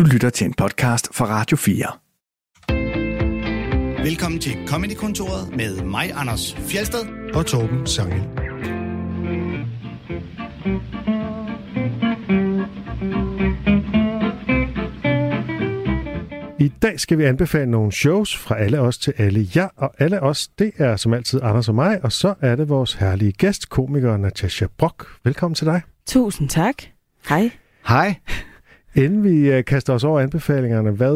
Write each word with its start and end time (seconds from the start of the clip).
Du 0.00 0.04
lytter 0.04 0.30
til 0.30 0.44
en 0.44 0.54
podcast 0.54 1.14
fra 1.14 1.26
Radio 1.26 1.56
4. 1.56 1.86
Velkommen 4.04 4.40
til 4.40 4.52
Comedy-kontoret 4.66 5.56
med 5.56 5.82
mig, 5.82 6.12
Anders 6.14 6.54
Fjelsted. 6.54 7.32
og 7.34 7.46
Torben 7.46 7.86
Sangel. 7.86 8.22
I 16.60 16.68
dag 16.82 17.00
skal 17.00 17.18
vi 17.18 17.24
anbefale 17.24 17.70
nogle 17.70 17.92
shows 17.92 18.36
fra 18.36 18.58
alle 18.58 18.80
os 18.80 18.98
til 18.98 19.14
alle 19.16 19.48
jer, 19.56 19.68
og 19.76 19.94
alle 19.98 20.20
os, 20.22 20.48
det 20.48 20.72
er 20.78 20.96
som 20.96 21.12
altid 21.12 21.40
Anders 21.42 21.68
og 21.68 21.74
mig, 21.74 22.04
og 22.04 22.12
så 22.12 22.34
er 22.40 22.56
det 22.56 22.68
vores 22.68 22.94
herlige 22.94 23.32
gæst, 23.32 23.68
komiker 23.68 24.16
Natasha 24.16 24.66
Brock. 24.78 25.06
Velkommen 25.24 25.54
til 25.54 25.66
dig. 25.66 25.82
Tusind 26.06 26.48
tak. 26.48 26.74
Hej. 27.28 27.50
Hej. 27.88 28.14
Inden 28.94 29.24
vi 29.24 29.58
uh, 29.58 29.64
kaster 29.64 29.92
os 29.92 30.04
over 30.04 30.20
anbefalingerne, 30.20 30.90
hvad, 30.90 31.12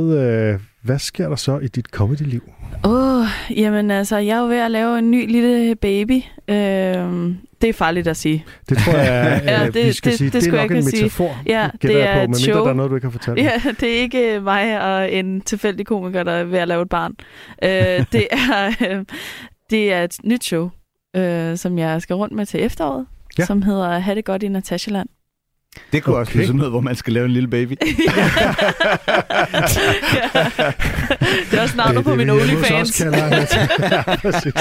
uh, 0.55 0.61
hvad 0.83 0.99
sker 0.99 1.29
der 1.29 1.37
så 1.37 1.59
i 1.59 1.67
dit 1.69 1.87
comedy-liv? 1.87 2.53
Åh, 2.85 3.21
oh, 3.21 3.27
jamen 3.57 3.91
altså, 3.91 4.17
jeg 4.17 4.37
er 4.37 4.41
jo 4.41 4.47
ved 4.49 4.57
at 4.59 4.71
lave 4.71 4.99
en 4.99 5.11
ny 5.11 5.31
lille 5.31 5.75
baby. 5.75 6.23
Øhm, 6.49 7.37
det 7.61 7.69
er 7.69 7.73
farligt 7.73 8.09
at 8.09 8.17
sige. 8.17 8.45
Det 8.69 8.79
tror 8.79 8.93
jeg, 8.93 9.43
Ja, 9.47 9.61
ja, 9.61 9.67
det- 9.67 9.87
vi 9.87 9.93
skal 9.93 10.11
det- 10.11 10.19
sige. 10.19 10.27
det 10.27 10.33
Det, 10.33 10.43
skulle 10.43 10.59
er 10.59 10.63
nok 10.63 10.71
en 10.71 10.77
ikke 10.77 10.91
sige. 10.91 11.03
metafor, 11.03 11.37
Ja, 11.47 11.69
det 11.83 12.03
er 12.03 12.13
på, 12.15 12.19
medmindre 12.19 12.39
show. 12.41 12.63
der 12.65 12.71
er 12.71 12.75
noget, 12.75 12.91
du 12.91 12.95
ikke 12.95 13.07
har 13.07 13.13
fortalt. 13.13 13.39
Ja, 13.39 13.53
det 13.81 13.97
er 13.97 14.01
ikke 14.01 14.41
mig 14.41 14.81
og 14.83 15.13
en 15.13 15.41
tilfældig 15.41 15.87
komiker, 15.87 16.23
der 16.23 16.33
er 16.33 16.45
ved 16.45 16.59
at 16.59 16.69
lave 16.69 16.83
et 16.83 16.89
barn. 16.89 17.13
Øh, 17.63 17.71
det, 18.13 18.27
er, 18.31 18.75
øh, 18.91 19.05
det 19.71 19.93
er 19.93 20.03
et 20.05 20.17
nyt 20.25 20.45
show, 20.45 20.71
øh, 21.17 21.57
som 21.57 21.79
jeg 21.79 22.03
skal 22.03 22.17
rundt 22.17 22.35
med 22.35 22.47
til 22.47 22.63
efteråret, 22.65 23.07
ja. 23.39 23.45
som 23.45 23.63
hedder 23.63 23.99
Ha' 23.99 24.15
det 24.15 24.25
godt 24.25 24.43
i 24.43 24.49
Natashaland. 24.49 25.09
Det 25.93 26.03
kunne 26.03 26.15
okay. 26.15 26.21
Også 26.21 26.33
blive 26.33 26.47
sådan 26.47 26.57
noget, 26.59 26.73
hvor 26.73 26.81
man 26.81 26.97
skal 26.97 27.13
lave 27.13 27.25
en 27.25 27.31
lille 27.31 27.49
baby. 27.49 27.71
det 31.51 31.59
er 31.59 31.63
også 31.63 31.77
navnet 31.77 31.97
Det 31.97 32.05
på 32.05 32.15
min 32.15 32.31
OnlyFans. 32.31 33.01
ja, 33.81 34.17
præcis. 34.17 34.55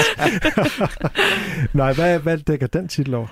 Nej, 1.72 1.92
hvad, 1.92 2.18
hvad 2.18 2.38
dækker 2.38 2.66
den 2.66 2.88
titel 2.88 3.14
over? 3.14 3.26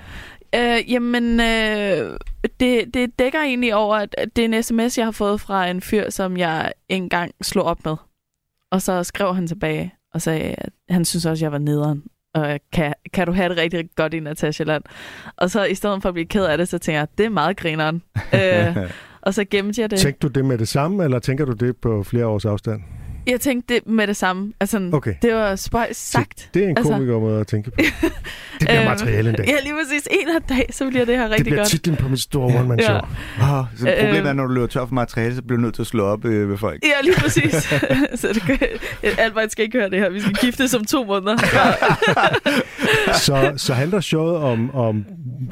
Øh, 0.54 0.92
jamen, 0.92 1.40
øh, 1.40 2.18
det, 2.60 2.94
det 2.94 3.18
dækker 3.18 3.40
egentlig 3.40 3.74
over, 3.74 3.96
at 3.96 4.14
at 4.18 4.36
det 4.36 4.44
er 4.44 4.48
en 4.56 4.62
sms, 4.62 4.98
jeg 4.98 5.06
har 5.06 5.12
fået 5.12 5.40
fra 5.40 5.66
en 5.68 5.80
fyr, 5.80 6.10
som 6.10 6.36
jeg 6.36 6.72
engang 6.88 7.32
slog 7.42 7.64
op 7.64 7.84
med. 7.84 7.96
Og 8.70 8.82
så 8.82 9.04
skrev 9.04 9.34
han 9.34 9.46
tilbage 9.46 9.94
og 10.14 10.22
sagde, 10.22 10.54
at 10.58 10.72
han 10.90 11.04
synes 11.04 11.26
også, 11.26 11.44
jeg 11.44 11.52
var 11.52 11.58
nederen. 11.58 12.02
Og 12.34 12.60
kan, 12.72 12.94
kan 13.12 13.26
du 13.26 13.32
have 13.32 13.48
det 13.48 13.56
rigtig, 13.56 13.78
rigtig 13.78 13.96
godt 13.96 14.14
i 14.14 14.20
Natasha 14.20 14.64
Land? 14.64 14.82
Og 15.36 15.50
så 15.50 15.64
i 15.64 15.74
stedet 15.74 16.02
for 16.02 16.08
at 16.08 16.14
blive 16.14 16.26
ked 16.26 16.44
af 16.44 16.58
det, 16.58 16.68
så 16.68 16.78
tænker 16.78 17.00
jeg, 17.00 17.08
det 17.18 17.26
er 17.26 17.30
meget 17.30 17.56
grineren. 17.56 18.02
øh, 18.34 18.76
og 19.22 19.34
så 19.34 19.44
gemte 19.44 19.80
jeg 19.80 19.90
det. 19.90 19.98
Tænkte 19.98 20.28
du 20.28 20.32
det 20.32 20.44
med 20.44 20.58
det 20.58 20.68
samme, 20.68 21.04
eller 21.04 21.18
tænker 21.18 21.44
du 21.44 21.52
det 21.52 21.76
på 21.76 22.02
flere 22.02 22.26
års 22.26 22.44
afstand? 22.44 22.82
Jeg 23.26 23.40
tænkte 23.40 23.74
det 23.74 23.86
med 23.86 24.06
det 24.06 24.16
samme. 24.16 24.52
Altså, 24.60 24.90
Okay. 24.92 25.14
Det 25.22 25.34
var 25.34 25.56
spøjs 25.56 25.96
sagt. 25.96 26.50
Det 26.54 26.64
er 26.64 26.68
en 26.68 26.76
Altså- 26.78 26.92
komiker 26.92 27.18
måde 27.20 27.40
at 27.40 27.46
tænke 27.46 27.70
på. 27.70 27.76
Det 28.60 28.68
bliver 28.68 28.80
Øh, 28.80 28.86
materiale 28.86 29.30
en 29.30 29.36
dag. 29.36 29.46
Ja, 29.46 29.52
lige 29.62 29.74
præcis. 29.84 30.08
En 30.10 30.28
af 30.28 30.42
dag, 30.48 30.66
så 30.70 30.88
bliver 30.88 31.04
det 31.04 31.16
her 31.16 31.22
Det 31.22 31.30
rigtig 31.30 31.44
bliver 31.44 31.56
godt. 31.58 31.68
titlen 31.68 31.96
på 31.96 32.08
mit 32.08 32.20
store 32.20 32.58
one-man-show. 32.60 32.94
Ja. 32.94 33.58
Oh, 33.58 33.64
så 33.76 33.84
problemet 34.00 34.20
Øh, 34.22 34.26
er, 34.28 34.32
når 34.32 34.46
du 34.46 34.52
løber 34.52 34.66
tør 34.66 34.86
for 34.86 34.94
materiale, 34.94 35.34
så 35.36 35.42
bliver 35.42 35.56
du 35.56 35.62
nødt 35.62 35.74
til 35.74 35.82
at 35.82 35.86
slå 35.86 36.04
op 36.04 36.24
øh, 36.24 36.50
ved 36.50 36.58
folk. 36.58 36.82
Ja, 36.84 37.02
lige 37.04 37.14
præcis. 37.18 37.52
så 38.20 38.28
det 38.34 38.42
kan, 38.42 38.58
Albert 39.18 39.52
skal 39.52 39.64
ikke 39.64 39.78
høre 39.78 39.90
det 39.90 39.98
her. 39.98 40.10
Vi 40.10 40.20
skal 40.20 40.32
gifte 40.34 40.68
som 40.68 40.84
to 40.84 41.04
måneder. 41.04 41.36
Så, 43.26 43.52
så 43.56 43.74
handler 43.74 44.00
showet 44.00 44.36
om, 44.36 44.74
om 44.74 45.04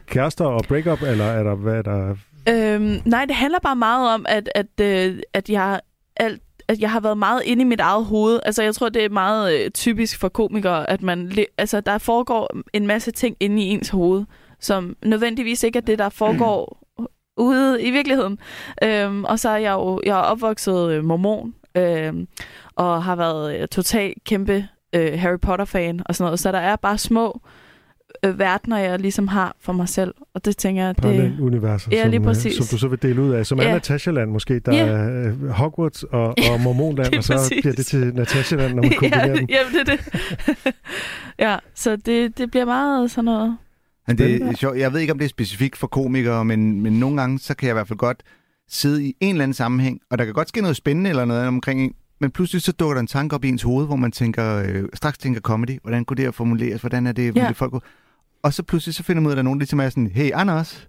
kærester 0.07 0.45
og 0.45 0.65
breakup, 0.69 1.03
eller 1.03 1.25
er 1.25 1.43
der, 1.43 1.55
hvad 1.55 1.75
er 1.75 1.83
der... 1.83 2.15
øhm, 2.49 3.01
nej, 3.05 3.25
det 3.25 3.35
handler 3.37 3.59
bare 3.63 3.77
meget 3.77 4.15
om, 4.15 4.27
at, 4.29 4.49
at, 4.55 4.81
øh, 4.81 5.19
at 5.35 5.49
jeg 5.51 5.81
alt 6.17 6.43
at 6.71 6.81
jeg 6.81 6.91
har 6.91 7.01
været 7.01 7.19
meget 7.19 7.43
inde 7.45 7.61
i 7.61 7.65
mit 7.65 7.81
eget 7.81 8.05
hoved. 8.05 8.41
Altså, 8.45 8.63
jeg 8.63 8.75
tror, 8.75 8.89
det 8.89 9.05
er 9.05 9.09
meget 9.09 9.61
øh, 9.61 9.71
typisk 9.71 10.21
for 10.21 10.29
komikere, 10.29 10.91
at 10.91 11.03
man, 11.03 11.33
altså, 11.59 11.81
der 11.81 11.99
foregår 11.99 12.51
en 12.73 12.87
masse 12.87 13.11
ting 13.11 13.37
inde 13.41 13.63
i 13.63 13.67
ens 13.67 13.89
hoved, 13.89 14.25
som 14.61 14.97
nødvendigvis 15.05 15.63
ikke 15.63 15.77
er 15.77 15.81
det, 15.81 15.99
der 15.99 16.09
foregår 16.09 16.79
ude 17.49 17.83
i 17.83 17.91
virkeligheden. 17.91 18.39
Øhm, 18.85 19.25
og 19.25 19.39
så 19.39 19.49
er 19.49 19.57
jeg 19.57 19.73
jo 19.73 20.01
jeg 20.07 20.19
er 20.19 20.23
opvokset 20.23 20.91
øh, 20.91 21.05
mormon, 21.05 21.55
øh, 21.75 22.13
og 22.77 23.05
har 23.05 23.17
været 23.17 23.61
øh, 23.61 23.69
total 23.69 24.15
kæmpe 24.25 24.69
øh, 24.93 25.19
Harry 25.19 25.39
Potter-fan 25.43 26.03
og 26.07 26.15
sådan 26.15 26.27
noget. 26.27 26.41
Så 26.41 26.53
der 26.53 26.59
er 26.59 26.77
bare 26.77 26.99
små 26.99 27.41
øh, 28.25 28.39
verdener, 28.39 28.79
jeg 28.79 28.99
ligesom 28.99 29.29
har 29.29 29.57
for 29.61 29.73
mig 29.73 29.89
selv. 29.89 30.15
Og 30.35 30.45
det 30.45 30.57
tænker 30.57 30.83
jeg, 30.85 30.97
det... 30.97 31.03
Paralleluniverser, 31.03 31.89
Ja, 31.93 32.03
som, 32.03 32.11
lige 32.11 32.21
øh, 32.21 32.27
præcis. 32.27 32.57
som 32.57 32.67
du 32.71 32.79
så 32.79 32.89
vil 32.89 33.03
dele 33.03 33.23
ud 33.23 33.31
af. 33.31 33.47
Som 33.47 33.59
er 33.59 33.63
Ja. 33.63 33.73
Natasha-land 33.73 34.31
måske. 34.31 34.59
Der 34.59 34.75
Ja. 34.75 34.87
er 34.87 35.29
øh, 35.29 35.49
Hogwarts 35.49 36.03
og, 36.03 36.27
og 36.29 36.61
Mormonland, 36.61 37.15
og 37.17 37.25
så 37.25 37.33
præcis. 37.33 37.59
bliver 37.61 37.75
det 37.75 37.87
til 37.87 38.15
Natasha-land, 38.15 38.75
når 38.75 38.83
man 38.83 38.93
kombinerer 38.99 39.27
ja, 39.29 39.35
dem. 39.37 39.47
jamen, 39.49 39.73
det 39.75 39.89
er 39.89 39.97
det. 39.97 40.75
ja, 41.39 41.57
så 41.75 41.97
det, 41.97 42.39
det 42.39 42.51
bliver 42.51 42.65
meget 42.65 43.11
sådan 43.11 43.25
noget... 43.25 43.57
Men 44.07 44.19
det 44.19 44.43
er 44.43 44.53
sjovt. 44.57 44.79
Jeg 44.79 44.93
ved 44.93 45.01
ikke, 45.01 45.13
om 45.13 45.19
det 45.19 45.25
er 45.25 45.29
specifikt 45.29 45.77
for 45.77 45.87
komikere, 45.87 46.45
men, 46.45 46.81
men 46.81 46.93
nogle 46.93 47.21
gange, 47.21 47.39
så 47.39 47.55
kan 47.55 47.67
jeg 47.67 47.73
i 47.73 47.75
hvert 47.75 47.89
fald 47.89 47.99
godt 47.99 48.23
sidde 48.71 49.05
i 49.05 49.15
en 49.21 49.35
eller 49.35 49.43
anden 49.43 49.55
sammenhæng, 49.55 50.01
og 50.11 50.19
der 50.19 50.25
kan 50.25 50.35
godt 50.35 50.49
ske 50.49 50.61
noget 50.61 50.77
spændende 50.77 51.11
eller 51.11 51.25
noget 51.25 51.47
omkring 51.47 51.81
en, 51.85 51.93
men 52.21 52.31
pludselig 52.31 52.63
så 52.63 52.73
dukker 52.73 52.95
der 52.95 53.01
en 53.01 53.07
tanke 53.07 53.35
op 53.35 53.45
i 53.45 53.49
ens 53.49 53.63
hoved, 53.63 53.87
hvor 53.87 53.97
man 53.97 54.13
tænker, 54.13 54.57
øh, 54.69 54.85
straks 54.95 55.19
tænker 55.19 55.41
comedy, 55.41 55.79
hvordan 55.83 56.05
kunne 56.05 56.17
det 56.17 56.25
her 56.25 56.31
formuleres, 56.33 56.81
hvordan 56.81 57.07
er 57.07 57.13
det, 57.13 57.37
Ja. 57.37 57.43
ja. 57.43 57.49
det 57.49 57.57
folk 57.57 57.71
kunne... 57.71 57.81
Og 58.43 58.55
så 58.55 58.63
pludselig 58.63 58.95
så 58.95 59.03
finder 59.03 59.21
man 59.23 59.27
ud 59.27 59.31
af, 59.31 59.35
at 59.35 59.37
der 59.37 59.41
er 59.41 59.45
nogen, 59.45 59.59
der 59.61 59.63
ligesom 59.65 59.81
er 59.81 59.89
sådan, 59.89 60.11
hey 60.15 60.31
Anders, 60.35 60.89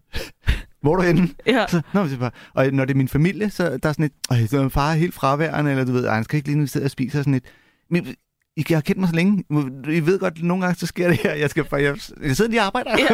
hvor 0.81 0.91
er 0.93 0.95
du 0.97 1.01
henne? 1.03 1.29
Ja, 1.47 1.65
Så, 1.67 1.81
Nå, 1.93 2.03
det 2.07 2.19
bare, 2.19 2.31
og 2.53 2.71
når 2.71 2.85
det 2.85 2.93
er 2.93 2.97
min 2.97 3.07
familie, 3.07 3.49
så 3.49 3.77
der 3.83 3.89
er 3.89 3.93
sådan 3.93 4.05
et, 4.05 4.51
min 4.53 4.69
far 4.71 4.91
er 4.91 4.95
helt 4.95 5.13
fraværende, 5.13 5.71
eller 5.71 5.85
du 5.85 5.91
ved, 5.91 6.05
"Ej, 6.05 6.15
han 6.15 6.23
skal 6.23 6.37
ikke 6.37 6.47
lige 6.49 6.59
nu 6.59 6.67
sidde 6.67 6.85
og 6.85 6.91
spise, 6.91 7.17
og 7.17 7.23
sådan 7.23 7.33
et, 7.33 7.43
men 7.89 8.15
I 8.57 8.65
har 8.73 8.81
kendt 8.81 8.99
mig 8.99 9.09
så 9.09 9.15
længe. 9.15 9.43
I 9.89 9.99
ved 10.05 10.19
godt, 10.19 10.33
at 10.37 10.43
nogle 10.43 10.63
gange 10.65 10.79
så 10.79 10.87
sker 10.87 11.07
det 11.07 11.17
her. 11.17 11.33
Jeg, 11.33 11.49
skal, 11.49 11.65
jeg, 11.71 11.97
jeg 12.23 12.35
sidder 12.35 12.51
lige 12.51 12.61
og 12.61 12.65
arbejder. 12.65 12.97
ja. 12.99 13.05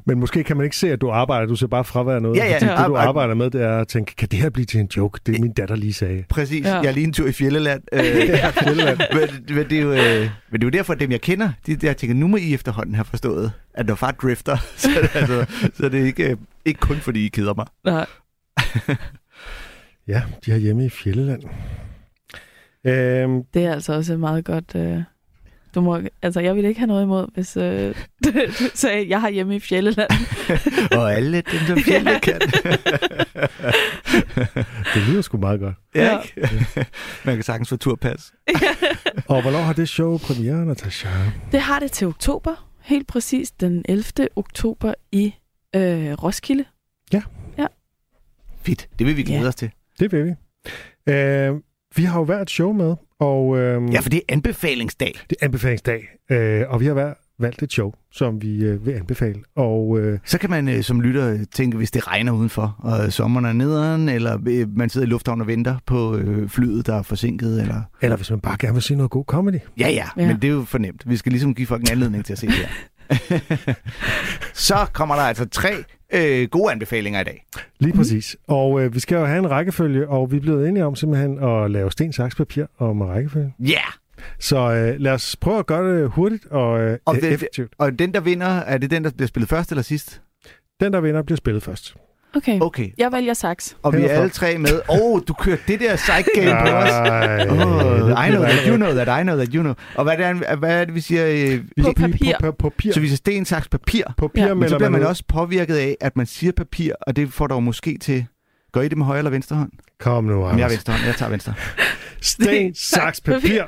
Men 0.06 0.20
måske 0.20 0.44
kan 0.44 0.56
man 0.56 0.64
ikke 0.64 0.76
se, 0.76 0.92
at 0.92 1.00
du 1.00 1.10
arbejder. 1.10 1.46
Du 1.46 1.56
ser 1.56 1.66
bare 1.66 1.84
fraværende 1.84 2.28
ud. 2.30 2.36
Ja, 2.36 2.46
ja. 2.46 2.54
Fordi 2.54 2.66
det, 2.66 2.86
du 2.88 2.96
arbejder 2.96 3.34
med, 3.34 3.50
det 3.50 3.62
er 3.62 3.78
at 3.78 3.88
tænke, 3.88 4.16
kan 4.16 4.28
det 4.28 4.38
her 4.38 4.50
blive 4.50 4.66
til 4.66 4.80
en 4.80 4.88
joke? 4.96 5.20
Det 5.26 5.36
er 5.36 5.40
min 5.40 5.52
datter 5.52 5.76
lige 5.76 5.92
sagde. 5.92 6.24
Præcis. 6.28 6.64
Ja. 6.66 6.76
Jeg 6.76 6.86
er 6.86 6.92
lige 6.92 7.04
en 7.04 7.12
tur 7.12 7.26
i 7.26 7.32
Fjelleland. 7.32 7.82
Øh, 7.92 8.02
Ja, 8.02 8.50
Fjelleland. 8.50 8.98
men, 9.14 9.56
men, 9.56 9.70
det 9.70 9.78
er 9.78 9.82
jo, 9.82 9.92
øh, 9.92 10.30
men 10.50 10.60
det 10.60 10.62
er 10.62 10.66
jo 10.66 10.70
derfor, 10.70 10.92
at 10.92 11.00
dem, 11.00 11.10
jeg 11.10 11.20
kender, 11.20 11.50
de, 11.66 11.76
der 11.76 11.92
tænker, 11.92 12.14
nu 12.14 12.28
må 12.28 12.36
I 12.36 12.54
efterhånden 12.54 12.94
have 12.94 13.04
forstået, 13.04 13.52
at 13.74 13.86
når 13.86 13.94
far 13.94 14.10
drifter, 14.10 14.56
så, 14.76 14.88
er 14.96 15.00
det 15.00 15.16
altså, 15.16 15.46
så 15.74 15.84
er 15.84 15.88
det 15.88 16.04
ikke, 16.06 16.30
øh, 16.30 16.36
ikke 16.64 16.80
kun, 16.80 16.96
fordi 16.96 17.26
I 17.26 17.28
keder 17.28 17.54
mig. 17.54 17.66
Nej. 17.84 18.06
Ja, 20.08 20.22
de 20.46 20.50
har 20.50 20.58
hjemme 20.58 20.84
i 20.84 20.88
Fjelleland. 20.88 21.42
Øhm, 22.84 23.42
Det 23.54 23.64
er 23.64 23.72
altså 23.72 23.92
også 23.92 24.16
meget 24.16 24.44
godt... 24.44 24.74
Øh... 24.76 25.02
Du 25.74 25.80
må, 25.80 26.00
altså, 26.22 26.40
jeg 26.40 26.54
ville 26.54 26.68
ikke 26.68 26.80
have 26.80 26.86
noget 26.88 27.02
imod, 27.02 27.26
hvis 27.34 27.56
øh, 27.56 27.94
du 28.24 28.32
sagde, 28.74 29.08
jeg 29.08 29.20
har 29.20 29.30
hjemme 29.30 29.56
i 29.56 29.60
Fjelleland. 29.60 30.10
Og 30.98 31.14
alle 31.14 31.36
dem, 31.36 31.60
der 31.68 31.76
fjelle 31.86 32.20
kan. 32.20 32.40
det 34.94 35.02
lyder 35.08 35.22
sgu 35.22 35.38
meget 35.38 35.60
godt. 35.60 35.74
ja, 35.94 36.18
ikke? 36.20 36.86
Man 37.24 37.34
kan 37.34 37.42
sagtens 37.42 37.68
få 37.68 37.76
turpas. 37.76 38.32
Og 39.28 39.42
hvornår 39.42 39.58
har 39.60 39.72
det 39.72 39.88
show 39.88 40.18
premiere, 40.18 40.64
Natasha? 40.66 41.08
Det 41.52 41.60
har 41.60 41.78
det 41.80 41.92
til 41.92 42.06
oktober. 42.06 42.66
Helt 42.82 43.06
præcis 43.06 43.50
den 43.50 43.84
11. 43.88 44.04
oktober 44.36 44.94
i 45.12 45.34
øh, 45.76 46.12
Roskilde. 46.12 46.64
Fedt. 48.62 48.88
Det 48.98 49.06
vil 49.06 49.16
vi 49.16 49.22
glæde 49.22 49.40
Ja. 49.40 49.48
os 49.48 49.54
til. 49.54 49.70
Det 50.00 50.12
vil 50.12 50.24
vi. 50.24 50.30
Øh, 51.12 51.54
vi 51.96 52.02
har 52.04 52.18
jo 52.18 52.22
været 52.22 52.42
et 52.42 52.50
show 52.50 52.72
med, 52.72 52.94
og 53.20 53.58
øh, 53.58 53.92
Ja, 53.94 54.00
for 54.00 54.08
det 54.10 54.16
er 54.28 54.32
anbefalingsdag. 54.34 55.14
det 55.30 55.36
er 55.40 55.44
anbefalingsdag. 55.46 56.08
Øh, 56.30 56.62
og 56.68 56.80
vi 56.80 56.86
har 56.86 56.94
været, 56.94 57.14
valgt 57.38 57.62
et 57.62 57.72
show, 57.72 57.92
som 58.12 58.42
vi 58.42 58.64
øh, 58.64 58.86
vil 58.86 58.92
anbefale. 58.92 59.34
Og 59.56 59.98
øh, 60.00 60.18
Så 60.24 60.38
kan 60.38 60.50
man 60.50 60.68
øh, 60.68 60.82
som 60.82 61.00
lytter 61.00 61.38
tænke, 61.54 61.76
hvis 61.76 61.90
det 61.90 62.08
regner 62.08 62.32
udenfor, 62.32 62.76
og 62.78 63.12
sommeren 63.12 63.44
er 63.44 63.52
nederen, 63.52 64.08
eller 64.08 64.38
øh, 64.48 64.76
man 64.76 64.88
sidder 64.90 65.06
i 65.06 65.10
lufthavnen 65.10 65.40
og 65.40 65.46
venter 65.46 65.76
på 65.86 66.16
øh, 66.16 66.48
flyet, 66.48 66.86
der 66.86 66.94
er 66.94 67.02
forsinket, 67.02 67.60
eller... 67.62 67.82
eller 68.02 68.16
hvis 68.16 68.30
man 68.30 68.40
bare 68.40 68.56
gerne 68.60 68.74
vil 68.74 68.82
se 68.82 68.94
noget 68.94 69.10
god 69.10 69.24
comedy. 69.24 69.54
Ja, 69.54 69.60
ja, 69.88 69.88
Ja. 69.90 70.22
ja, 70.22 70.26
men 70.26 70.36
det 70.42 70.44
er 70.48 70.52
jo 70.52 70.62
fornemt. 70.64 71.02
Vi 71.06 71.16
skal 71.16 71.32
ligesom 71.32 71.54
give 71.54 71.66
folk 71.66 71.82
en 71.82 71.88
anledning 71.92 72.24
til 72.24 72.32
at 72.32 72.38
se 72.38 72.46
det 72.46 72.54
her. 72.54 72.68
Så 74.54 74.86
kommer 74.92 75.14
der 75.14 75.22
altså 75.22 75.48
tre 75.48 75.70
øh, 76.12 76.48
gode 76.48 76.72
anbefalinger 76.72 77.20
i 77.20 77.24
dag. 77.24 77.46
Lige 77.78 77.92
præcis. 77.92 78.36
Og 78.48 78.80
øh, 78.82 78.94
vi 78.94 79.00
skal 79.00 79.16
jo 79.16 79.24
have 79.24 79.38
en 79.38 79.50
rækkefølge, 79.50 80.08
og 80.08 80.32
vi 80.32 80.36
er 80.36 80.40
blevet 80.40 80.68
enige 80.68 80.84
om 80.84 80.96
simpelthen 80.96 81.38
at 81.44 81.70
lave 81.70 81.92
sten, 81.92 82.12
saks, 82.12 82.34
papir 82.34 82.64
om 82.78 83.00
rækkefølge. 83.00 83.54
Ja! 83.60 83.64
Yeah! 83.70 83.92
Så 84.38 84.56
øh, 84.58 85.00
lad 85.00 85.12
os 85.12 85.36
prøve 85.40 85.58
at 85.58 85.66
gøre 85.66 86.00
det 86.00 86.10
hurtigt 86.10 86.46
og, 86.46 86.80
øh, 86.80 86.98
Og 87.04 87.14
det- 87.14 87.32
effektivt. 87.32 87.72
Og 87.78 87.98
den, 87.98 88.14
der 88.14 88.20
vinder, 88.20 88.46
er 88.46 88.78
det 88.78 88.90
den, 88.90 89.04
der 89.04 89.10
bliver 89.10 89.28
spillet 89.28 89.48
først 89.48 89.70
eller 89.72 89.82
sidst? 89.82 90.20
Den, 90.80 90.92
der 90.92 91.00
vinder, 91.00 91.22
bliver 91.22 91.36
spillet 91.36 91.62
først. 91.62 91.94
Okay. 92.36 92.58
Okay. 92.60 92.90
Jeg 92.98 93.12
vælger 93.12 93.34
saks. 93.34 93.76
Og 93.82 93.92
vi 93.96 94.02
er 94.02 94.08
alle 94.08 94.30
tre 94.30 94.58
med. 94.58 94.80
Åh, 94.88 94.96
oh, 95.00 95.20
du 95.28 95.32
kører 95.32 95.56
det 95.68 95.80
der 95.80 95.96
psych 95.96 96.28
game 96.34 96.50
på 96.60 96.76
os. 96.76 96.88
Ej, 96.90 97.46
Oh, 97.48 98.26
I 98.26 98.30
know 98.30 98.42
that, 98.42 98.66
you 98.66 98.76
know 98.76 98.92
that, 98.92 99.20
I 99.20 99.22
know 99.22 99.36
that, 99.36 99.48
you 99.54 99.62
know. 99.62 99.74
Og 99.94 100.04
hvad 100.04 100.18
er 100.18 100.32
det, 100.32 100.58
hvad 100.58 100.80
er 100.80 100.84
det 100.84 100.94
vi 100.94 101.00
siger? 101.00 101.26
Øh, 101.26 101.64
vi, 101.76 101.82
På 101.82 101.92
papir. 101.96 102.32
På, 102.40 102.52
på 102.52 102.70
papir. 102.70 102.92
så 102.92 103.00
vi 103.00 103.06
siger 103.06 103.16
sten, 103.16 103.44
saks, 103.44 103.68
papir. 103.68 104.02
papir 104.18 104.46
Ja. 104.46 104.54
Men 104.54 104.68
så 104.68 104.76
bliver 104.76 104.88
man 104.90 105.00
ud. 105.00 105.06
også 105.06 105.24
påvirket 105.28 105.76
af, 105.76 105.96
at 106.00 106.16
man 106.16 106.26
siger 106.26 106.52
papir, 106.52 106.92
og 107.06 107.16
det 107.16 107.32
får 107.32 107.46
dog 107.46 107.62
måske 107.62 107.98
til 108.00 108.26
Gør 108.72 108.80
I 108.80 108.88
det 108.88 108.98
med 108.98 109.06
højre 109.06 109.18
eller 109.18 109.30
venstre 109.30 109.56
hånd? 109.56 109.70
Kom 110.00 110.24
nu, 110.24 110.32
Jamen, 110.32 110.42
jeg 110.44 110.48
er 110.48 110.52
Anders. 110.64 110.72
venstre 110.72 110.92
hånd. 110.92 111.04
Jeg 111.06 111.14
tager 111.14 111.30
venstre. 111.30 111.54
Sten, 112.20 112.74
saks, 112.94 113.20
papir. 113.20 113.62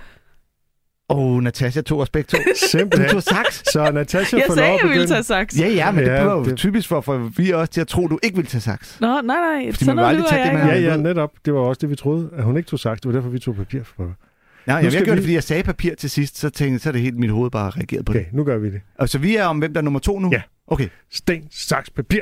Åh, 1.12 1.19
oh, 1.37 1.43
Natasha 1.43 1.81
tog 1.81 2.00
os 2.00 2.11
begge 2.11 2.26
to. 2.26 2.37
Du 2.38 2.43
Simpelthen. 2.70 3.11
tog 3.11 3.23
saks. 3.23 3.62
Så 3.73 3.91
Natasha 3.93 4.37
Jeg 4.37 4.44
får 4.49 4.55
sagde, 4.55 4.69
lov 4.69 4.75
at 4.79 4.82
jeg 4.82 4.91
ville 4.91 5.06
tage 5.06 5.23
saks. 5.23 5.59
Ja, 5.59 5.69
ja, 5.69 5.91
men 5.91 6.05
Ja, 6.05 6.17
det 6.19 6.26
var 6.26 6.32
jo 6.35 6.44
det- 6.44 6.56
typisk 6.56 6.88
for 6.88 6.99
at 6.99 7.05
forvirre 7.05 7.56
os 7.56 7.69
til 7.69 7.81
at 7.81 7.88
tro, 7.88 8.06
du 8.09 8.19
ikke 8.23 8.37
ville 8.37 8.49
tage 8.50 8.61
saks. 8.61 8.97
Nå, 9.00 9.06
nej, 9.06 9.20
nej. 9.23 9.73
Fordi 9.73 9.85
Sådan 9.85 9.97
man 9.97 10.09
vil 10.09 10.17
noget 10.19 10.31
tage 10.31 10.59
det. 10.59 10.69
Ja, 10.85 10.91
ja, 10.91 10.97
netop. 10.97 11.31
Det 11.44 11.55
var 11.55 11.61
også 11.61 11.79
det, 11.81 11.91
vi 11.91 11.97
troede, 11.97 12.31
at 12.37 12.44
hun 12.44 12.56
ikke 12.56 12.69
tog 12.69 12.79
saks. 12.79 13.00
Det 13.00 13.09
var 13.09 13.12
derfor, 13.14 13.31
vi 13.31 13.38
tog 13.38 13.56
papir 13.56 13.81
for. 13.97 14.03
Nej, 14.03 14.12
Nu 14.67 14.73
jamen, 14.73 14.85
jeg 14.85 14.93
gjorde 14.93 15.05
vi- 15.11 15.17
det, 15.17 15.23
fordi 15.23 15.35
jeg 15.35 15.43
sagde 15.43 15.62
papir 15.62 15.94
til 15.94 16.11
sidst, 16.11 16.38
så 16.38 16.50
tænkte 16.50 16.79
så 16.82 16.88
er 16.88 16.93
det 16.93 17.00
helt 17.00 17.17
mit 17.19 17.31
hoved 17.31 17.50
bare 17.50 17.70
reageret 17.70 18.05
på 18.05 18.12
Okay, 18.12 18.20
det. 18.25 18.32
nu 18.32 18.44
gør 18.44 18.58
vi 18.58 18.70
det. 18.70 18.81
Og 18.99 19.08
så 19.08 19.19
vi 19.19 19.37
er 19.37 19.44
om, 19.44 19.58
hvem 19.58 19.73
der 19.73 19.81
er 19.81 19.85
nummer 19.85 20.00
to 20.00 20.19
nu? 20.19 20.29
Ja. 20.32 20.43
Okay. 20.67 20.88
Sten, 21.12 21.43
saks, 21.50 21.91
papir. 21.91 22.20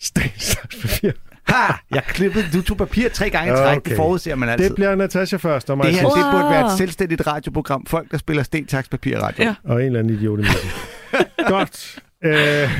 Sten, 0.00 0.22
saks, 0.38 0.76
papir. 0.82 1.12
Ha! 1.48 1.72
Jeg 1.90 2.02
klippede, 2.08 2.44
du 2.52 2.62
tog 2.62 2.76
papir 2.76 3.08
tre 3.08 3.30
gange 3.30 3.52
i 3.52 3.56
træk. 3.56 3.76
Okay. 3.76 3.88
Det 3.90 3.96
forudser 3.96 4.34
man 4.34 4.48
altid. 4.48 4.66
Det 4.68 4.74
bliver 4.74 4.94
Natasha 4.94 5.36
først, 5.36 5.70
og 5.70 5.76
mig 5.76 5.86
det 5.86 5.94
her 5.94 6.00
sidst. 6.00 6.16
det 6.16 6.24
burde 6.32 6.44
være 6.50 6.60
et 6.60 6.66
Wow. 6.66 6.76
selvstændigt 6.76 7.26
radioprogram. 7.26 7.86
Folk, 7.86 8.10
der 8.10 8.18
spiller 8.18 8.42
sten, 8.42 8.66
taks, 8.66 8.88
papir, 8.88 9.18
radio. 9.18 9.44
Ja. 9.44 9.54
Og 9.64 9.80
en 9.80 9.86
eller 9.86 9.98
anden 9.98 10.14
idiot 10.14 10.38
i 10.38 10.42
midten. 10.42 10.70
Godt. 11.54 11.98
Øh, 12.24 12.70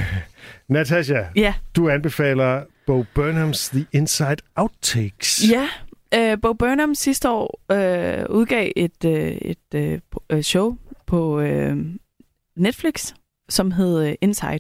Natasha, 0.69 1.23
Ja, 1.37 1.55
du 1.77 1.89
anbefaler 1.89 2.63
Bo 2.87 3.05
Burnhams 3.15 3.69
The 3.69 3.87
Inside 3.93 4.37
Outtakes. 4.57 5.43
ja. 5.51 5.69
Øh, 6.15 6.39
Bo 6.43 6.53
Burnham 6.53 6.95
sidste 6.95 7.31
år 7.31 7.61
øh, 7.73 8.25
udgav 8.31 8.71
et, 8.77 9.05
øh, 9.05 9.13
et 9.33 9.59
øh, 9.75 9.99
øh, 10.31 10.43
show 10.43 10.77
på 11.07 11.41
øh, 11.41 11.77
Netflix, 12.57 13.13
som 13.49 13.73
hed 13.73 14.07
øh, 14.07 14.15
Inside. 14.21 14.59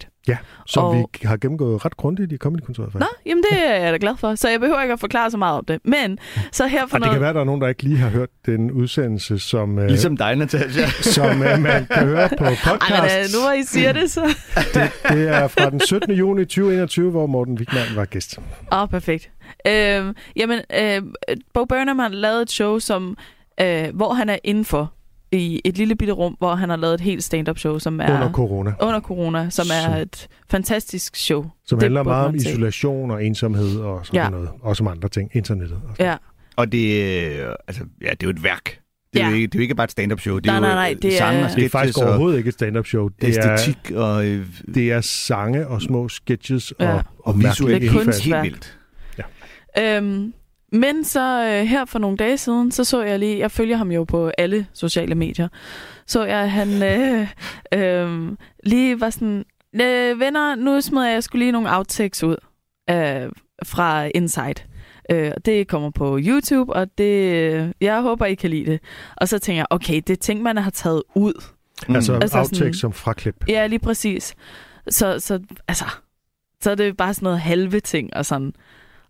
Som 0.67 0.85
Og- 0.85 0.95
vi 1.21 1.27
har 1.27 1.37
gennemgået 1.37 1.85
ret 1.85 1.97
grundigt 1.97 2.33
i 2.33 2.37
Comedykontoret. 2.37 2.95
Nå, 2.95 3.01
faktisk. 3.01 3.27
jamen 3.27 3.45
det 3.51 3.59
er 3.69 3.75
jeg 3.75 3.93
da 3.93 3.99
glad 4.01 4.17
for, 4.17 4.35
så 4.35 4.49
jeg 4.49 4.61
behøver 4.61 4.83
ikke 4.83 4.93
at 4.93 5.01
forklare 5.01 5.31
så 5.31 5.37
meget 5.37 5.59
om 5.59 5.65
det. 5.65 5.81
Men 5.85 6.19
så 6.53 6.67
her 6.67 6.87
for 6.87 6.87
Og 6.87 6.91
det 6.93 7.01
noget... 7.01 7.13
kan 7.15 7.21
være, 7.21 7.29
at 7.31 7.35
der 7.35 7.41
er 7.41 7.45
nogen, 7.45 7.61
der 7.61 7.69
ikke 7.69 7.83
lige 7.83 7.97
har 7.97 8.09
hørt 8.09 8.29
den 8.47 8.71
udsendelse, 8.71 9.39
som, 9.39 9.79
øh, 9.79 9.87
Ligesom 9.87 10.17
dig, 10.17 10.37
Natasha. 10.37 10.87
som 11.03 11.43
øh, 11.43 11.59
man 11.61 11.87
kan 11.95 12.07
høre 12.07 12.29
på 12.29 12.37
podcast. 12.45 12.91
Ej, 12.91 13.01
men 13.01 13.11
øh, 13.11 13.25
nu 13.35 13.41
hvor 13.45 13.53
I 13.53 13.63
siger 13.63 13.93
det, 13.93 14.11
så... 14.11 14.21
Det 15.09 15.29
er 15.29 15.49
fra 15.49 15.71
den 15.71 15.81
17. 15.81 16.13
juni 16.15 16.45
2021, 16.45 17.11
hvor 17.11 17.27
Morten 17.27 17.55
Wigman 17.59 17.97
var 17.97 18.05
gæst. 18.05 18.39
Åh, 18.73 18.83
oh, 18.83 18.89
perfekt. 18.89 19.31
Øh, 19.67 20.15
jamen, 20.37 20.61
øh, 20.81 21.03
Bo 21.55 21.65
Burnham 21.65 21.99
har 21.99 22.09
lavet 22.09 22.43
et 22.43 22.51
show, 22.51 22.79
som, 22.79 23.17
øh, 23.61 23.85
hvor 23.95 24.13
han 24.13 24.29
er 24.29 24.37
indenfor 24.45 24.93
i 25.32 25.61
et 25.64 25.79
lille 25.79 25.96
bitte 25.96 26.12
rum, 26.12 26.34
hvor 26.38 26.55
han 26.55 26.69
har 26.69 26.76
lavet 26.76 26.94
et 26.94 27.00
helt 27.00 27.25
stand-up 27.25 27.58
show, 27.58 27.79
som 27.79 28.00
er 28.00 28.14
Under 28.14 28.32
corona. 28.32 28.73
under 28.82 29.00
corona, 29.00 29.50
som 29.50 29.67
er 29.73 29.93
Så- 29.94 30.00
et 30.00 30.29
fantastisk 30.50 31.17
show. 31.17 31.44
Som 31.67 31.79
Det 31.79 31.82
handler 31.84 32.02
meget 32.02 32.26
om 32.29 32.34
isolation 32.34 33.11
og 33.11 33.25
ensomhed 33.25 33.76
og 33.81 34.06
sådan 34.06 34.20
Ja. 34.20 34.29
noget. 34.31 34.49
Også 34.62 34.84
om 34.84 34.88
andre 34.88 35.08
ting. 35.08 35.31
Internettet. 35.34 35.76
Og 35.88 35.96
sådan. 35.96 36.06
Ja, 36.06 36.17
Og 36.56 36.73
det, 36.73 37.02
øh, 37.40 37.49
altså, 37.69 37.82
ja, 38.02 38.11
det 38.11 38.23
er 38.23 38.26
jo 38.26 38.31
et 38.31 38.43
værk. 38.44 38.79
Det 39.12 39.20
er, 39.20 39.25
Ja. 39.25 39.31
jo, 39.31 39.34
ikke, 39.37 39.46
det 39.46 39.55
er 39.55 39.58
jo 39.58 39.62
ikke 39.62 39.75
bare 39.75 39.84
et 39.84 39.90
stand-up 39.90 40.20
show. 40.20 40.38
Det 40.38 40.46
er 40.46 40.50
Nej, 40.50 40.56
jo 40.70 40.75
nej, 40.75 40.84
nej, 40.84 40.90
øh, 40.96 41.02
det 41.02 41.12
er- 41.14 41.19
sange 41.19 41.44
og 41.44 41.50
Det 41.56 41.64
er 41.64 41.69
faktisk 41.69 41.99
og 41.99 42.05
overhovedet 42.08 42.38
ikke 42.38 42.49
et 42.49 42.55
stand-up 42.55 42.87
show. 42.87 43.08
Det 43.08 43.37
er, 43.38 43.52
æstetik 43.55 43.90
og, 43.94 44.26
øh, 44.26 44.46
det 44.75 44.93
er 44.93 45.00
sange 45.00 45.67
og 45.69 45.82
små 45.82 46.08
sketches 46.08 46.73
Ja. 46.81 46.88
og, 46.93 46.94
og, 46.96 47.05
og 47.19 47.38
visuelt 47.38 47.81
Det 47.81 47.87
er 47.88 47.93
helt, 47.93 48.05
kunstværk. 48.05 48.44
helt 48.44 48.55
vildt. 48.55 48.79
Øhm, 49.79 50.32
men 50.73 51.05
så 51.05 51.45
øh, 51.45 51.67
her 51.67 51.85
for 51.85 51.99
nogle 51.99 52.17
dage 52.17 52.37
siden, 52.39 52.71
så 52.73 52.85
så 52.85 53.03
jeg 53.03 53.19
lige, 53.19 53.39
jeg 53.39 53.51
følger 53.51 53.77
ham 53.77 53.91
jo 53.93 54.05
på 54.05 54.31
alle 54.39 54.67
sociale 54.73 55.15
medier, 55.15 55.49
så 56.07 56.25
jeg, 56.25 56.39
at 56.41 56.51
han 56.51 56.83
øh, 56.83 57.29
øh, 57.81 58.33
lige 58.65 59.01
var 59.01 59.11
sådan, 59.11 59.45
øh, 59.75 60.21
venner, 60.21 60.55
nu 60.55 60.81
smider 60.81 61.09
jeg 61.09 61.23
skulle 61.23 61.45
lige 61.45 61.53
nogle 61.53 61.77
outtakes 61.77 62.25
ud 62.25 62.37
øh, 62.91 63.31
fra 63.65 64.05
Inside. 64.15 64.55
Øh, 65.11 65.33
det 65.45 65.69
kommer 65.69 65.91
på 65.91 66.19
YouTube, 66.23 66.73
og 66.73 66.99
det, 66.99 67.33
øh, 67.33 67.69
jeg 67.81 68.03
håber, 68.03 68.27
I 68.27 68.35
kan 68.35 68.51
lide 68.51 68.71
det. 68.71 68.81
Og 69.17 69.29
så 69.29 69.39
tænker 69.39 69.59
jeg, 69.59 69.67
okay, 69.71 69.95
det 70.07 70.11
er 70.11 70.17
ting, 70.17 70.43
man 70.43 70.57
har 70.57 70.71
taget 70.71 71.03
ud. 71.15 71.33
Mm. 71.89 71.95
Altså, 71.95 72.13
Altså 72.13 72.23
altså 72.25 72.39
outtakes 72.39 72.59
sådan- 72.59 72.75
som 72.75 72.93
fraklip. 72.93 73.45
Ja, 73.49 73.67
lige 73.67 73.79
præcis. 73.79 74.35
Så, 74.89 75.21
så, 75.21 75.41
altså, 75.69 75.85
så 76.61 76.71
er 76.71 76.75
det 76.75 76.97
bare 76.97 77.15
sådan 77.15 77.25
noget 77.27 77.41
halve 77.41 77.81
ting 77.81 78.17
og 78.17 78.27
sådan. 78.27 78.53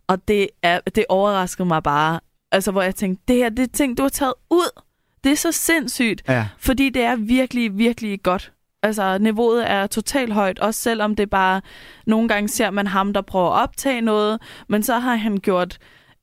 Og 0.07 0.27
det, 0.27 0.47
er, 0.63 0.79
det 0.95 1.05
overraskede 1.09 1.67
mig 1.67 1.83
bare. 1.83 2.19
Altså, 2.51 2.71
hvor 2.71 2.81
jeg 2.81 2.95
tænkte, 2.95 3.23
det 3.27 3.35
her, 3.35 3.49
det 3.49 3.63
er 3.63 3.67
ting, 3.73 3.97
du 3.97 4.01
har 4.01 4.09
taget 4.09 4.33
ud. 4.51 4.79
Det 5.23 5.31
er 5.31 5.35
så 5.35 5.51
sindssygt, 5.51 6.23
Ja. 6.29 6.47
fordi 6.59 6.89
det 6.89 7.03
er 7.03 7.15
virkelig, 7.15 7.77
virkelig 7.77 8.23
godt. 8.23 8.51
Altså, 8.83 9.17
niveauet 9.17 9.69
er 9.71 9.87
totalt 9.87 10.33
højt, 10.33 10.59
også 10.59 10.81
selvom 10.81 11.15
det 11.15 11.29
bare... 11.29 11.61
Nogle 12.07 12.27
gange 12.27 12.47
ser 12.49 12.69
man 12.69 12.87
ham, 12.87 13.13
der 13.13 13.21
prøver 13.21 13.49
at 13.51 13.61
optage 13.63 14.01
noget, 14.01 14.41
men 14.69 14.83
så 14.83 14.99
har 14.99 15.15
han 15.15 15.37
gjort, 15.37 15.77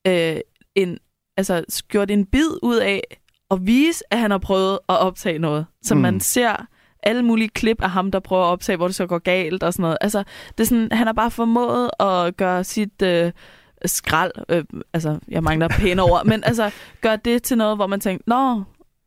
øh, 0.06 0.36
en, 0.74 0.98
altså, 1.36 1.82
gjort 1.88 2.10
en 2.10 2.26
bid 2.26 2.48
ud 2.62 2.76
af 2.76 3.00
at 3.50 3.58
vise, 3.66 4.04
at 4.10 4.18
han 4.18 4.30
har 4.30 4.38
prøvet 4.38 4.72
at 4.88 4.98
optage 4.98 5.38
noget. 5.38 5.66
Så 5.82 5.94
Mm. 5.94 6.00
man 6.00 6.20
ser 6.20 6.66
alle 7.02 7.22
mulige 7.22 7.48
klip 7.48 7.82
af 7.82 7.90
ham, 7.90 8.10
der 8.10 8.20
prøver 8.20 8.44
at 8.44 8.48
optage, 8.50 8.76
hvor 8.76 8.86
det 8.86 8.94
så 8.96 9.06
går 9.06 9.18
galt 9.18 9.62
og 9.62 9.72
sådan 9.72 9.82
noget. 9.82 9.98
Altså, 10.00 10.22
det 10.58 10.64
er 10.64 10.68
sådan, 10.68 10.88
han 10.92 11.06
har 11.06 11.14
bare 11.14 11.30
formået 11.30 11.90
at 12.00 12.36
gøre 12.36 12.64
sit 12.64 13.02
øh, 13.02 13.32
skrald, 13.84 14.32
øh, 14.48 14.64
altså, 14.92 15.18
jeg 15.28 15.42
mangler 15.42 15.68
pæne 15.68 16.02
ord, 16.02 16.26
men 16.26 16.44
altså, 16.44 16.70
gøre 17.00 17.18
det 17.24 17.42
til 17.42 17.56
noget, 17.58 17.76
hvor 17.76 17.86
man 17.86 18.00
tænker, 18.00 18.22
nå, 18.26 18.62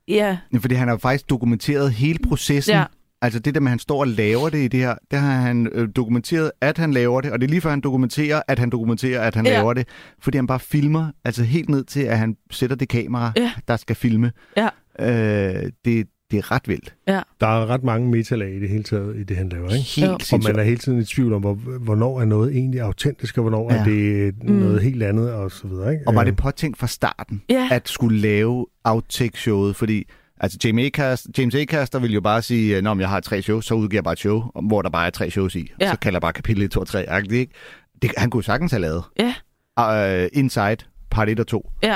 ja, 0.08 0.38
Ja, 0.54 0.58
Fordi 0.60 0.76
han 0.76 0.88
har 0.88 0.98
faktisk 0.98 1.30
dokumenteret 1.30 1.92
hele 1.92 2.20
processen. 2.28 2.76
ja, 2.76 2.84
Altså 3.22 3.40
det 3.40 3.56
der 3.56 3.62
med, 3.62 3.68
at 3.68 3.72
han 3.72 3.80
står 3.80 4.00
og 4.00 4.08
laver 4.08 4.50
det 4.50 4.58
i 4.58 4.68
det 4.68 4.80
her, 4.80 4.96
der 5.12 5.18
har 5.18 5.32
han 5.42 5.68
øh, 5.72 5.90
dokumenteret, 5.96 6.52
at 6.62 6.78
han 6.78 6.92
laver 6.94 7.22
det, 7.22 7.32
og 7.32 7.40
det 7.42 7.48
er 7.48 7.50
lige 7.50 7.62
før 7.62 7.70
han 7.70 7.82
dokumenterer, 7.82 8.42
at 8.48 8.60
han 8.60 8.70
dokumenterer, 8.70 9.22
at 9.22 9.36
han 9.36 9.46
Ja. 9.46 9.52
laver 9.52 9.74
det, 9.74 9.88
fordi 10.22 10.38
han 10.38 10.48
bare 10.48 10.60
filmer, 10.60 11.08
altså 11.26 11.44
helt 11.44 11.70
ned 11.70 11.84
til, 11.84 12.00
at 12.02 12.18
han 12.18 12.36
sætter 12.52 12.76
det 12.76 12.90
kamera, 12.90 13.32
Ja. 13.38 13.52
der 13.68 13.76
skal 13.78 13.96
filme. 13.96 14.32
Ja. 14.58 14.70
Øh, 15.00 15.72
det, 15.86 16.08
det 16.34 16.40
er 16.40 16.52
ret 16.52 16.68
vildt. 16.68 16.94
Der 17.08 17.48
er 17.48 17.66
ret 17.66 17.84
mange 17.84 18.10
metalag 18.12 18.54
i 18.56 18.60
det 18.60 18.70
hele 18.70 18.84
taget, 18.84 19.16
i 19.18 19.24
det 19.24 19.38
han 19.38 19.50
laver, 19.50 19.70
ikke? 19.70 19.86
Helt. 19.96 20.10
Og 20.12 20.22
sindssygt. 20.22 20.54
man 20.56 20.60
er 20.60 20.64
hele 20.68 20.78
tiden 20.78 21.00
i 21.00 21.04
tvivl 21.06 21.34
om, 21.34 21.42
hvor, 21.42 21.54
hvornår 21.80 22.22
er 22.22 22.26
noget 22.26 22.56
egentlig 22.56 22.82
autentisk, 22.82 23.38
og 23.38 23.42
hvornår 23.42 23.72
ja. 23.72 23.76
Ja. 23.76 23.82
er 23.82 23.86
det 23.86 24.44
Mm. 24.44 24.56
noget 24.56 24.82
helt 24.82 25.04
andet, 25.04 25.34
og 25.34 25.52
så 25.52 25.68
videre, 25.68 25.92
ikke? 25.94 26.08
Og 26.08 26.16
var 26.16 26.22
Øh, 26.22 26.28
det 26.28 26.36
påtænkt 26.36 26.78
fra 26.78 26.88
starten, 26.88 27.42
ja, 27.50 27.68
at 27.72 27.90
skulle 27.90 28.20
lave 28.20 28.66
outtake-showet, 28.84 29.76
fordi 29.76 30.08
altså 30.40 30.58
James 30.64 30.86
Acast, 30.86 31.28
James 31.38 31.56
Acaster 31.56 32.00
vil 32.00 32.14
jo 32.14 32.22
bare 32.22 32.42
sige, 32.42 32.82
Nå, 32.82 32.94
men 32.94 33.02
jeg 33.02 33.10
har 33.10 33.20
tre 33.20 33.42
shows, 33.42 33.66
så 33.66 33.74
udgiver 33.74 33.98
jeg 33.98 34.04
bare 34.04 34.14
et 34.14 34.20
show, 34.20 34.44
hvor 34.68 34.82
der 34.82 34.90
bare 34.90 35.06
er 35.06 35.10
tre 35.12 35.30
shows 35.32 35.56
i. 35.56 35.72
Ja. 35.82 35.92
Så 35.92 36.00
kalder 36.00 36.16
jeg 36.18 36.22
bare 36.22 36.34
kapitel 36.34 36.64
1, 36.64 36.72
2 36.72 36.80
og 36.80 36.88
3. 36.88 37.04
Er 37.06 37.20
det 37.20 37.32
ikke? 37.32 37.54
Det, 38.02 38.12
han 38.18 38.30
kunne 38.30 38.44
sagtens 38.44 38.72
have 38.72 38.82
lavet. 38.82 39.04
ja, 39.20 39.34
Uh, 39.80 40.28
Inside, 40.34 40.78
part 41.12 41.30
1 41.30 41.40
og 41.40 41.48
2. 41.48 41.72
ja, 41.84 41.96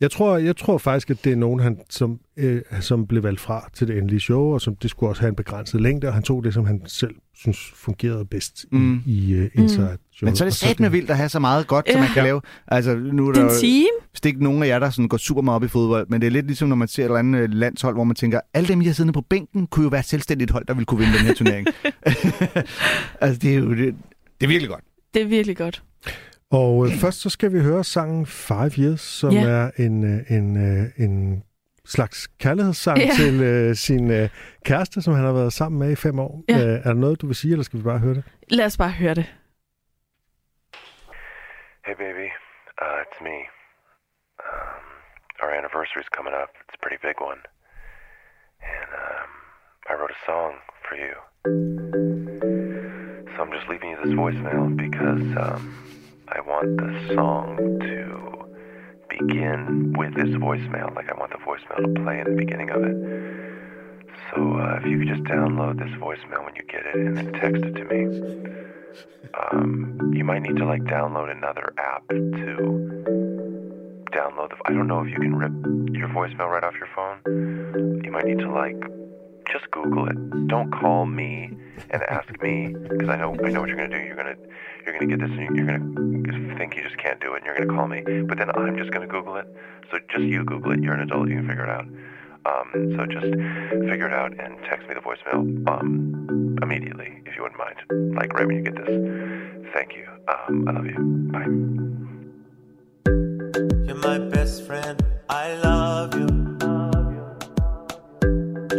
Jeg 0.00 0.10
tror, 0.10 0.36
jeg 0.36 0.56
tror 0.56 0.78
faktisk, 0.78 1.10
at 1.10 1.24
det 1.24 1.32
er 1.32 1.36
nogen, 1.36 1.60
han, 1.60 1.78
som, 1.90 2.20
øh, 2.36 2.62
som 2.80 3.06
blev 3.06 3.22
valgt 3.22 3.40
fra 3.40 3.68
til 3.74 3.88
det 3.88 3.98
endelige 3.98 4.20
show, 4.20 4.40
og 4.54 4.60
som 4.60 4.76
det 4.76 4.90
skulle 4.90 5.10
også 5.10 5.20
have 5.22 5.28
en 5.28 5.34
begrænset 5.36 5.80
længde, 5.80 6.08
og 6.08 6.14
han 6.14 6.22
tog 6.22 6.44
det, 6.44 6.54
som 6.54 6.66
han 6.66 6.82
selv 6.86 7.14
synes 7.34 7.58
fungerede 7.74 8.24
bedst 8.24 8.66
Mm. 8.70 8.78
mm. 8.80 9.02
i, 9.06 9.34
i 9.34 9.40
uh, 9.40 9.48
Inside 9.54 9.98
Show. 10.12 10.26
Men 10.26 10.36
så 10.36 10.44
er 10.44 10.48
det 10.48 10.54
satme 10.56 10.90
vildt 10.90 11.10
at 11.10 11.16
have 11.16 11.28
så 11.28 11.38
meget 11.38 11.66
godt, 11.66 11.86
ja. 11.86 11.92
som 11.92 12.00
Ja. 12.00 12.06
man 12.06 12.14
kan 12.14 12.22
lave. 12.22 12.40
Altså, 12.68 12.94
nu 12.96 13.28
er 13.28 13.32
det 13.32 13.42
er 13.42 13.48
der 13.48 13.86
vist 14.12 14.26
ikke 14.26 14.42
nogen 14.44 14.62
af 14.62 14.66
jer, 14.68 14.78
der 14.78 14.90
sådan 14.90 15.08
går 15.08 15.16
super 15.16 15.42
meget 15.42 15.56
op 15.56 15.64
i 15.64 15.68
fodbold, 15.68 16.06
men 16.08 16.20
det 16.20 16.26
er 16.26 16.30
lidt 16.30 16.46
ligesom, 16.46 16.68
når 16.68 16.76
man 16.76 16.88
ser 16.88 17.02
et 17.02 17.04
eller 17.04 17.18
andet 17.18 17.40
øh, 17.40 17.50
landshold, 17.52 17.94
hvor 17.94 18.04
man 18.04 18.16
tænker, 18.16 18.40
alle 18.54 18.68
dem, 18.68 18.80
I 18.80 18.84
har 18.84 18.92
siddende 18.92 19.12
på 19.12 19.20
bænken, 19.20 19.66
kunne 19.66 19.82
jo 19.82 19.88
være 19.88 20.00
et 20.00 20.06
selvstændigt 20.06 20.50
hold, 20.50 20.66
der 20.66 20.74
ville 20.74 20.86
kunne 20.86 21.00
vinde 21.00 21.18
den 21.18 21.26
her 21.26 21.34
turnering. 21.34 21.66
altså, 23.20 23.38
det 23.42 23.54
er 23.54 23.58
jo 23.58 23.70
det, 23.70 23.94
det 24.40 24.46
er 24.46 24.48
virkelig 24.48 24.68
godt. 24.70 24.84
Det 25.14 25.22
er 25.22 25.26
virkelig 25.26 25.56
godt. 25.56 25.82
Og 26.50 26.86
øh, 26.86 26.92
først 27.00 27.20
så 27.20 27.30
skal 27.30 27.52
vi 27.52 27.60
høre 27.60 27.84
sangen 27.84 28.26
Five 28.26 28.70
Years, 28.78 29.00
som 29.00 29.32
Ja. 29.32 29.48
er 29.48 29.70
en, 29.76 30.04
øh, 30.04 30.30
en, 30.30 30.46
øh, 30.56 30.84
en 31.04 31.42
slags 31.84 32.26
kærlighedssang 32.26 32.98
Ja. 32.98 33.10
til 33.16 33.42
øh, 33.42 33.74
sin 33.74 34.10
øh, 34.10 34.28
kæreste, 34.64 35.02
som 35.02 35.14
han 35.14 35.24
har 35.24 35.32
været 35.32 35.52
sammen 35.52 35.78
med 35.78 35.90
i 35.92 35.96
fem 35.96 36.18
år. 36.18 36.42
Ja. 36.48 36.54
Øh, 36.54 36.74
er 36.74 36.82
der 36.82 36.92
noget, 36.94 37.20
du 37.20 37.26
vil 37.26 37.36
sige, 37.36 37.52
eller 37.52 37.64
skal 37.64 37.78
vi 37.78 37.84
bare 37.84 37.98
høre 37.98 38.14
det? 38.14 38.24
Lad 38.48 38.64
os 38.66 38.76
bare 38.76 38.90
høre 38.90 39.14
det. 39.14 39.26
Hey, 41.86 41.94
baby. 42.04 42.28
Uh, 42.82 42.98
it's 43.04 43.20
me. 43.28 43.38
Um, 44.48 44.84
our 45.42 45.50
anniversary's 45.58 46.10
coming 46.16 46.34
up. 46.42 46.50
It's 46.62 46.74
a 46.78 46.80
pretty 46.84 47.00
big 47.08 47.18
one. 47.30 47.40
And 48.74 48.90
um, 49.06 49.30
I 49.90 49.92
wrote 49.98 50.12
a 50.18 50.20
song 50.30 50.52
for 50.86 50.94
you. 51.04 51.14
So 53.32 53.36
I'm 53.42 53.52
just 53.58 53.66
leaving 53.72 53.88
you 53.92 53.98
this 54.04 54.14
voicemail 54.24 54.64
because 54.86 55.24
um, 55.44 55.62
I 56.28 56.40
want 56.40 56.76
the 56.76 57.14
song 57.14 57.56
to 57.80 58.46
begin 59.08 59.94
with 59.96 60.14
this 60.14 60.34
voicemail. 60.36 60.94
Like, 60.94 61.10
I 61.10 61.18
want 61.18 61.30
the 61.32 61.38
voicemail 61.38 61.94
to 61.94 62.02
play 62.02 62.20
in 62.20 62.24
the 62.24 62.36
beginning 62.36 62.70
of 62.70 62.82
it. 62.82 62.96
So 64.34 64.56
uh, 64.58 64.80
if 64.80 64.86
you 64.86 64.98
could 64.98 65.08
just 65.08 65.22
download 65.22 65.78
this 65.78 65.90
voicemail 66.00 66.44
when 66.44 66.54
you 66.56 66.62
get 66.68 66.84
it 66.86 66.94
and 66.94 67.16
then 67.16 67.32
text 67.32 67.62
it 67.62 67.74
to 67.74 67.84
me. 67.84 68.46
Um, 69.52 70.12
you 70.14 70.24
might 70.24 70.42
need 70.42 70.56
to 70.56 70.64
like 70.64 70.82
download 70.84 71.30
another 71.30 71.72
app 71.78 72.08
to 72.08 72.14
download 74.12 74.50
the. 74.50 74.56
I 74.64 74.72
don't 74.72 74.88
know 74.88 75.00
if 75.00 75.08
you 75.10 75.20
can 75.20 75.36
rip 75.36 75.52
your 75.94 76.08
voicemail 76.08 76.50
right 76.50 76.64
off 76.64 76.74
your 76.74 76.88
phone. 76.94 78.00
You 78.04 78.10
might 78.10 78.24
need 78.24 78.38
to 78.38 78.50
like 78.50 78.80
just 79.52 79.70
Google 79.70 80.08
it. 80.08 80.48
Don't 80.48 80.70
call 80.72 81.06
me 81.06 81.50
and 81.90 82.02
ask 82.04 82.28
me 82.42 82.74
because 82.88 83.08
I 83.08 83.16
know 83.16 83.36
I 83.44 83.50
know 83.50 83.60
what 83.60 83.68
you're 83.68 83.76
gonna 83.76 83.90
do. 83.90 84.02
You're 84.04 84.16
gonna 84.16 84.36
you're 84.86 84.94
gonna 84.98 85.06
get 85.10 85.20
this 85.20 85.30
and 85.36 85.56
you're 85.56 85.66
gonna 85.66 86.56
think 86.56 86.76
you 86.76 86.82
just 86.82 86.96
can't 86.98 87.20
do 87.20 87.34
it. 87.34 87.38
and 87.38 87.46
You're 87.46 87.56
gonna 87.58 87.74
call 87.76 87.88
me, 87.88 88.02
but 88.22 88.38
then 88.38 88.50
I'm 88.54 88.76
just 88.78 88.90
gonna 88.92 89.06
Google 89.06 89.36
it. 89.36 89.46
So 89.90 89.98
just 90.10 90.24
you 90.24 90.44
Google 90.44 90.72
it. 90.72 90.80
You're 90.80 90.94
an 90.94 91.00
adult. 91.00 91.28
You 91.28 91.36
can 91.36 91.48
figure 91.48 91.64
it 91.64 91.70
out. 91.70 91.86
Um, 92.46 92.94
so 92.96 93.06
just 93.06 93.26
figure 93.90 94.06
it 94.06 94.12
out 94.14 94.32
and 94.38 94.56
text 94.70 94.86
me 94.88 94.94
the 94.94 95.00
voicemail 95.00 95.66
um, 95.68 96.56
immediately 96.62 97.20
if 97.26 97.34
you 97.36 97.42
wouldn't 97.42 97.58
mind. 97.58 98.14
Like 98.16 98.32
right 98.34 98.46
when 98.46 98.56
you 98.56 98.62
get 98.62 98.76
this. 98.76 99.72
Thank 99.74 99.94
you. 99.96 100.06
Um, 100.28 100.68
I 100.68 100.72
love 100.72 100.86
you. 100.86 100.98
Bye. 101.32 101.46
You're 103.86 103.96
my 103.96 104.18
best 104.30 104.64
friend. 104.64 105.02
I 105.28 105.54
love 105.56 106.14
you. 106.14 106.26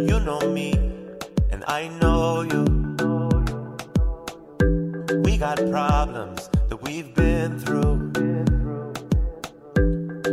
You 0.00 0.20
know 0.20 0.40
me, 0.50 0.72
and 1.50 1.62
I 1.66 1.88
know 2.00 2.42
you. 2.42 2.77
Got 5.48 5.70
problems 5.70 6.50
that 6.68 6.76
we've 6.82 7.14
been 7.14 7.58
through. 7.58 8.12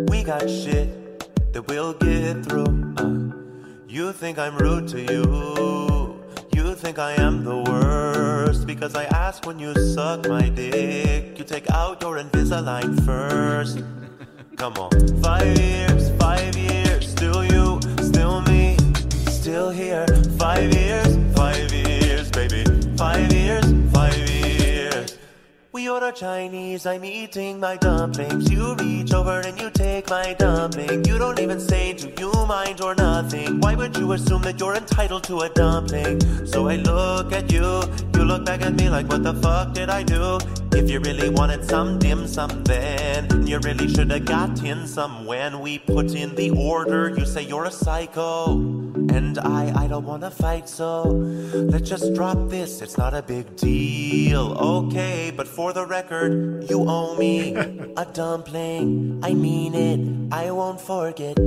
We 0.09 0.23
got 0.25 0.49
shit 0.49 0.89
that 1.53 1.65
we'll 1.69 1.93
get 1.93 2.43
through. 2.43 2.73
Uh, 2.97 3.31
you 3.87 4.11
think 4.11 4.37
I'm 4.37 4.57
rude 4.57 4.89
to 4.89 4.99
you. 4.99 6.21
You 6.53 6.75
think 6.75 6.99
I 6.99 7.13
am 7.13 7.45
the 7.45 7.55
worst 7.55 8.67
because 8.67 8.93
I 8.93 9.05
ask 9.05 9.45
when 9.45 9.57
you 9.57 9.73
suck 9.93 10.27
my 10.27 10.49
dick. 10.49 11.39
You 11.39 11.45
take 11.45 11.71
out 11.71 12.01
your 12.01 12.17
Invisalign 12.17 13.05
first. 13.05 13.79
Come 14.57 14.73
on. 14.73 14.91
Five 15.23 15.57
years, 15.57 16.11
five 16.19 16.57
years, 16.57 17.09
still 17.09 17.45
you, 17.45 17.79
still 18.01 18.41
me, 18.41 18.75
still 19.29 19.69
here. 19.69 20.07
Five 20.37 20.73
years, 20.73 21.17
five 21.37 21.71
years, 21.71 22.29
baby. 22.31 22.65
Five 22.97 23.31
years, 23.31 23.63
five 23.93 24.17
years. 24.17 24.34
We 25.75 25.89
order 25.89 26.13
Chinese, 26.13 26.85
I'm 26.85 27.03
eating 27.03 27.59
my 27.59 27.75
dumplings. 27.75 28.49
You 28.49 28.75
reach 28.75 29.11
over 29.13 29.41
and 29.41 29.59
you 29.59 29.69
take 29.69 30.09
my 30.09 30.33
dumpling. 30.33 31.03
You 31.03 31.17
don't 31.17 31.37
even 31.37 31.59
say, 31.59 31.91
do 31.91 32.13
you 32.17 32.31
mind 32.45 32.79
or 32.79 32.95
nothing? 32.95 33.59
Why 33.59 33.75
would 33.75 33.97
you 33.97 34.13
assume 34.13 34.41
that 34.43 34.57
you're 34.57 34.75
entitled 34.75 35.25
to 35.25 35.39
a 35.39 35.49
dumpling? 35.49 36.47
So 36.47 36.69
I 36.69 36.77
look 36.77 37.33
at 37.33 37.51
you, 37.51 37.83
you 38.13 38.23
look 38.23 38.45
back 38.45 38.61
at 38.61 38.75
me 38.75 38.89
like, 38.89 39.09
what 39.09 39.23
the 39.23 39.33
fuck 39.33 39.73
did 39.73 39.89
I 39.89 40.01
do? 40.03 40.37
If 40.71 40.89
you 40.89 41.01
really 41.01 41.27
wanted 41.27 41.65
some 41.65 41.99
dim 41.99 42.25
sum 42.25 42.63
then 42.63 43.47
You 43.47 43.59
really 43.59 43.87
should 43.87 44.11
have 44.11 44.25
gotten 44.25 44.87
some 44.87 45.25
when 45.25 45.59
we 45.59 45.79
put 45.79 46.13
in 46.13 46.35
the 46.35 46.51
order 46.51 47.09
You 47.17 47.25
say 47.25 47.43
you're 47.43 47.65
a 47.65 47.71
psycho 47.71 48.84
And 48.95 49.37
I, 49.39 49.83
I 49.83 49.87
don't 49.87 50.05
wanna 50.05 50.31
fight 50.31 50.69
so 50.69 51.03
Let's 51.03 51.89
just 51.89 52.13
drop 52.13 52.37
this, 52.49 52.81
it's 52.81 52.97
not 52.97 53.13
a 53.13 53.21
big 53.21 53.55
deal. 53.57 54.53
Okay, 54.57 55.33
but 55.35 55.47
for 55.47 55.73
the 55.73 55.85
record 55.85 56.69
You 56.69 56.85
owe 56.87 57.15
me 57.17 57.55
a 57.97 58.05
dumpling. 58.05 59.19
I 59.23 59.33
mean 59.33 59.75
it, 59.75 60.33
I 60.33 60.51
won't 60.51 60.79
forget. 60.79 61.37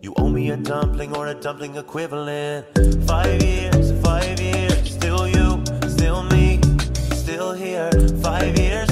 You 0.00 0.14
owe 0.16 0.28
me 0.28 0.50
a 0.50 0.56
dumpling 0.56 1.14
or 1.16 1.26
a 1.26 1.34
dumpling 1.34 1.76
equivalent. 1.76 2.66
Five 3.06 3.42
years, 3.42 3.92
five 4.02 4.40
years. 4.40 4.90
Still 4.90 5.26
you, 5.28 5.62
still 5.88 6.22
me. 6.22 6.60
Still 7.12 7.52
here. 7.52 7.90
Five 8.22 8.58
years, 8.58 8.87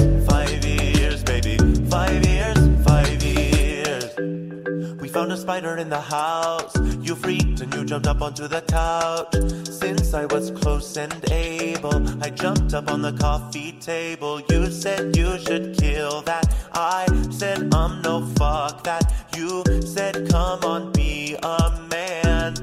found 5.17 5.31
a 5.31 5.37
spider 5.37 5.77
in 5.77 5.89
the 5.89 5.99
house. 5.99 6.75
You 7.01 7.15
freaked 7.15 7.61
and 7.61 7.73
you 7.73 7.83
jumped 7.83 8.05
up 8.05 8.21
onto 8.21 8.47
the 8.47 8.61
couch. 8.61 9.33
Since 9.67 10.13
I 10.13 10.25
was 10.25 10.51
close 10.51 10.95
and 10.95 11.15
able, 11.31 11.97
I 12.23 12.29
jumped 12.29 12.75
up 12.75 12.91
on 12.91 13.01
the 13.01 13.13
coffee 13.13 13.71
table. 13.79 14.41
You 14.51 14.69
said 14.69 15.15
you 15.15 15.39
should 15.39 15.75
kill 15.75 16.21
that. 16.29 16.45
I 16.71 17.07
said, 17.31 17.73
I'm 17.73 18.03
no, 18.03 18.27
fuck 18.37 18.83
that. 18.83 19.11
You 19.35 19.63
said, 19.81 20.29
come 20.29 20.63
on, 20.63 20.91
be 20.91 21.35
a 21.41 21.81
man. 21.89 22.53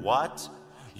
What? 0.00 0.48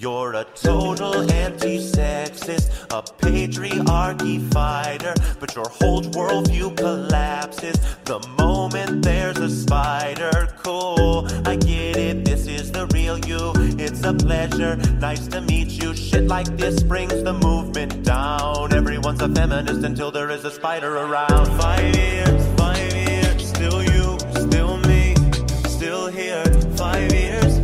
You're 0.00 0.32
a 0.32 0.44
total 0.54 1.30
anti-sexist, 1.30 2.70
a 2.88 3.02
patriarchy 3.02 4.50
fighter, 4.50 5.12
but 5.38 5.54
your 5.54 5.68
whole 5.68 6.00
worldview 6.00 6.74
collapses 6.74 7.78
the 8.06 8.18
moment 8.38 9.02
there's 9.02 9.36
a 9.36 9.50
spider. 9.50 10.54
Cool, 10.62 11.28
I 11.44 11.56
get 11.56 11.98
it, 11.98 12.24
this 12.24 12.46
is 12.46 12.72
the 12.72 12.86
real 12.94 13.18
you. 13.18 13.52
It's 13.78 14.02
a 14.02 14.14
pleasure, 14.14 14.76
nice 15.00 15.26
to 15.28 15.42
meet 15.42 15.68
you. 15.68 15.94
Shit 15.94 16.26
like 16.28 16.46
this 16.56 16.82
brings 16.82 17.22
the 17.22 17.34
movement 17.34 18.02
down. 18.02 18.72
Everyone's 18.72 19.20
a 19.20 19.28
feminist 19.28 19.84
until 19.84 20.10
there 20.10 20.30
is 20.30 20.46
a 20.46 20.50
spider 20.50 20.96
around. 20.96 21.44
Five 21.60 21.94
years, 21.94 22.46
five 22.56 22.94
years, 22.94 23.46
still 23.46 23.82
you, 23.82 24.18
still 24.46 24.78
me, 24.78 25.14
still 25.66 26.06
here. 26.06 26.46
Five 26.74 27.12
years, 27.12 27.59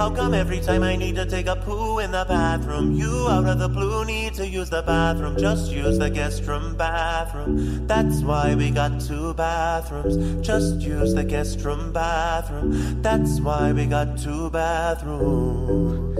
How 0.00 0.08
come 0.08 0.32
every 0.32 0.60
time 0.60 0.82
I 0.82 0.96
need 0.96 1.16
to 1.16 1.26
take 1.26 1.46
a 1.46 1.56
poo 1.56 1.98
in 1.98 2.10
the 2.10 2.24
bathroom, 2.26 2.94
you 2.94 3.28
out 3.28 3.44
of 3.44 3.58
the 3.58 3.68
blue 3.68 4.02
need 4.06 4.32
to 4.40 4.48
use 4.48 4.70
the 4.70 4.80
bathroom? 4.80 5.36
Just 5.36 5.70
use 5.70 5.98
the 5.98 6.08
guest 6.08 6.46
room 6.46 6.74
bathroom. 6.74 7.86
That's 7.86 8.22
why 8.22 8.54
we 8.54 8.70
got 8.70 8.98
two 8.98 9.34
bathrooms. 9.34 10.16
Just 10.40 10.80
use 10.80 11.12
the 11.12 11.22
guest 11.22 11.62
room 11.66 11.92
bathroom. 11.92 13.02
That's 13.02 13.40
why 13.40 13.72
we 13.72 13.84
got 13.84 14.16
two 14.16 14.48
bathrooms. 14.48 16.16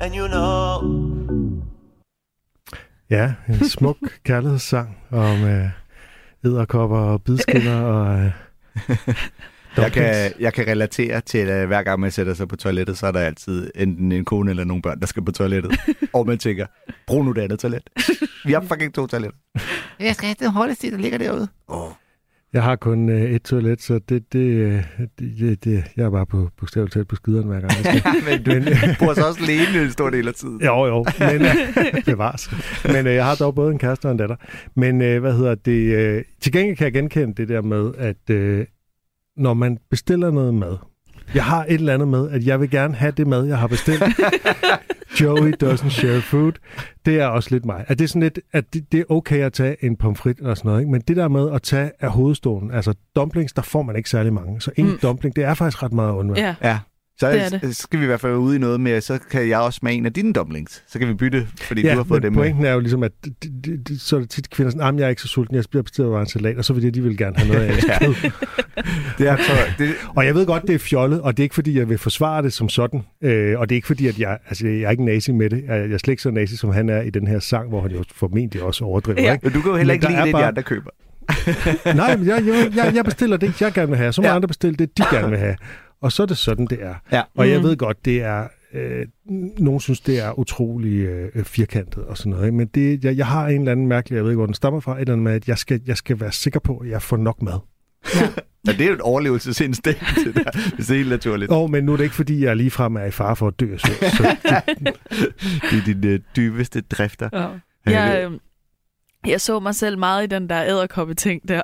and 0.00 0.14
you 0.14 0.28
know. 0.28 0.78
Ja, 3.10 3.34
en 3.48 3.68
smuk 3.68 3.98
kærlighedssang 4.26 4.96
om 5.10 5.44
øh, 5.44 5.68
æderkopper 6.44 6.98
og 6.98 7.22
bidskinner 7.24 7.82
og... 7.82 8.24
Øh, 8.24 8.32
Jeg 9.76 9.92
kan, 9.92 10.32
jeg 10.40 10.52
kan 10.52 10.66
relatere 10.66 11.20
til, 11.20 11.38
at 11.38 11.66
hver 11.66 11.82
gang 11.82 12.00
man 12.00 12.10
sætter 12.10 12.34
sig 12.34 12.48
på 12.48 12.56
toilettet, 12.56 12.98
så 12.98 13.06
er 13.06 13.12
der 13.12 13.20
altid 13.20 13.70
enten 13.74 14.12
en 14.12 14.24
kone 14.24 14.50
eller 14.50 14.64
nogle 14.64 14.82
børn, 14.82 15.00
der 15.00 15.06
skal 15.06 15.24
på 15.24 15.32
toilettet. 15.32 15.72
og 16.12 16.26
man 16.26 16.38
tænker, 16.38 16.66
brug 17.06 17.24
nu 17.24 17.32
det 17.32 17.40
andet 17.42 17.58
toilet. 17.58 17.82
Vi 18.44 18.52
har 18.52 18.60
fucking 18.60 18.94
to 18.94 19.06
toiletter. 19.06 19.38
Jeg 20.00 20.14
skal 20.14 20.26
have 20.26 20.36
det 20.40 20.52
højeste, 20.52 20.90
der 20.90 20.96
ligger 20.98 21.18
derude. 21.18 21.48
Oh. 21.68 21.90
Jeg 22.52 22.62
har 22.62 22.76
kun 22.76 23.08
øh, 23.08 23.22
et 23.30 23.42
toilet, 23.42 23.82
så 23.82 24.00
det, 24.08 24.32
det, 24.32 24.38
øh, 24.38 24.82
det, 25.18 25.38
det, 25.38 25.64
det, 25.64 25.84
jeg 25.96 26.04
er 26.04 26.10
bare 26.10 26.26
på 26.26 26.50
bogstaveligt 26.60 26.92
talt 26.94 27.08
på 27.08 27.16
skideren 27.16 27.46
hver 27.48 27.60
gang. 27.60 27.72
Jeg 27.84 28.02
skal. 28.02 28.12
men 28.28 28.42
du 28.44 28.50
Men- 28.50 28.64
bor 29.00 29.14
så 29.14 29.26
også 29.28 29.40
alene 29.42 29.82
en 29.84 29.90
stor 29.90 30.10
del 30.10 30.28
af 30.28 30.34
tiden. 30.34 30.60
Jo, 30.64 30.86
jo, 30.86 31.04
men 31.18 31.42
øh, 31.42 32.04
bevares. 32.04 32.50
Men 32.84 33.06
øh, 33.06 33.14
jeg 33.14 33.24
har 33.24 33.34
dog 33.34 33.54
både 33.54 33.72
en 33.72 33.78
kæreste 33.78 34.06
og 34.06 34.12
en 34.12 34.16
datter. 34.18 34.36
Men 34.76 35.02
øh, 35.02 35.20
hvad 35.20 35.32
hedder 35.36 35.54
det? 35.54 35.94
Øh, 35.96 36.22
til 36.40 36.52
gengæld 36.52 36.76
kan 36.76 36.84
jeg 36.84 36.92
genkende 36.92 37.34
det 37.34 37.48
der 37.48 37.62
med, 37.62 37.92
at 37.98 38.30
øh, 38.30 38.66
når 39.36 39.54
man 39.54 39.78
bestiller 39.90 40.30
noget 40.30 40.54
mad, 40.54 40.76
jeg 41.34 41.44
har 41.44 41.64
et 41.64 41.74
eller 41.74 41.94
andet 41.94 42.08
med, 42.08 42.30
at 42.30 42.46
jeg 42.46 42.60
vil 42.60 42.70
gerne 42.70 42.94
have 42.94 43.12
det 43.12 43.26
mad, 43.26 43.44
jeg 43.46 43.58
har 43.58 43.66
bestilt. 43.66 44.02
Joey 45.20 45.52
doesn't 45.62 45.88
share 45.88 46.20
food. 46.20 46.52
Det 47.06 47.20
er 47.20 47.26
også 47.26 47.50
lidt 47.50 47.64
mig. 47.64 47.84
At 47.88 47.98
det 47.98 48.04
er 48.04 48.08
sådan 48.08 48.22
lidt, 48.22 48.38
at 48.52 48.74
det, 48.74 48.92
det 48.92 49.00
er 49.00 49.04
okay 49.08 49.38
at 49.42 49.52
tage 49.52 49.76
en 49.84 49.96
pomfrit 49.96 50.38
eller 50.38 50.54
sådan 50.54 50.68
noget, 50.68 50.80
ikke? 50.80 50.92
men 50.92 51.00
det 51.00 51.16
der 51.16 51.28
med 51.28 51.50
at 51.50 51.62
tage 51.62 51.90
af 52.00 52.10
hovedstolen, 52.10 52.70
altså 52.70 52.94
dumplings, 53.16 53.52
der 53.52 53.62
får 53.62 53.82
man 53.82 53.96
ikke 53.96 54.10
særlig 54.10 54.32
mange. 54.32 54.60
Så 54.60 54.70
en 54.76 54.84
Mm. 54.84 54.90
mm. 54.90 54.98
dumpling, 55.02 55.36
det 55.36 55.44
er 55.44 55.54
faktisk 55.54 55.82
ret 55.82 55.92
meget 55.92 56.08
at 56.08 56.14
undvære. 56.14 56.46
Ja. 56.62 56.68
Ja. 56.68 56.78
Så 57.18 57.30
Det 57.32 57.42
er 57.44 57.48
det. 57.58 57.76
skal 57.76 57.98
vi 57.98 58.04
i 58.04 58.06
hvert 58.06 58.20
fald 58.20 58.32
være 58.32 58.40
ude 58.40 58.56
i 58.56 58.58
noget 58.58 58.80
med, 58.80 59.00
så 59.00 59.18
kan 59.30 59.48
jeg 59.48 59.58
også 59.60 59.76
smage 59.76 59.96
en 59.96 60.06
af 60.06 60.12
dine 60.12 60.32
dumplings. 60.32 60.82
Så 60.88 60.98
kan 60.98 61.08
vi 61.08 61.14
bytte, 61.14 61.46
fordi 61.60 61.82
Ja, 61.82 61.90
du 61.92 61.96
har 61.96 62.04
fået 62.04 62.22
men 62.22 62.26
dem 62.26 62.32
med. 62.32 62.42
pointen 62.42 62.64
er 62.64 62.72
jo 62.72 62.80
ligesom, 62.80 63.02
at 63.02 63.12
de, 63.24 63.34
de, 63.64 63.76
de, 63.76 63.98
så 63.98 64.16
er 64.16 64.20
det 64.20 64.30
tit 64.30 64.50
kvinder 64.50 64.70
sådan, 64.70 64.86
"Ah, 64.86 64.94
men 64.94 64.98
jeg 64.98 65.04
er 65.06 65.10
ikke 65.10 65.22
så 65.22 65.28
sulten, 65.28 65.56
jeg 65.56 65.64
bestiller 65.84 66.10
bare 66.10 66.20
en 66.20 66.26
salat, 66.28 66.56
og 66.58 66.64
så 66.64 66.72
vil 66.72 66.82
de 66.82 66.86
alligevel 66.86 67.16
gerne 67.16 67.36
have 67.36 67.52
noget 67.52 67.64
af 67.66 67.76
ja. 67.88 67.98
Det 69.18 69.28
er, 69.28 69.36
så, 69.36 69.52
det, 69.78 69.94
Og 70.16 70.26
jeg 70.26 70.34
ved 70.34 70.46
godt, 70.46 70.62
det 70.62 70.74
er 70.74 70.78
fjollet, 70.78 71.20
og 71.20 71.36
det 71.36 71.42
er 71.42 71.44
ikke 71.44 71.54
fordi, 71.54 71.78
jeg 71.78 71.88
vil 71.88 71.98
forsvare 71.98 72.42
det 72.42 72.52
som 72.52 72.68
sådan, 72.68 73.02
øh, 73.22 73.58
og 73.58 73.68
det 73.68 73.74
er 73.74 73.76
ikke 73.76 73.86
fordi, 73.86 74.06
at 74.06 74.18
jeg, 74.18 74.38
altså, 74.48 74.66
jeg 74.68 74.80
er 74.82 74.90
ikke 74.90 75.04
nazi 75.04 75.32
med 75.32 75.50
det. 75.50 75.64
Jeg, 75.68 75.76
jeg 75.76 75.92
er 75.94 75.98
slet 75.98 76.12
ikke 76.12 76.22
så 76.22 76.30
nazi, 76.30 76.56
som 76.56 76.70
han 76.72 76.88
er 76.88 77.00
i 77.02 77.10
den 77.10 77.26
her 77.26 77.38
sang, 77.38 77.68
hvor 77.68 77.80
han 77.80 77.90
jo 77.90 78.04
formentlig 78.14 78.62
også 78.62 78.84
overdriver. 78.84 79.22
Ja. 79.22 79.32
Ikke? 79.32 79.44
men 79.46 79.52
du 79.52 79.60
kan 79.60 79.70
jo 79.70 79.76
heller 79.76 79.94
ikke 79.94 80.06
lide 80.08 80.18
det, 80.18 80.26
de 80.26 80.32
bare- 80.32 80.46
andre 80.46 80.62
køber. 80.62 80.90
Nej, 81.94 82.16
men 82.16 82.26
jeg, 82.26 82.42
jeg, 82.76 82.92
jeg, 82.94 83.04
bestiller 83.04 83.36
det, 83.36 83.60
jeg 83.60 83.72
gerne 83.72 83.88
vil 83.88 83.96
have, 83.98 84.12
så 84.12 84.20
må 84.22 84.28
ja. 84.28 84.34
andre 84.34 84.48
bestille 84.48 84.76
det, 84.76 84.98
de 84.98 85.02
gerne 85.12 85.30
vil 85.30 85.38
have. 85.38 85.56
Og 86.04 86.12
så 86.12 86.22
er 86.22 86.26
det 86.26 86.38
sådan, 86.38 86.66
det 86.66 86.78
er. 86.82 86.94
Ja. 87.12 87.22
Og 87.36 87.48
jeg 87.50 87.58
Mhm. 87.58 87.68
ved 87.68 87.76
godt, 87.76 88.04
det 88.04 88.22
er... 88.22 88.48
Øh, 88.74 89.06
nogen 89.58 89.80
synes, 89.80 90.00
det 90.00 90.18
er 90.20 90.38
utrolig 90.38 90.92
øh, 90.98 91.44
firkantet 91.44 92.04
og 92.04 92.16
sådan 92.18 92.30
noget. 92.30 92.44
Ikke? 92.46 92.56
Men 92.56 92.66
det, 92.66 93.04
jeg, 93.04 93.16
jeg 93.16 93.26
har 93.26 93.46
en 93.48 93.58
eller 93.60 93.72
anden 93.72 93.86
mærkelig, 93.86 94.16
jeg 94.16 94.24
ved 94.24 94.30
ikke, 94.30 94.36
hvor 94.38 94.46
den 94.46 94.54
stammer 94.54 94.80
fra, 94.80 94.94
et 94.94 95.00
eller 95.00 95.12
andet 95.12 95.24
med, 95.24 95.32
at 95.32 95.48
jeg 95.48 95.58
skal, 95.58 95.80
jeg 95.86 95.96
skal 95.96 96.20
være 96.20 96.32
sikker 96.32 96.60
på, 96.60 96.76
at 96.78 96.88
jeg 96.90 97.02
får 97.02 97.16
nok 97.16 97.42
mad. 97.42 97.58
Ja, 98.66 98.72
det 98.72 98.80
er 98.80 98.86
jo 98.86 98.92
et 98.94 99.00
overlevelsesinstinkt 99.00 100.02
til 100.22 100.34
dig, 100.34 100.44
hvis 100.74 100.86
det 100.86 100.94
er 100.94 100.98
helt 100.98 101.08
naturligt. 101.10 101.50
Og, 101.52 101.70
men 101.70 101.84
nu 101.84 101.92
er 101.92 101.96
det 101.96 102.04
ikke, 102.04 102.16
fordi 102.16 102.44
jeg 102.44 102.56
ligefrem 102.56 102.96
er 102.96 103.04
i 103.04 103.10
fare 103.10 103.36
for 103.36 103.48
at 103.48 103.60
dø 103.60 103.76
sult. 103.76 103.98
Så 103.98 104.36
Det 105.70 105.78
er 105.78 105.84
dine 105.86 106.06
øh, 106.08 106.20
dybeste 106.36 106.80
drifter. 106.80 107.28
Ja. 107.32 107.48
Ja, 107.92 108.02
Jeg, 108.02 108.24
øh, 108.30 108.38
jeg 109.26 109.40
så 109.40 109.60
mig 109.60 109.74
selv 109.74 109.98
meget 109.98 110.24
i 110.24 110.26
den 110.26 110.48
der 110.48 110.64
æderkoppe-ting 110.64 111.48
der. 111.48 111.62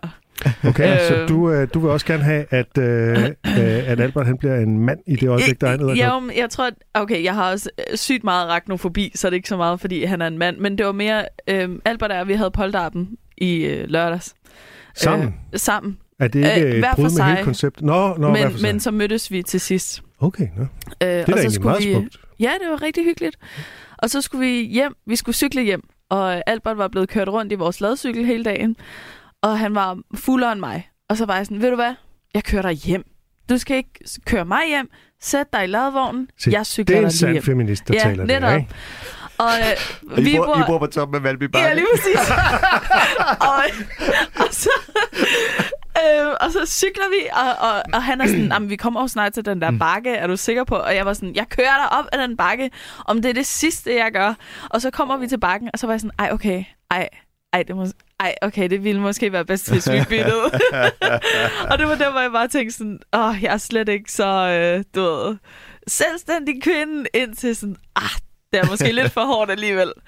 Okay, 0.65 0.95
Øh. 0.95 1.01
så 1.09 1.27
du, 1.29 1.51
øh, 1.51 1.69
du 1.75 1.81
vil 1.81 1.91
også 1.91 2.07
gerne 2.07 2.23
have, 2.23 2.45
at, 2.51 2.79
øh, 2.79 3.25
øh, 3.25 3.91
at 3.91 4.01
Albert 4.01 4.27
han 4.27 4.39
bliver 4.39 4.57
en 4.57 4.79
mand 4.79 4.99
i 5.07 5.17
det 5.17 5.29
øjeblik, 5.29 5.61
der 5.61 5.69
er 5.69 5.75
edderkop? 5.75 5.97
Ja, 5.97 6.19
men 6.21 6.37
jeg 6.37 6.51
tror, 6.51 6.67
at, 6.67 6.75
okay, 6.95 7.25
jeg 7.25 7.35
har 7.35 7.51
også 7.53 7.71
øh, 7.79 7.97
sygt 7.97 8.25
meget 8.25 8.47
arachnofobi, 8.47 9.13
så 9.15 9.27
det 9.27 9.33
er 9.33 9.37
ikke 9.37 9.49
så 9.49 9.57
meget, 9.57 9.81
fordi 9.81 10.05
han 10.05 10.23
er 10.23 10.27
en 10.27 10.39
mand. 10.39 10.59
Men 10.59 10.79
det 10.79 10.87
var 10.87 10.93
mere, 10.93 11.25
øh, 11.49 11.69
Albert 11.85 12.11
og 12.11 12.29
vi 12.29 12.35
havde 12.35 12.51
polterappen 12.51 13.09
i 13.37 13.57
øh, 13.57 13.89
lørdags. 13.89 14.35
Sammen? 14.95 15.35
Øh, 15.53 15.59
sammen. 15.59 15.99
Er 16.21 16.29
det 16.29 16.39
ikke 16.39 16.67
øh, 16.67 16.75
et 16.79 16.85
brud 16.95 17.05
med 17.05 17.25
hele 17.25 17.37
sig. 17.37 17.45
konceptet? 17.45 17.83
Nå, 17.83 18.17
nå 18.19 18.31
men, 18.31 18.47
men 18.63 18.81
så 18.81 18.91
mødtes 18.91 19.31
vi 19.31 19.43
til 19.43 19.61
sidst. 19.61 20.03
Okay, 20.21 20.49
nå. 20.57 20.63
Øh, 20.63 20.69
det 21.01 21.19
er 21.19 21.25
da 21.25 21.33
egentlig 21.33 21.63
meget 21.63 21.85
vi, 21.85 21.93
smukt. 21.93 22.17
Ja, 22.41 22.51
det 22.63 22.71
var 22.71 22.83
rigtig 22.83 23.05
hyggeligt. 23.05 23.37
Og 23.99 24.11
så 24.11 24.21
skulle 24.21 24.47
vi 24.47 24.63
hjem. 24.63 24.95
Vi 25.07 25.17
skulle 25.17 25.37
cykle 25.37 25.63
hjem. 25.63 25.83
Og 26.09 26.43
Albert 26.51 26.79
var 26.79 26.89
blevet 26.89 27.09
kørt 27.09 27.29
rundt 27.29 27.53
i 27.53 27.55
vores 27.55 27.81
ladcykel 27.81 28.27
hele 28.27 28.45
dagen. 28.45 28.77
Og 29.43 29.59
han 29.59 29.75
var 29.75 29.99
fuldere 30.15 30.53
end 30.53 30.61
mig. 30.61 30.89
Og 31.09 31.17
så 31.17 31.27
var 31.27 31.37
jeg 31.37 31.47
sådan, 31.47 31.63
ved 31.63 31.71
du 31.71 31.77
hvad? 31.77 31.95
Jeg 32.35 32.45
kører 32.45 32.63
dig 32.63 32.73
hjem. 32.73 33.05
Du 33.49 33.59
skal 33.59 33.77
ikke 33.77 33.91
køre 34.27 34.45
mig 34.45 34.67
hjem. 34.69 34.91
Sæt 35.23 35.53
dig 35.53 35.65
i 35.65 35.67
ladvognen. 35.67 36.29
Se, 36.39 36.51
Jeg 36.53 36.67
cykler 36.67 36.85
Det 36.87 36.95
er 36.97 36.99
en 36.99 37.05
dig 37.05 37.19
sand 37.19 37.33
hjem. 37.33 37.43
feminist, 37.43 37.89
der 37.89 37.95
Ja, 37.95 38.01
taler 38.01 38.25
netop. 38.25 38.51
det, 38.51 38.57
ikke? 38.59 38.75
Og 39.39 39.47
Og 39.47 39.53
øh, 40.13 40.19
I, 40.19 40.23
vi 40.23 40.37
bor, 40.37 40.45
bor... 40.47 40.57
I 40.59 40.63
bor 40.67 40.79
på 40.79 40.87
toppen 40.87 41.17
af 41.17 41.23
Valby 41.23 41.43
Bakke. 41.45 41.69
Ja, 41.69 41.75
lige 41.75 41.87
præcis. 41.97 42.31
og, 43.51 43.63
og, 44.37 44.47
så, 44.51 44.71
øh, 45.99 46.27
og 46.41 46.53
så 46.53 46.67
cykler 46.67 47.05
vi, 47.11 47.29
og, 47.33 47.69
og, 47.71 47.83
og 47.95 48.03
han 48.03 48.21
er 48.21 48.27
sådan, 48.27 48.49
"Jamen, 48.53 48.71
vi 48.71 48.77
kommer 48.77 49.01
jo 49.01 49.09
snart 49.09 49.33
til 49.33 49.45
den 49.45 49.61
der 49.63 49.79
bakke, 49.79 50.11
er 50.11 50.27
du 50.27 50.37
sikker 50.37 50.65
på? 50.65 50.75
Og 50.77 50.95
jeg 50.97 51.07
var 51.07 51.13
sådan, 51.13 51.35
jeg 51.35 51.49
kører 51.49 51.77
dig 51.89 51.99
op 51.99 52.05
ad 52.13 52.19
den 52.19 52.37
bakke, 52.37 52.71
om 53.07 53.23
det 53.23 53.29
er 53.29 53.33
det 53.35 53.47
sidste, 53.47 53.95
jeg 53.97 54.11
gør. 54.13 54.35
Og 54.71 54.81
så 54.83 54.91
kommer 54.91 55.17
vi 55.17 55.27
til 55.27 55.41
bakken, 55.41 55.71
og 55.73 55.79
så 55.79 55.87
var 55.87 55.95
jeg 55.95 56.01
sådan, 56.01 56.15
ej, 56.19 56.29
okay, 56.33 56.65
ej, 56.91 57.09
ej, 57.53 57.63
det 57.63 57.77
må, 57.77 57.87
ej, 58.21 58.35
okay, 58.43 58.71
det 58.71 58.85
ville 58.85 59.01
måske 59.01 59.33
være 59.33 59.45
bedst, 59.45 59.73
hvis 59.73 59.91
vi 59.91 60.01
byttede. 60.09 60.45
og 61.71 61.79
det 61.79 61.87
var 61.87 61.95
der, 61.95 62.11
hvor 62.11 62.21
jeg 62.21 62.31
bare 62.33 62.49
tænkte 62.49 62.77
sådan, 62.77 62.99
åh, 63.13 63.35
jeg 63.43 63.53
er 63.53 63.59
slet 63.59 63.89
ikke 63.89 64.13
så, 64.13 64.27
øh, 64.27 64.85
du 64.95 65.01
ved, 65.01 65.37
selvstændig 65.87 66.63
kvinde, 66.63 67.05
indtil 67.15 67.57
sådan, 67.57 67.77
ah, 67.97 68.11
det 68.53 68.61
er 68.61 68.67
måske 68.67 68.93
lidt 68.93 69.13
for 69.13 69.25
hårdt 69.25 69.51
alligevel. 69.51 69.93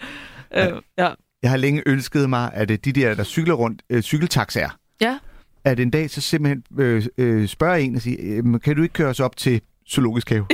Øh, 0.57 0.73
ja. 0.99 1.11
Jeg 1.42 1.50
har 1.50 1.57
længe 1.57 1.83
ønsket 1.87 2.31
mig, 2.31 2.50
at 2.54 2.71
øh, 2.71 2.78
de 2.85 2.92
der, 2.92 3.14
der 3.14 3.25
cykler 3.25 3.54
rundt, 3.54 3.83
øh, 3.90 4.02
cykeltaxaer, 4.02 4.78
Ja. 5.00 5.19
at 5.64 5.81
en 5.81 5.90
dag 5.90 6.11
så 6.11 6.21
simpelthen 6.21 6.62
øh, 6.78 7.02
øh, 7.19 7.49
spørger 7.49 7.76
en 7.76 7.97
og 7.97 8.02
siger, 8.02 8.16
øh, 8.21 8.61
kan 8.61 8.76
du 8.76 8.83
ikke 8.83 8.92
køre 8.92 9.09
os 9.09 9.21
op 9.21 9.37
til 9.37 9.61
zoologisk 9.90 10.28
have? 10.31 10.47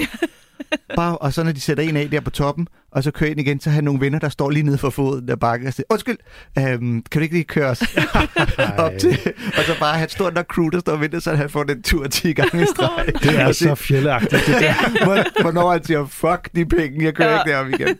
Bare, 0.96 1.18
og 1.18 1.32
så 1.32 1.42
når 1.42 1.52
de 1.52 1.60
sætter 1.60 1.84
en 1.84 1.96
af 1.96 2.10
der 2.10 2.20
på 2.20 2.30
toppen, 2.30 2.68
og 2.92 3.02
så 3.02 3.10
kører 3.10 3.30
ind 3.30 3.40
igen, 3.40 3.60
så 3.60 3.70
har 3.70 3.80
nogle 3.80 4.00
venner, 4.00 4.18
der 4.18 4.28
står 4.28 4.50
lige 4.50 4.62
nede 4.62 4.78
for 4.78 4.90
foden 4.90 5.28
der 5.28 5.36
bakke 5.36 5.66
og 5.68 5.72
siger, 5.72 5.86
undskyld, 5.90 6.16
øhm, 6.58 7.02
kan 7.10 7.18
du 7.20 7.20
ikke 7.20 7.34
lige 7.34 7.44
køre 7.44 7.70
os 7.70 7.82
op 8.78 8.92
til? 9.00 9.18
Og 9.58 9.64
så 9.64 9.78
bare 9.80 9.94
have 9.94 10.04
et 10.04 10.10
stort 10.12 10.34
nok 10.34 10.46
crew, 10.46 10.68
der 10.68 10.80
står 10.80 10.92
og 10.92 11.00
venter, 11.00 11.18
så 11.20 11.34
han 11.34 11.50
får 11.50 11.62
den 11.62 11.82
tur 11.82 12.06
10 12.06 12.32
gange 12.32 12.62
i 12.62 12.66
streg. 12.66 13.06
Det 13.22 13.40
er 13.40 13.52
så 13.52 13.74
fjeldeagtigt, 13.74 14.46
det 14.46 14.54
der. 14.60 14.74
Hvor- 15.04 15.42
Hvornår 15.42 15.72
han 15.72 15.84
siger, 15.84 16.06
fuck 16.06 16.48
de 16.54 16.66
penge, 16.66 17.04
jeg 17.04 17.14
kører 17.14 17.30
Ja. 17.32 17.38
ikke 17.38 17.50
derop 17.52 17.68
igen. 17.68 17.96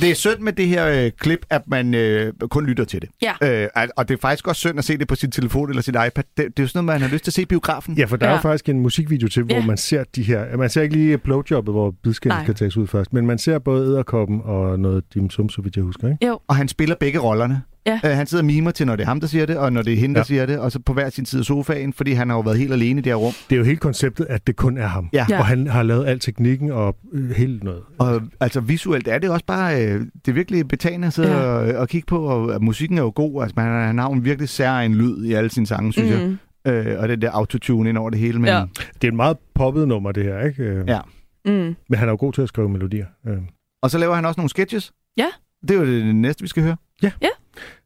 Det 0.00 0.10
er 0.10 0.14
synd 0.14 0.38
med 0.40 0.52
det 0.52 0.68
her 0.68 1.04
øh, 1.04 1.10
klip, 1.18 1.46
at 1.50 1.62
man 1.66 1.94
øh, 1.94 2.32
kun 2.50 2.66
lytter 2.66 2.84
til 2.84 3.00
det. 3.02 3.08
Ja. 3.22 3.62
Øh, 3.62 3.68
og 3.96 4.08
det 4.08 4.14
er 4.14 4.18
faktisk 4.20 4.48
også 4.48 4.60
synd 4.60 4.78
at 4.78 4.84
se 4.84 4.98
det 4.98 5.08
på 5.08 5.14
sin 5.14 5.30
telefon 5.30 5.68
eller 5.68 5.82
sin 5.82 5.94
iPad. 5.94 6.10
Det, 6.14 6.24
det 6.36 6.44
er 6.44 6.50
jo 6.62 6.66
sådan 6.66 6.84
noget, 6.84 7.00
man 7.00 7.08
har 7.08 7.14
lyst 7.14 7.24
til 7.24 7.30
at 7.30 7.34
se 7.34 7.42
i 7.42 7.44
biografen. 7.44 7.94
Ja, 7.98 8.04
for 8.04 8.16
der 8.16 8.26
er 8.26 8.30
Ja. 8.30 8.36
jo 8.36 8.40
faktisk 8.42 8.68
en 8.68 8.80
musikvideo 8.80 9.28
til, 9.28 9.42
hvor 9.42 9.54
Ja. 9.54 9.66
man 9.66 9.76
ser 9.76 10.04
de 10.16 10.22
her... 10.22 10.56
Man 10.56 10.70
ser 10.70 10.82
ikke 10.82 10.94
lige 10.94 11.18
blowjobbet, 11.18 11.74
hvor 11.74 11.94
bidskænden 12.02 12.40
skal 12.44 12.54
tages 12.54 12.76
ud 12.76 12.86
først, 12.86 13.12
men 13.12 13.26
man 13.26 13.38
ser 13.38 13.58
både 13.58 13.86
æderkoppen 13.86 14.40
og 14.44 14.80
noget 14.80 15.04
dim 15.14 15.30
sum, 15.30 15.48
så 15.48 15.62
vidt 15.62 15.76
jeg 15.76 15.84
husker, 15.84 16.08
ikke? 16.12 16.26
Jo, 16.26 16.38
Og 16.48 16.56
han 16.56 16.68
spiller 16.68 16.94
begge 17.00 17.18
rollerne. 17.18 17.62
Ja. 17.88 18.10
Øh, 18.10 18.16
han 18.16 18.26
sidder 18.26 18.42
og 18.42 18.46
mimer 18.46 18.70
til, 18.70 18.86
når 18.86 18.96
det 18.96 19.02
er 19.02 19.06
ham, 19.06 19.20
der 19.20 19.26
siger 19.26 19.46
det, 19.46 19.56
og 19.56 19.72
når 19.72 19.82
det 19.82 19.92
er 19.92 19.96
hende, 19.96 20.14
der 20.14 20.20
Ja. 20.20 20.24
siger 20.24 20.46
det, 20.46 20.58
og 20.58 20.72
så 20.72 20.78
på 20.78 20.92
hver 20.92 21.10
sin 21.10 21.26
side 21.26 21.40
af 21.40 21.44
sofaen, 21.44 21.92
fordi 21.92 22.12
han 22.12 22.28
har 22.28 22.36
jo 22.36 22.40
været 22.40 22.58
helt 22.58 22.72
alene 22.72 22.98
i 23.00 23.02
det 23.02 23.10
her 23.10 23.14
rum. 23.16 23.32
Det 23.50 23.56
er 23.56 23.58
jo 23.58 23.64
hele 23.64 23.76
konceptet, 23.76 24.26
at 24.30 24.46
det 24.46 24.56
kun 24.56 24.78
er 24.78 24.86
ham. 24.86 25.08
Ja. 25.12 25.26
Ja. 25.30 25.38
Og 25.38 25.46
han 25.46 25.66
har 25.66 25.82
lavet 25.82 26.06
al 26.06 26.18
teknikken 26.20 26.70
og 26.72 26.96
øh, 27.12 27.30
hele 27.30 27.58
noget. 27.62 27.82
Og 27.98 28.22
altså 28.40 28.60
visuelt 28.60 29.08
er 29.08 29.18
det 29.18 29.30
også 29.30 29.44
bare, 29.46 29.84
øh, 29.86 30.00
det 30.00 30.28
er 30.28 30.32
virkelig 30.32 30.68
betagende 30.68 31.06
at 31.06 31.12
sidde 31.12 31.28
Ja. 31.32 31.36
og, 31.44 31.74
og 31.80 31.88
kigge 31.88 32.06
på, 32.06 32.18
og 32.18 32.54
at 32.54 32.62
musikken 32.62 32.98
er 32.98 33.02
jo 33.02 33.12
god. 33.14 33.42
Altså 33.42 33.54
man, 33.56 33.66
han 33.86 33.98
har 33.98 34.06
jo 34.08 34.12
en 34.12 34.24
virkelig 34.24 34.48
særlig 34.48 34.96
lyd 34.96 35.24
i 35.24 35.32
alle 35.32 35.50
sine 35.50 35.66
sange, 35.66 35.92
synes 35.92 36.10
mm. 36.10 36.38
jeg. 36.64 36.74
Øh, 36.74 37.00
og 37.02 37.08
det 37.08 37.22
der 37.22 37.30
autotune 37.30 37.88
ind 37.88 37.98
over 37.98 38.10
det 38.10 38.18
hele. 38.18 38.38
Men, 38.38 38.48
Ja. 38.48 38.64
Det 38.94 39.04
er 39.04 39.08
et 39.08 39.14
meget 39.14 39.36
poppet 39.54 39.88
nummer, 39.88 40.12
det 40.12 40.24
her, 40.24 40.40
ikke? 40.46 40.62
Øh, 40.62 40.84
Ja. 40.88 41.00
mm. 41.44 41.52
Men 41.88 41.98
han 41.98 42.08
er 42.08 42.12
jo 42.12 42.16
god 42.20 42.32
til 42.32 42.42
at 42.42 42.48
skrive 42.48 42.68
melodier. 42.68 43.06
Øh. 43.28 43.36
Og 43.82 43.90
så 43.90 43.98
laver 43.98 44.14
han 44.14 44.24
også 44.24 44.40
nogle 44.40 44.50
sketches. 44.50 44.92
Ja. 45.16 45.26
Det 45.62 45.70
er 45.70 45.74
jo 45.74 45.86
det 45.86 46.16
næste, 46.16 46.42
vi 46.42 46.48
skal 46.48 46.62
høre. 46.62 46.76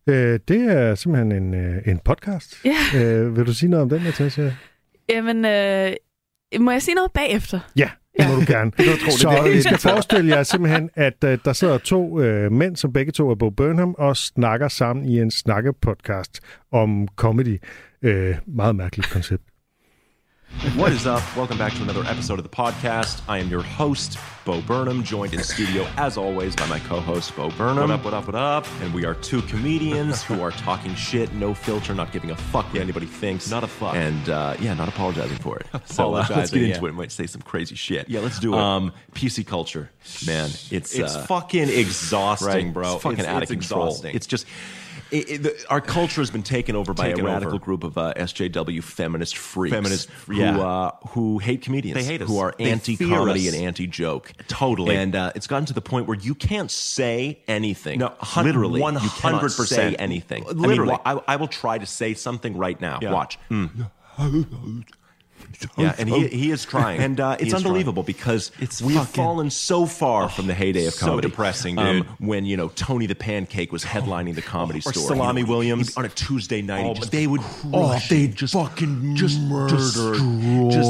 Øh, 0.07 0.41
det 0.49 0.61
er 0.61 0.95
simpelthen 0.95 1.33
en, 1.33 1.55
øh, 1.55 1.83
en 1.87 1.99
podcast. 2.05 2.65
Ja. 2.65 3.05
Øh, 3.05 3.37
vil 3.37 3.47
du 3.47 3.55
sige 3.55 3.71
noget 3.71 3.83
om 3.83 3.89
den, 3.89 4.03
Natasha? 4.03 4.51
Jamen, 5.09 5.45
øh, 5.45 5.93
må 6.61 6.71
jeg 6.71 6.83
sige 6.83 6.95
noget 6.95 7.13
bagefter? 7.13 7.61
Ja, 7.77 7.91
det 8.19 8.29
må 8.29 8.35
du 8.35 8.53
gerne. 8.53 8.71
Det 8.77 8.85
kan 8.85 8.95
du 8.95 9.01
tro, 9.01 9.11
det 9.11 9.21
Så 9.21 9.45
I 9.45 9.61
skal 9.61 9.79
forestille 9.91 10.37
jer 10.37 10.43
simpelthen, 10.43 10.91
at 10.95 11.25
uh, 11.25 11.35
der 11.45 11.53
sidder 11.53 11.79
to 11.79 12.21
uh, 12.21 12.53
mænd, 12.53 12.77
som 12.77 12.93
begge 12.93 13.13
to 13.13 13.31
er 13.31 13.35
Bo 13.35 13.51
Burnham, 13.51 13.95
og 13.99 14.17
snakker 14.17 14.69
sammen 14.69 15.05
i 15.05 15.21
en 15.21 15.31
snakkepodcast 15.31 16.41
om 16.73 17.09
comedy. 17.17 17.59
Uh, 18.03 18.11
meget 18.47 18.77
mærkeligt 18.77 19.11
koncept. 19.11 19.43
What 20.77 20.93
is 20.93 21.07
up? 21.09 21.23
Welcome 21.37 21.59
back 21.59 21.73
to 21.75 21.83
another 21.83 22.05
episode 22.05 22.39
of 22.39 22.45
the 22.45 22.49
podcast. 22.49 23.21
I 23.27 23.39
am 23.39 23.49
your 23.49 23.63
host, 23.63 24.17
Bo 24.45 24.61
Burnham, 24.61 25.03
joined 25.03 25.33
in 25.35 25.43
studio, 25.43 25.85
as 25.97 26.17
always, 26.17 26.55
by 26.55 26.67
my 26.67 26.79
co 26.79 27.01
host, 27.01 27.35
Bo 27.35 27.51
Burnham. 27.51 27.89
What 27.89 27.91
up, 27.91 28.05
what 28.05 28.15
up, 28.15 28.27
what 28.27 28.35
up? 28.37 28.67
And 28.81 28.95
we 28.95 29.05
are 29.05 29.15
two 29.15 29.43
comedians 29.43 30.23
who 30.23 30.41
are 30.41 30.53
talking 30.53 30.95
shit, 30.95 31.33
no 31.33 31.53
filter, 31.53 31.95
not 31.95 32.13
giving 32.13 32.31
a 32.31 32.37
fuck 32.37 32.67
what 32.67 32.81
anybody 32.83 33.07
thinks. 33.07 33.51
Not 33.51 33.65
a 33.65 33.67
fuck. 33.67 33.97
And 33.97 34.29
uh, 34.29 34.55
yeah, 34.61 34.75
not 34.75 34.89
apologizing 34.89 35.39
for 35.39 35.57
it. 35.59 35.67
so 35.87 36.15
uh, 36.15 36.27
let's 36.29 36.51
get 36.53 36.61
yeah. 36.61 36.67
into 36.75 36.79
it. 36.87 36.91
We 36.91 36.93
might 36.93 37.13
say 37.13 37.27
some 37.27 37.43
crazy 37.43 37.75
shit. 37.75 38.09
Yeah, 38.09 38.21
let's 38.21 38.39
do 38.39 38.53
it. 38.55 38.59
Um, 38.61 38.93
PC 39.15 39.45
culture, 39.45 39.91
man, 40.27 40.51
it's 40.71 40.71
It's 40.95 41.17
uh, 41.17 41.25
fucking 41.27 41.71
exhausting, 41.71 42.67
right? 42.67 42.73
bro. 42.75 42.95
It's 42.95 43.03
fucking 43.03 43.19
It's- 43.21 43.35
out 43.35 43.43
it's 43.43 43.51
of 43.51 43.59
control. 43.59 43.87
exhausting. 43.87 44.15
It's 44.15 44.27
just. 44.27 44.47
It, 45.13 45.31
it, 45.31 45.43
the, 45.43 45.65
our 45.69 45.81
culture 45.83 46.21
has 46.23 46.31
been 46.31 46.43
taken 46.43 46.75
over 46.75 46.95
by 46.95 47.09
Taken 47.09 47.21
a 47.21 47.29
over. 47.29 47.33
radical 47.35 47.59
group 47.59 47.85
of 47.85 47.99
uh, 47.99 48.15
SJW 48.17 48.83
feminist 48.83 49.37
freaks, 49.37 49.75
Feminist- 49.77 50.09
who 50.27 50.37
yeah. 50.37 50.59
uh, 50.59 50.91
who 51.09 51.39
hate 51.39 51.61
comedians, 51.61 51.99
They 51.99 52.05
hate 52.05 52.23
us. 52.23 52.29
who 52.29 52.39
are 52.39 52.55
They 52.59 52.71
anti-comedy 52.71 53.47
and 53.49 53.57
anti-joke, 53.57 54.33
Totally. 54.49 54.97
And 54.97 55.15
uh, 55.15 55.33
it's 55.35 55.47
gotten 55.47 55.67
to 55.67 55.75
the 55.75 55.83
point 55.83 56.07
where 56.07 56.17
you 56.17 56.35
can't 56.35 56.71
say 56.71 57.41
anything. 57.47 57.99
No, 57.99 58.15
hun- 58.21 58.47
literally, 58.47 58.81
100%. 58.81 59.21
cannot 59.21 59.51
say 59.51 59.95
anything. 59.97 60.45
I 60.49 60.53
mean, 60.55 60.63
Literally. 60.63 60.97
I, 61.05 61.21
I 61.29 61.37
will 61.37 61.49
try 61.49 61.77
to 61.77 61.87
say 61.87 62.15
something 62.15 62.57
right 62.57 62.81
now. 62.81 62.99
Yeah. 63.03 63.13
Watch. 63.13 63.39
Yeah, 65.79 65.95
and 65.99 66.09
he, 66.09 66.29
he 66.29 66.51
is 66.51 66.65
trying, 66.65 67.01
and 67.01 67.19
uh, 67.19 67.37
it's 67.41 67.55
unbelievable 67.55 68.03
because 68.03 68.53
It's 68.61 68.81
we've 68.83 69.07
fallen 69.09 69.51
so 69.51 69.87
far 69.87 70.29
from 70.29 70.47
the 70.47 70.55
heyday 70.55 70.87
of 70.87 70.97
comedy. 70.97 71.17
so 71.27 71.29
depressing, 71.29 71.79
Um, 71.79 71.97
dude. 71.99 72.07
when 72.19 72.45
you 72.45 72.57
know 72.57 72.69
Tony 72.75 73.07
the 73.07 73.15
Pancake 73.15 73.73
was 73.73 73.85
headlining 73.85 74.35
the 74.35 74.43
comedy 74.43 74.81
Or 74.85 74.93
store, 74.93 75.09
Salami 75.09 75.41
He- 75.43 75.47
he- 75.47 75.53
Williams. 75.53 75.97
on 75.97 76.05
a 76.05 76.09
Tuesday 76.09 76.63
night, 76.63 76.85
Oh, 76.87 76.95
just 76.95 77.11
they 77.11 77.27
would 77.27 77.41
oh, 77.73 77.99
they 78.09 78.29
just 78.29 78.53
fucking 78.55 79.17
just 79.17 79.41
murder, 79.41 79.77
just 79.77 79.97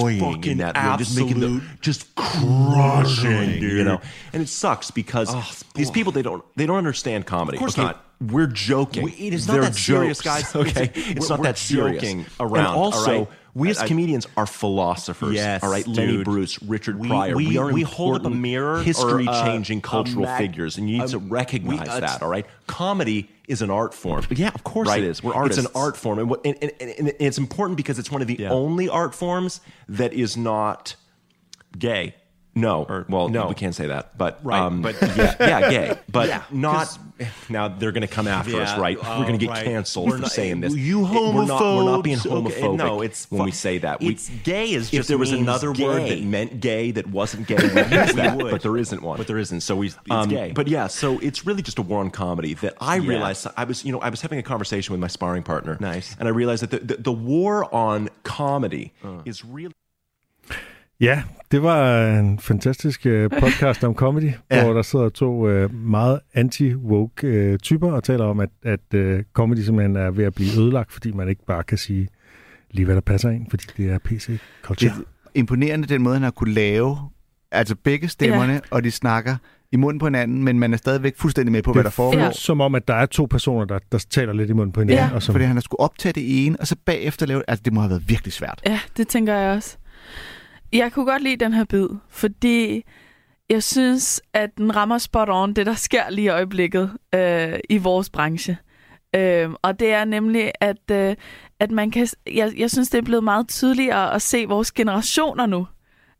fucking 0.01 0.44
in 0.44 0.59
that 0.59 0.77
room, 0.77 0.85
absolute, 0.85 0.98
just 0.98 1.16
making 1.16 1.40
the- 1.40 1.62
just 1.81 2.14
crushing, 2.14 3.61
dude. 3.61 3.62
you 3.79 3.85
know. 3.85 4.01
And 4.33 4.42
it 4.42 4.48
sucks 4.48 4.90
because 4.90 5.29
Oh, 5.33 5.48
these 5.75 5.90
people 5.90 6.12
they 6.12 6.22
don't 6.22 6.44
they 6.57 6.66
don't 6.66 6.77
understand 6.79 7.27
comedy. 7.27 7.57
Of 7.57 7.61
course 7.61 7.75
Okay, 7.79 7.83
not. 7.87 8.05
We're 8.20 8.46
joking. 8.46 9.03
We- 9.03 9.12
it 9.12 9.35
is 9.35 9.48
not 9.48 9.55
They're 9.55 9.62
that 9.62 9.75
serious, 9.75 10.18
jokes, 10.18 10.53
guys. 10.53 10.55
Okay, 10.62 10.85
It's- 10.85 11.09
it's, 11.16 11.29
not 11.29 11.42
that 11.42 11.59
serious. 11.59 12.01
joking 12.03 12.18
And 12.20 12.51
around, 12.53 12.75
also, 12.77 13.12
all 13.12 13.18
right? 13.25 13.29
We 13.55 13.71
as 13.71 13.79
I- 13.79 13.87
comedians 13.87 14.27
are 14.37 14.47
philosophers. 14.47 15.35
Yes, 15.35 15.62
all 15.62 15.71
right. 15.71 15.87
Lenny. 15.87 16.23
Bruce, 16.25 16.62
Richard 16.62 16.99
We- 16.99 17.09
Pryor. 17.09 17.37
we- 17.37 17.59
are 17.59 17.73
we 17.73 17.83
hold 17.83 18.17
up 18.17 18.25
a 18.25 18.31
mirror 18.31 18.83
history-changing 18.83 19.79
uh, 19.79 19.83
cultural 19.88 20.25
mag- 20.25 20.38
figures, 20.38 20.79
and 20.79 20.88
you 20.88 20.99
need 20.99 21.09
to 21.09 21.19
recognize 21.19 21.81
we- 21.81 21.87
uh, 21.88 22.01
that. 22.01 22.23
All 22.23 22.29
right. 22.29 22.47
Comedy 22.67 23.29
is 23.49 23.61
an 23.61 23.71
art 23.71 23.93
form. 23.93 24.25
Yeah, 24.31 24.51
of 24.55 24.65
course 24.65 24.88
right? 24.88 25.03
it 25.03 25.07
is. 25.09 25.23
We're 25.23 25.35
artists. 25.35 25.59
It's 25.65 25.75
an 25.75 25.81
art 25.81 25.97
form, 25.97 26.19
and, 26.19 26.31
what, 26.31 26.41
and, 26.47 26.57
and, 26.62 26.73
and, 26.81 26.91
and 26.99 27.12
it's 27.19 27.38
important 27.38 27.77
because 27.77 27.99
it's 27.99 28.11
one 28.11 28.23
of 28.23 28.29
the 28.29 28.37
Yeah. 28.38 28.51
only 28.51 28.88
art 28.88 29.15
forms 29.15 29.61
that 29.88 30.12
is 30.12 30.37
not 30.37 30.97
Gay. 31.79 32.15
No. 32.55 32.85
Or- 32.88 33.07
well, 33.09 33.29
no. 33.29 33.49
we 33.49 33.55
can't 33.55 33.75
say 33.75 33.87
that, 33.87 34.17
but 34.19 34.41
Right, 34.43 34.61
um, 34.61 34.83
but- 34.83 34.97
yeah, 35.17 35.35
yeah, 35.41 35.71
gay, 35.71 35.99
but 36.11 36.29
Yeah, 36.29 36.43
not. 36.51 36.99
Now 37.49 37.69
they're 37.69 37.93
going 37.93 38.03
to 38.03 38.09
come 38.12 38.27
after 38.27 38.61
us, 38.61 38.77
right? 38.77 38.99
oh, 39.01 39.19
We're 39.21 39.27
going 39.27 39.38
to 39.38 39.45
get 39.47 39.51
right. 39.53 39.65
canceled 39.65 40.09
We're 40.09 40.17
for 40.17 40.23
not- 40.23 40.33
saying 40.33 40.61
this. 40.61 40.75
You 40.75 41.05
It- 41.07 41.12
We're 41.35 41.45
not, 41.47 41.61
we're 41.61 41.85
not 41.85 42.03
being 42.03 42.17
homophobes. 42.19 42.47
Okay, 42.53 42.61
homophobic 42.62 42.77
no, 42.79 43.01
it's 43.03 43.31
when 43.31 43.45
we 43.45 43.51
say 43.53 43.79
that. 43.79 44.01
We, 44.01 44.09
It's 44.09 44.29
gay 44.29 44.73
is 44.73 44.87
if 44.87 44.91
just 44.93 45.09
there 45.09 45.19
was 45.19 45.31
another 45.33 45.73
word 45.73 46.09
that 46.11 46.23
meant 46.23 46.61
gay 46.61 46.91
that 46.91 47.07
wasn't 47.09 47.47
gay, 47.47 47.57
that, 47.57 48.37
but 48.38 48.62
there 48.62 48.77
isn't 48.77 49.03
one. 49.03 49.19
But 49.19 49.27
there 49.29 49.38
isn't, 49.38 49.61
so 49.61 49.77
we- 49.77 49.87
it's 49.88 49.97
Um, 50.11 50.29
gay. 50.29 50.53
But 50.53 50.69
yeah, 50.69 50.88
so 50.88 51.19
it's 51.21 51.47
really 51.47 51.62
just 51.62 51.79
a 51.79 51.83
war 51.83 52.01
on 52.01 52.11
comedy 52.11 52.55
that 52.55 52.75
I 52.81 52.97
Yeah. 52.97 53.09
realized. 53.09 53.47
I 53.57 53.65
was, 53.65 53.85
you 53.85 53.93
know, 53.93 54.01
I 54.01 54.09
was 54.09 54.21
having 54.21 54.38
a 54.38 54.43
conversation 54.43 54.93
with 54.93 55.01
my 55.01 55.07
sparring 55.09 55.43
partner. 55.43 55.77
Nice. 55.81 56.17
and 56.19 56.29
I 56.29 56.33
realized 56.33 56.62
that 56.65 56.71
the, 56.71 56.79
the, 56.97 57.03
the 57.03 57.12
war 57.12 57.73
on 57.75 58.09
comedy 58.25 58.93
is 59.25 59.45
really. 59.45 59.73
Ja, 61.03 61.23
det 61.51 61.62
var 61.62 62.07
en 62.19 62.38
fantastisk 62.38 63.07
øh, 63.07 63.31
podcast 63.41 63.85
om 63.85 63.95
comedy, 63.95 64.31
Ja. 64.51 64.65
hvor 64.65 64.73
der 64.73 64.83
sidder 64.83 65.09
to 65.09 65.49
øh, 65.49 65.75
meget 65.75 66.21
anti-woke 66.37 67.27
øh, 67.27 67.59
typer 67.59 67.93
og 67.93 68.05
taler 68.05 68.25
om, 68.25 68.41
at, 68.41 68.49
at 68.62 68.95
øh, 68.95 69.23
comedy 69.33 69.59
simpelthen 69.59 69.97
er 69.97 70.11
ved 70.11 70.25
at 70.25 70.35
blive 70.35 70.49
ødelagt, 70.59 70.93
fordi 70.93 71.12
man 71.12 71.29
ikke 71.29 71.47
bare 71.47 71.62
kan 71.62 71.79
sige 71.79 72.09
lige, 72.71 72.85
hvad 72.85 72.95
der 72.95 73.01
passer 73.01 73.31
ind, 73.31 73.47
fordi 73.51 73.65
det 73.77 73.91
er 73.91 73.99
Det 73.99 74.03
PC-culture. 74.03 74.88
er 74.91 74.95
imponerende, 75.35 75.88
den 75.88 76.03
måde, 76.03 76.15
han 76.15 76.23
har 76.23 76.31
kunne 76.31 76.53
lave 76.55 76.99
altså 77.51 77.75
begge 77.85 78.09
stemmerne, 78.09 78.53
ja. 78.53 78.61
og 78.71 78.85
de 78.85 78.91
snakker 78.91 79.37
i 79.73 79.77
munden 79.77 79.99
på 79.99 80.07
hinanden, 80.07 80.43
men 80.45 80.59
man 80.59 80.73
er 80.73 80.77
stadigvæk 80.77 81.15
fuldstændig 81.17 81.53
med 81.53 81.62
på, 81.62 81.73
hvad 81.73 81.85
der 81.85 81.91
foregår. 81.91 82.21
Føles 82.21 82.37
som 82.37 82.61
om, 82.61 82.75
at 82.75 82.88
der 82.88 82.95
er 82.95 83.07
to 83.07 83.27
personer, 83.27 83.65
der, 83.65 83.79
der 83.93 84.05
taler 84.11 84.33
lidt 84.33 84.51
i 84.51 84.53
munden 84.53 84.73
på 84.73 84.81
hinanden. 84.81 85.09
Ja. 85.09 85.15
og 85.15 85.23
som, 85.23 85.33
Fordi 85.33 85.45
han 85.45 85.57
har 85.57 85.61
skulle 85.61 85.81
optage 85.81 86.12
det 86.12 86.47
ene, 86.47 86.57
og 86.61 86.67
så 86.67 86.77
bagefter 86.85 87.27
lave 87.27 87.38
det. 87.38 87.45
Altså, 87.49 87.62
det 87.65 87.73
må 87.73 87.81
have 87.81 87.91
været 87.91 88.09
virkelig 88.09 88.33
svært. 88.33 88.62
Ja, 88.67 88.81
det 88.97 89.09
tænker 89.09 89.35
jeg 89.35 89.57
også. 89.57 89.77
Jeg 90.72 90.92
kunne 90.92 91.06
godt 91.06 91.22
lide 91.22 91.44
den 91.44 91.52
her 91.52 91.64
bid, 91.64 91.88
fordi 92.08 92.85
jeg 93.50 93.62
synes, 93.62 94.22
at 94.32 94.50
den 94.56 94.76
rammer 94.76 94.98
spot 94.98 95.28
on 95.30 95.52
det, 95.52 95.66
der 95.66 95.74
sker 95.74 96.11
lige 96.11 96.24
i 96.24 96.28
øjeblikket 96.28 96.92
øh, 97.14 97.58
i 97.70 97.78
vores 97.78 98.11
branche. 98.11 98.58
Øh, 99.16 99.50
og 99.62 99.80
det 99.80 99.92
er 99.92 100.04
nemlig, 100.04 100.52
at, 100.61 100.90
øh, 100.90 101.16
at 101.61 101.70
man 101.70 101.90
kan... 101.90 102.08
Jeg, 102.26 102.52
jeg 102.56 102.70
synes, 102.70 102.88
det 102.88 102.98
er 102.98 103.02
blevet 103.02 103.24
meget 103.24 103.48
tydeligere 103.48 104.14
at 104.14 104.22
se 104.22 104.44
vores 104.48 104.72
generationer 104.72 105.46
nu. 105.46 105.66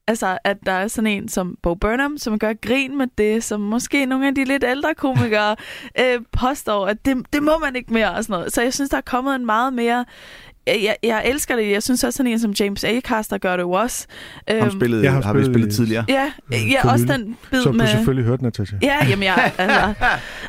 Altså, 0.06 0.38
at 0.44 0.56
der 0.66 0.72
er 0.72 0.88
sådan 0.88 1.10
en 1.10 1.28
som 1.28 1.56
Bo 1.62 1.74
Burnham, 1.74 2.18
som 2.18 2.38
gør 2.38 2.52
grin 2.52 2.98
med 2.98 3.06
det, 3.18 3.44
som 3.44 3.60
måske 3.60 4.06
nogle 4.06 4.26
af 4.28 4.34
de 4.34 4.44
lidt 4.44 4.64
ældre 4.64 4.94
komikere 4.94 5.56
øh, 6.00 6.20
påstår, 6.32 6.86
at 6.86 7.04
det, 7.04 7.16
det 7.32 7.42
må 7.42 7.58
man 7.58 7.76
ikke 7.76 7.92
mere 7.92 8.14
og 8.14 8.24
sådan 8.24 8.34
noget. 8.34 8.52
Så 8.52 8.62
jeg 8.62 8.74
synes, 8.74 8.90
der 8.90 8.96
er 8.96 9.00
kommet 9.00 9.34
en 9.34 9.46
meget 9.46 9.72
mere... 9.72 10.04
Jeg, 10.66 10.96
jeg 11.03 11.22
elsker 11.27 11.57
det. 11.57 11.70
Jeg 11.70 11.83
synes 11.83 12.05
også, 12.05 12.16
sådan 12.16 12.33
en 12.33 12.38
som 12.38 12.51
James 12.61 12.85
Acaster 12.85 13.38
gør 13.38 13.57
det 13.57 13.62
jo 13.62 13.70
også. 13.70 14.07
Ham 14.48 14.57
Øhm, 14.59 14.70
spillede, 14.70 15.03
jeg 15.05 15.12
har 15.12 15.22
har 15.22 15.33
vi 15.33 15.38
spillet 15.44 15.55
spillet 15.55 15.72
i- 15.72 15.77
tidligere. 15.77 16.05
Ja, 16.09 16.33
ja 16.53 16.83
for 16.83 16.88
også 16.90 17.05
den 17.05 17.37
bid 17.51 17.62
som 17.62 17.75
med... 17.75 17.87
du 17.87 17.90
selvfølgelig 17.90 18.25
hørte, 18.27 18.42
Natasha. 18.42 18.77
Ja, 18.83 19.07
jamen 19.09 19.22
jeg, 19.22 19.53
altså, 19.59 19.94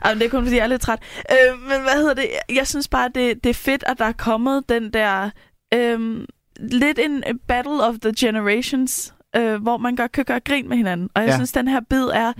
altså, 0.02 0.20
det 0.20 0.26
er 0.26 0.30
kun 0.30 0.44
fordi, 0.44 0.56
jeg 0.56 0.64
er 0.64 0.68
lidt 0.68 0.82
træt. 0.82 1.00
Øh, 1.32 1.60
men 1.62 1.82
hvad 1.82 1.94
hedder 2.02 2.14
det? 2.14 2.26
Jeg 2.56 2.68
synes 2.68 2.88
bare, 2.88 3.10
det, 3.16 3.44
det 3.44 3.50
er 3.50 3.54
fedt, 3.54 3.84
at 3.88 3.98
der 4.00 4.06
er 4.06 4.12
kommet 4.12 4.70
den 4.70 4.94
der... 4.94 5.30
Øh, 5.74 6.28
lidt 6.60 7.00
en 7.00 7.24
battle 7.48 7.84
of 7.84 7.96
the 8.02 8.14
generations, 8.20 9.14
øh, 9.36 9.62
hvor 9.62 9.78
man 9.78 9.96
godt 9.96 10.12
kan 10.12 10.26
gøre 10.26 10.40
grin 10.40 10.70
med 10.70 10.78
hinanden. 10.78 11.10
Og 11.16 11.22
jeg 11.22 11.28
Ja. 11.28 11.32
ja. 11.32 11.38
synes, 11.38 11.52
den 11.52 11.68
her 11.68 11.80
bid 11.90 12.04
er 12.04 12.34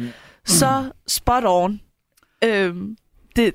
så 0.46 0.84
spot 1.08 1.44
on. 1.46 1.80
Øh, 2.44 2.74
det, 3.36 3.54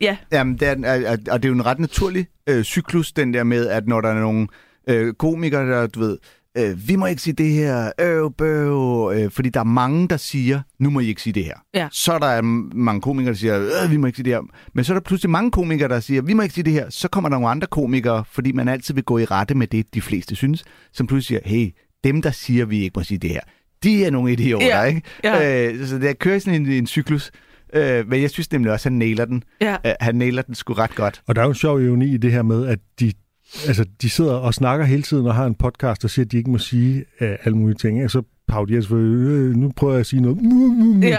ja, 0.00 0.16
Jamen, 0.32 0.56
det 0.58 0.68
er- 0.68 1.10
og 1.30 1.42
det 1.42 1.44
er 1.44 1.48
jo 1.48 1.54
en 1.54 1.66
ret 1.66 1.78
naturlig 1.78 2.26
øh, 2.48 2.62
cyklus, 2.64 3.12
den 3.12 3.34
der 3.34 3.44
med, 3.44 3.66
at 3.68 3.86
når 3.88 4.00
der 4.00 4.08
er 4.08 4.20
nogle 4.20 4.46
øh, 4.88 5.14
komikere, 5.14 5.66
der, 5.70 5.86
du 5.86 6.00
ved, 6.00 6.18
øh, 6.58 6.88
vi 6.88 6.96
må 6.96 7.06
ikke 7.06 7.22
sige 7.22 7.34
det 7.34 7.50
her, 7.52 7.90
øv, 8.00 8.32
bøv, 8.38 9.12
øh, 9.14 9.30
fordi 9.30 9.48
der 9.48 9.60
er 9.60 9.64
mange, 9.64 10.08
der 10.08 10.16
siger, 10.16 10.60
nu 10.78 10.90
må 10.90 11.00
I 11.00 11.06
ikke 11.08 11.22
sige 11.22 11.32
det 11.32 11.44
her. 11.44 11.54
Ja. 11.74 11.88
Så 11.92 12.12
er 12.12 12.18
der 12.18 12.38
m- 12.42 12.74
mange 12.74 13.00
komikere, 13.00 13.32
der 13.32 13.38
siger, 13.38 13.60
øh, 13.84 13.90
vi 13.90 13.96
må 13.96 14.06
ikke 14.06 14.16
sige 14.16 14.24
det 14.24 14.32
her. 14.32 14.40
Men 14.74 14.84
så 14.84 14.92
er 14.92 14.94
der 14.98 15.00
pludselig 15.04 15.30
mange 15.30 15.50
komikere, 15.50 15.88
der 15.88 16.00
siger, 16.00 16.22
vi 16.22 16.32
må 16.32 16.42
ikke 16.42 16.54
sige 16.54 16.64
det 16.64 16.72
her. 16.72 16.86
Så 16.90 17.08
kommer 17.08 17.28
der 17.30 17.36
nogle 17.36 17.48
andre 17.50 17.66
komikere, 17.66 18.24
fordi 18.32 18.52
man 18.52 18.68
altid 18.68 18.94
vil 18.94 19.04
gå 19.04 19.18
i 19.18 19.24
rette 19.24 19.54
med 19.54 19.66
det, 19.66 19.94
de 19.94 20.00
fleste 20.00 20.36
synes, 20.36 20.64
som 20.92 21.06
pludselig 21.06 21.40
siger, 21.44 21.56
hey, 21.56 21.70
dem, 22.04 22.22
der 22.22 22.30
siger, 22.30 22.64
vi 22.64 22.82
ikke 22.82 22.92
må 22.96 23.02
sige 23.02 23.18
det 23.18 23.30
her, 23.30 23.40
de 23.82 24.04
er 24.04 24.10
nogle 24.10 24.32
idioter, 24.32 24.66
Ja, 24.66 24.82
ikke? 24.84 25.02
ja. 25.24 25.68
Øh, 25.72 25.86
så 25.86 25.98
der 25.98 26.12
kører 26.12 26.38
sådan 26.38 26.62
en, 26.62 26.72
en 26.72 26.86
cyklus. 26.86 27.30
Øh, 27.74 28.08
men 28.08 28.22
jeg 28.22 28.30
synes 28.30 28.52
nemlig 28.52 28.72
også, 28.72 28.88
at 28.88 28.92
han 28.92 28.98
nailer 28.98 29.24
den. 29.24 29.42
ja. 29.60 29.76
Øh, 29.86 29.92
han 30.00 30.14
nailer 30.14 30.42
den 30.42 30.54
sgu 30.54 30.72
ret 30.72 30.94
godt. 30.94 31.22
Og 31.26 31.34
der 31.34 31.40
er 31.40 31.46
jo 31.46 31.50
en 31.50 31.54
sjov 31.54 31.82
ironi 31.82 32.14
i 32.14 32.16
det 32.16 32.32
her 32.32 32.42
med, 32.42 32.66
at 32.66 32.78
de, 33.00 33.12
altså, 33.66 33.84
de 34.02 34.10
sidder 34.10 34.34
og 34.34 34.54
snakker 34.54 34.86
hele 34.86 35.02
tiden 35.02 35.26
og 35.26 35.34
har 35.34 35.46
en 35.46 35.54
podcast, 35.54 36.04
og 36.04 36.10
siger, 36.10 36.24
at 36.26 36.32
de 36.32 36.36
ikke 36.36 36.50
må 36.50 36.58
sige 36.58 37.04
uh, 37.20 37.28
alle 37.44 37.58
mulige 37.58 37.76
ting. 37.76 38.04
Og 38.04 38.10
så 38.10 38.22
parodierer 38.48 38.80
selvfølgelig, 38.80 39.28
øh, 39.28 39.56
nu 39.56 39.72
prøver 39.76 39.92
jeg 39.92 40.00
at 40.00 40.06
sige 40.06 40.22
noget. 40.22 40.36
ja. 41.02 41.16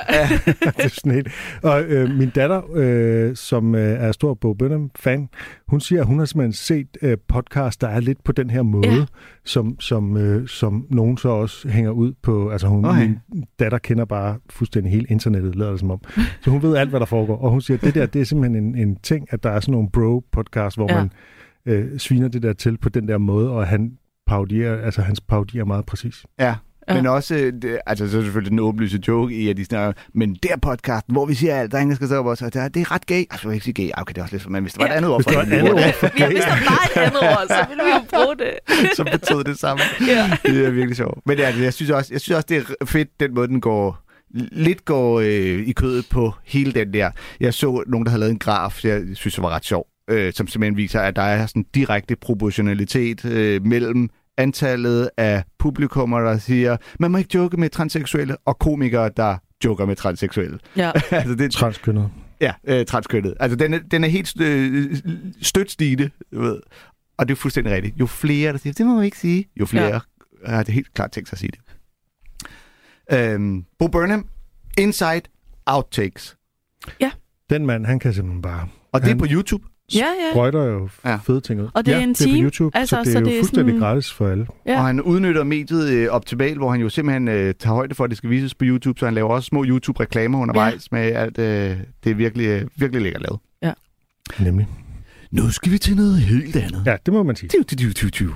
det 0.59 0.83
er 0.83 0.87
sådan 0.87 1.11
helt. 1.11 1.27
Og 1.63 1.81
øh, 1.83 2.09
min 2.17 2.29
datter, 2.29 2.61
øh, 2.75 3.35
som 3.35 3.75
øh, 3.75 3.81
er 3.81 4.11
stor 4.11 4.33
Bo 4.33 4.53
Burnham-fan, 4.53 5.29
hun 5.67 5.79
siger, 5.79 6.01
at 6.01 6.07
hun 6.07 6.19
har 6.19 6.25
simpelthen 6.25 6.53
set 6.53 6.97
øh, 7.01 7.17
podcast, 7.27 7.81
der 7.81 7.87
er 7.87 7.99
lidt 7.99 8.23
på 8.23 8.31
den 8.31 8.49
her 8.49 8.61
måde, 8.61 8.87
Ja. 8.93 9.05
som, 9.45 9.79
som, 9.79 10.17
øh, 10.17 10.47
som 10.47 10.85
nogen 10.89 11.17
så 11.17 11.29
også 11.29 11.67
hænger 11.69 11.91
ud 11.91 12.13
på. 12.23 12.49
Altså 12.49 12.67
hun, 12.67 12.85
Okay. 12.85 13.07
min 13.07 13.43
datter 13.59 13.77
kender 13.77 14.05
bare 14.05 14.37
fuldstændig 14.49 14.91
hele 14.91 15.05
internettet, 15.09 15.55
lader 15.55 15.71
det 15.71 15.79
som 15.79 15.91
om. 15.91 15.99
Så 16.41 16.49
hun 16.49 16.61
ved 16.61 16.75
alt, 16.75 16.89
hvad 16.89 16.99
der 16.99 17.05
foregår. 17.05 17.37
Og 17.37 17.51
hun 17.51 17.61
siger, 17.61 17.77
at 17.77 17.83
det 17.83 17.95
der, 17.95 18.05
det 18.05 18.21
er 18.21 18.25
simpelthen 18.25 18.63
en, 18.65 18.75
en 18.77 18.95
ting, 19.03 19.27
at 19.29 19.43
der 19.43 19.49
er 19.49 19.59
sådan 19.59 19.71
nogle 19.71 19.89
bro-podcast, 19.97 20.75
hvor 20.75 20.87
Ja. 20.93 20.97
man 20.97 21.11
øh, 21.65 21.97
sviner 21.99 22.27
det 22.27 22.43
der 22.43 22.53
til 22.53 22.77
på 22.77 22.89
den 22.89 23.07
der 23.07 23.17
måde, 23.17 23.49
og 23.49 23.67
han 23.67 23.91
parodierer, 24.27 24.81
altså 24.85 25.01
hans 25.01 25.21
parodier 25.21 25.61
er 25.61 25.65
meget 25.65 25.85
præcis. 25.85 26.25
Ja. 26.39 26.55
Ja. 26.89 26.93
Men 26.93 27.05
også, 27.05 27.35
øh, 27.35 27.53
det, 27.61 27.79
altså 27.85 28.11
så 28.11 28.17
er 28.17 28.21
selvfølgelig 28.23 28.51
den 28.51 28.59
åbenlyse 28.59 28.99
joke 29.07 29.33
i, 29.35 29.49
at 29.49 29.57
de 29.57 29.65
snakker, 29.65 29.93
men 30.13 30.35
der 30.43 30.57
podcast, 30.61 31.05
hvor 31.07 31.25
vi 31.25 31.33
siger 31.33 31.55
alt, 31.55 31.71
der 31.71 31.77
er 31.77 31.81
ingen, 31.81 31.91
der 31.91 31.95
skal 31.95 32.07
stå 32.07 32.15
op 32.15 32.25
og 32.25 32.37
så, 32.37 32.45
det 32.45 32.55
er, 32.55 32.67
det 32.67 32.81
er 32.81 32.91
ret 32.91 33.05
gay. 33.05 33.19
Altså, 33.31 33.39
jeg 33.43 33.49
vil 33.49 33.53
ikke 33.53 33.63
sige 33.63 33.73
gay, 33.73 33.89
okay, 33.97 34.13
det 34.13 34.17
er 34.17 34.23
også 34.23 34.33
lidt 34.35 34.43
for, 34.43 34.49
men 34.49 34.63
hvis 34.63 34.73
det 34.73 34.79
var 34.81 34.85
et 34.85 34.89
Ja. 34.91 34.95
andet 34.97 35.11
ord 35.11 35.17
Hvis 35.23 35.25
for 35.25 35.31
der 35.31 35.37
var 35.37 35.45
det, 35.45 35.53
et 35.53 35.59
andet 35.59 35.85
ord 35.85 35.93
for 35.93 36.09
ja, 36.19 36.27
hvis 36.33 36.43
der 36.43 36.49
var 36.49 36.89
et 36.95 37.01
andet 37.07 37.21
ord, 37.21 37.47
så 37.47 37.65
ville 37.69 37.83
vi 37.83 37.89
jo 37.89 38.23
bruge 38.23 38.35
det. 38.37 38.53
så 38.97 39.03
betød 39.03 39.43
det 39.43 39.59
samme. 39.59 39.83
Ja. 40.07 40.31
Det 40.45 40.65
er 40.65 40.69
virkelig 40.69 40.95
sjovt. 40.97 41.19
Men 41.25 41.37
ja, 41.37 41.53
jeg 41.61 41.73
synes 41.73 41.91
også, 41.91 42.13
jeg 42.13 42.21
synes 42.21 42.35
også 42.35 42.45
det 42.49 42.57
er 42.81 42.85
fedt, 42.85 43.19
den 43.19 43.33
måde, 43.33 43.47
den 43.47 43.61
går 43.61 44.05
lidt 44.51 44.85
går 44.85 45.19
øh, 45.19 45.67
i 45.67 45.71
kødet 45.71 46.05
på 46.09 46.33
hele 46.45 46.71
den 46.71 46.93
der. 46.93 47.11
Jeg 47.39 47.53
så 47.53 47.83
nogen, 47.87 48.05
der 48.05 48.09
havde 48.11 48.19
lavet 48.19 48.31
en 48.31 48.39
graf, 48.39 48.85
jeg 48.85 49.01
synes, 49.13 49.33
det 49.35 49.43
var 49.43 49.49
ret 49.49 49.65
sjov, 49.65 49.85
øh, 50.09 50.33
som 50.33 50.47
simpelthen 50.47 50.77
viser, 50.77 51.01
at 51.01 51.15
der 51.15 51.21
er 51.21 51.45
sådan 51.45 51.65
direkte 51.75 52.15
proportionalitet 52.15 53.25
øh, 53.25 53.65
mellem 53.65 54.09
antallet 54.39 55.09
af 55.17 55.43
publikummer, 55.59 56.19
der 56.19 56.37
siger, 56.37 56.77
man 56.99 57.11
må 57.11 57.17
ikke 57.17 57.29
joke 57.37 57.57
med 57.57 57.69
transseksuelle, 57.69 58.37
og 58.45 58.59
komikere, 58.59 59.09
der 59.17 59.37
joker 59.65 59.85
med 59.85 59.95
transseksuelle. 59.95 60.59
Ja. 60.77 60.91
altså, 61.11 61.35
det, 61.35 61.51
Transkønnet. 61.51 62.09
Ja, 62.41 62.53
øh, 62.63 62.85
transkønnet. 62.85 63.33
Altså, 63.39 63.55
den 63.55 63.73
er, 63.73 63.79
den 63.91 64.03
er 64.03 64.07
helt 64.07 64.41
øh, 64.41 64.95
stødt 65.41 65.71
stigende, 65.71 66.09
du 66.33 66.41
ved. 66.41 66.59
Og 67.17 67.27
det 67.27 67.33
er 67.33 67.35
fuldstændig 67.35 67.73
rigtigt. 67.73 67.99
Jo 67.99 68.05
flere, 68.05 68.51
der 68.51 68.57
siger, 68.59 68.73
det 68.73 68.85
må 68.85 68.95
man 68.95 69.05
ikke 69.05 69.17
sige, 69.17 69.45
jo 69.59 69.65
flere 69.65 69.87
ja. 69.87 69.99
har 70.55 70.63
det 70.63 70.73
helt 70.73 70.93
klart 70.93 71.11
tænkt 71.11 71.29
sig 71.29 71.35
at 71.35 71.39
sige 71.39 71.51
det. 71.51 71.59
Øhm, 73.11 73.65
Bo 73.79 73.87
Burnham, 73.87 74.27
Inside 74.77 75.21
Outtakes. 75.65 76.37
Den 77.49 77.65
mand, 77.65 77.85
han 77.85 77.99
kan 77.99 78.13
simpelthen 78.13 78.41
bare 78.41 78.67
Og 78.91 79.01
det 79.01 79.05
er 79.07 79.09
Han- 79.11 79.17
på 79.17 79.25
YouTube. 79.29 79.63
Ja, 79.95 79.99
ja. 79.99 80.31
sprøjter 80.31 80.63
jo 80.63 80.89
Ja. 81.05 81.09
ja. 81.09 81.15
fede 81.15 81.41
ting 81.41 81.61
ud. 81.61 81.67
Og 81.73 81.85
det 81.85 81.93
er 81.93 81.97
ja, 81.97 82.03
en 82.03 82.09
det 82.09 82.21
er 82.21 82.25
på 82.25 82.29
time, 82.31 82.43
YouTube, 82.43 82.77
altså, 82.77 82.95
så 82.95 83.01
det 83.01 83.07
er 83.07 83.11
så 83.11 83.19
jo 83.19 83.25
det 83.25 83.35
er 83.35 83.39
fuldstændig 83.41 83.73
sådan- 83.73 83.79
gratis 83.87 84.11
for 84.13 84.27
alle. 84.27 84.47
Ja. 84.65 84.77
Og 84.79 84.85
han 84.85 85.01
udnytter 85.01 85.43
mediet 85.43 85.89
øh, 85.89 86.07
optimalt, 86.09 86.57
hvor 86.57 86.71
han 86.71 86.81
jo 86.81 86.89
simpelthen 86.89 87.27
øh, 87.27 87.53
tager 87.59 87.73
højde 87.73 87.95
for, 87.95 88.03
at 88.03 88.09
det 88.09 88.17
skal 88.17 88.29
vises 88.29 88.55
på 88.55 88.65
YouTube, 88.65 88.99
så 88.99 89.05
han 89.05 89.13
laver 89.15 89.29
også 89.29 89.47
små 89.47 89.65
YouTube-reklamer 89.65 90.39
undervejs 90.39 90.87
ja. 90.91 90.97
med 90.97 91.05
alt. 91.15 91.37
Øh, 91.39 91.77
det 92.03 92.09
er 92.09 92.15
virkelig, 92.15 92.45
øh, 92.47 92.61
virkelig 92.75 93.01
lækkert 93.03 93.21
lavet. 93.21 93.39
Nemlig. 94.39 94.67
Nu 95.31 95.49
skal 95.51 95.71
vi 95.71 95.77
til 95.77 95.95
noget 95.95 96.17
helt 96.19 96.55
andet. 96.55 96.83
Ja, 96.85 96.95
det 97.05 97.13
må 97.13 97.23
man 97.23 97.35
sige. 97.35 97.49
Tiu, 97.49 97.63
tiu, 97.63 97.93
tiu, 97.93 98.09
tiu. 98.09 98.31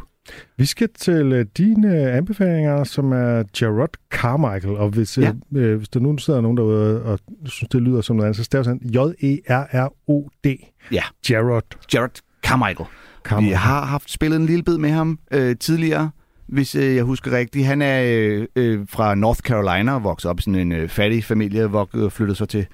Vi 0.57 0.65
skal 0.65 0.89
til 0.99 1.33
uh, 1.39 1.45
dine 1.57 2.11
anbefalinger, 2.11 2.83
som 2.83 3.11
er 3.11 3.43
Jarrod 3.61 3.87
Carmichael. 4.09 4.75
Og 4.77 4.89
hvis, 4.89 5.17
Ja. 5.17 5.33
ja. 5.53 5.59
øh, 5.59 5.77
hvis 5.77 5.89
der 5.89 5.99
nu 5.99 6.17
sidder 6.17 6.41
nogen 6.41 6.57
derude 6.57 7.03
og 7.03 7.19
synes, 7.45 7.69
det 7.69 7.81
lyder 7.81 8.01
som 8.01 8.15
noget 8.15 8.27
andet, 8.27 8.37
så 8.37 8.43
staves 8.43 8.67
han 8.67 8.79
J-E-R-R-O-D. 8.83 10.47
Ja. 10.91 11.03
Jarrod 11.29 11.61
Jared 11.93 12.21
Carmichael. 12.45 12.89
Carmichael. 13.23 13.49
Vi 13.49 13.55
har 13.55 13.85
haft 13.85 14.11
spillet 14.11 14.39
en 14.39 14.45
lille 14.45 14.63
bid 14.63 14.77
med 14.77 14.89
ham 14.89 15.19
øh, 15.31 15.55
tidligere, 15.57 16.09
hvis 16.47 16.75
øh, 16.75 16.95
jeg 16.95 17.03
husker 17.03 17.31
rigtigt. 17.31 17.65
Han 17.65 17.81
er 17.81 18.01
øh, 18.05 18.47
øh, 18.55 18.79
fra 18.89 19.15
North 19.15 19.39
Carolina 19.39 19.93
og 19.95 20.03
vokset 20.03 20.29
op 20.31 20.39
i 20.39 20.41
sådan 20.41 20.59
en 20.59 20.71
øh, 20.71 20.89
fattig 20.89 21.23
familie, 21.23 21.65
og 21.65 21.89
øh, 21.93 22.11
flyttede 22.11 22.35
så 22.37 22.45
til 22.45 22.65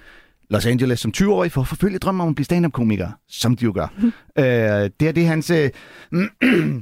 Los 0.50 0.66
Angeles 0.66 1.00
som 1.00 1.12
20-årig 1.18 1.52
for 1.52 1.62
at 1.62 1.68
forfølge 1.68 1.98
drømmen 2.00 2.22
om 2.22 2.30
at 2.30 2.36
blive 2.36 2.46
stand-up-komiker, 2.46 3.10
som 3.28 3.56
de 3.56 3.66
jo 3.66 3.72
gør. 3.76 3.88
øh, 4.40 4.44
det 5.00 5.08
er 5.08 5.12
det 5.12 5.18
er 5.24 5.28
hans, 5.28 5.50
øh, 5.50 5.70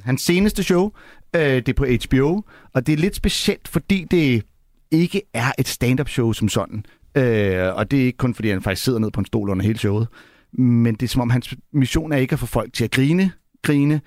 hans 0.09 0.21
seneste 0.21 0.63
show. 0.63 0.91
Øh, 1.35 1.41
det 1.41 1.69
er 1.69 1.73
på 1.73 1.85
HBO, 2.07 2.41
og 2.73 2.87
det 2.87 2.93
er 2.93 2.97
lidt 2.97 3.15
specielt, 3.15 3.67
fordi 3.67 4.05
det 4.11 4.43
ikke 4.91 5.21
er 5.33 5.51
et 5.59 5.67
stand-up 5.67 6.09
show 6.09 6.31
som 6.33 6.49
sådan. 6.49 6.85
Øh, 7.17 7.75
og 7.75 7.91
det 7.91 8.01
er 8.01 8.05
ikke 8.05 8.17
kun, 8.17 8.33
fordi 8.35 8.49
han 8.49 8.61
faktisk 8.61 8.83
sidder 8.83 8.99
ned 8.99 9.11
på 9.11 9.19
en 9.19 9.25
stol 9.25 9.49
under 9.49 9.65
hele 9.65 9.79
showet. 9.79 10.07
Men 10.53 10.93
det 10.95 11.03
er 11.03 11.07
som 11.07 11.21
om, 11.21 11.29
hans 11.29 11.53
mission 11.73 12.11
er 12.11 12.17
ikke 12.17 12.33
at 12.33 12.39
få 12.39 12.45
folk 12.45 12.73
til 12.73 12.83
at 12.83 12.91
grine. 12.91 13.31
grine. 13.63 14.01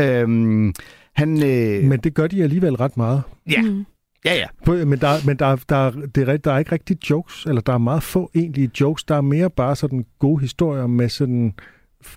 Øhm, 0.00 0.74
han, 1.16 1.42
øh, 1.42 1.84
Men 1.84 2.00
det 2.00 2.14
gør 2.14 2.26
de 2.26 2.42
alligevel 2.42 2.74
ret 2.76 2.96
meget. 2.96 3.22
ja, 3.50 3.62
Mm. 3.62 3.84
Ja, 4.26 4.34
ja. 4.34 4.84
Men, 4.84 4.98
der, 4.98 5.26
men 5.26 5.36
der, 5.36 5.56
der, 5.68 5.90
det 5.90 6.28
er, 6.28 6.36
der 6.36 6.52
er 6.52 6.58
ikke 6.58 6.72
rigtig 6.72 7.10
jokes, 7.10 7.44
eller 7.46 7.60
der 7.60 7.72
er 7.72 7.78
meget 7.78 8.02
få 8.02 8.30
egentlige 8.34 8.70
jokes. 8.80 9.04
Der 9.04 9.14
er 9.16 9.20
mere 9.20 9.50
bare 9.50 9.76
sådan 9.76 10.06
gode 10.18 10.40
historier 10.40 10.86
med 10.86 11.08
sådan 11.08 11.54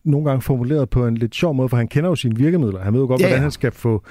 nogle 0.03 0.29
gange 0.29 0.41
formuleret 0.41 0.89
på 0.89 1.07
en 1.07 1.17
lidt 1.17 1.35
sjov 1.35 1.55
måde, 1.55 1.69
for 1.69 1.77
han 1.77 1.87
kender 1.87 2.09
jo 2.09 2.15
sine 2.15 2.35
virkemidler. 2.35 2.83
Han 2.83 2.93
ved 2.93 3.01
jo 3.01 3.07
godt, 3.07 3.21
Ja, 3.21 3.25
ja, 3.25 3.29
hvordan 3.29 3.41
han 3.41 3.51
skal 3.51 3.71
få, 3.71 4.03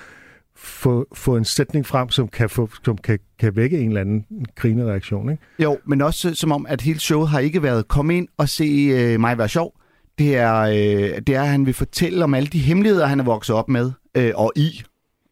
få, 0.57 1.07
få 1.15 1.37
en 1.37 1.45
sætning 1.45 1.87
frem, 1.87 2.09
som 2.09 2.29
kan, 2.29 2.51
få, 2.51 2.69
som 2.85 2.97
kan, 2.99 3.19
kan 3.39 3.57
vække 3.57 3.79
en 3.79 3.89
eller 3.89 4.01
anden 4.01 4.25
grinereaktion. 4.55 5.31
Ikke? 5.31 5.43
Jo, 5.59 5.79
men 5.87 6.01
også 6.01 6.29
øh, 6.29 6.35
som 6.35 6.53
om, 6.53 6.67
at 6.69 6.81
hele 6.81 6.99
showet 6.99 7.29
har 7.29 7.39
ikke 7.39 7.63
været, 7.63 7.89
kom 7.89 8.11
ind 8.11 8.29
og 8.37 8.49
se 8.49 8.65
øh, 8.93 9.21
mig 9.21 9.39
være 9.39 9.49
sjov. 9.49 9.73
Det 10.19 10.37
er, 10.37 10.57
øh, 10.61 11.21
det 11.27 11.29
er, 11.29 11.43
at 11.43 11.49
han 11.49 11.67
vil 11.67 11.75
fortælle 11.75 12.25
om 12.25 12.35
alle 12.35 12.47
de 12.47 12.59
hemmeligheder, 12.59 13.07
han 13.07 13.21
er 13.21 13.25
vokset 13.25 13.57
op 13.57 13.69
med 13.69 13.93
øh, 14.15 14.33
og 14.35 14.53
i. 14.57 14.83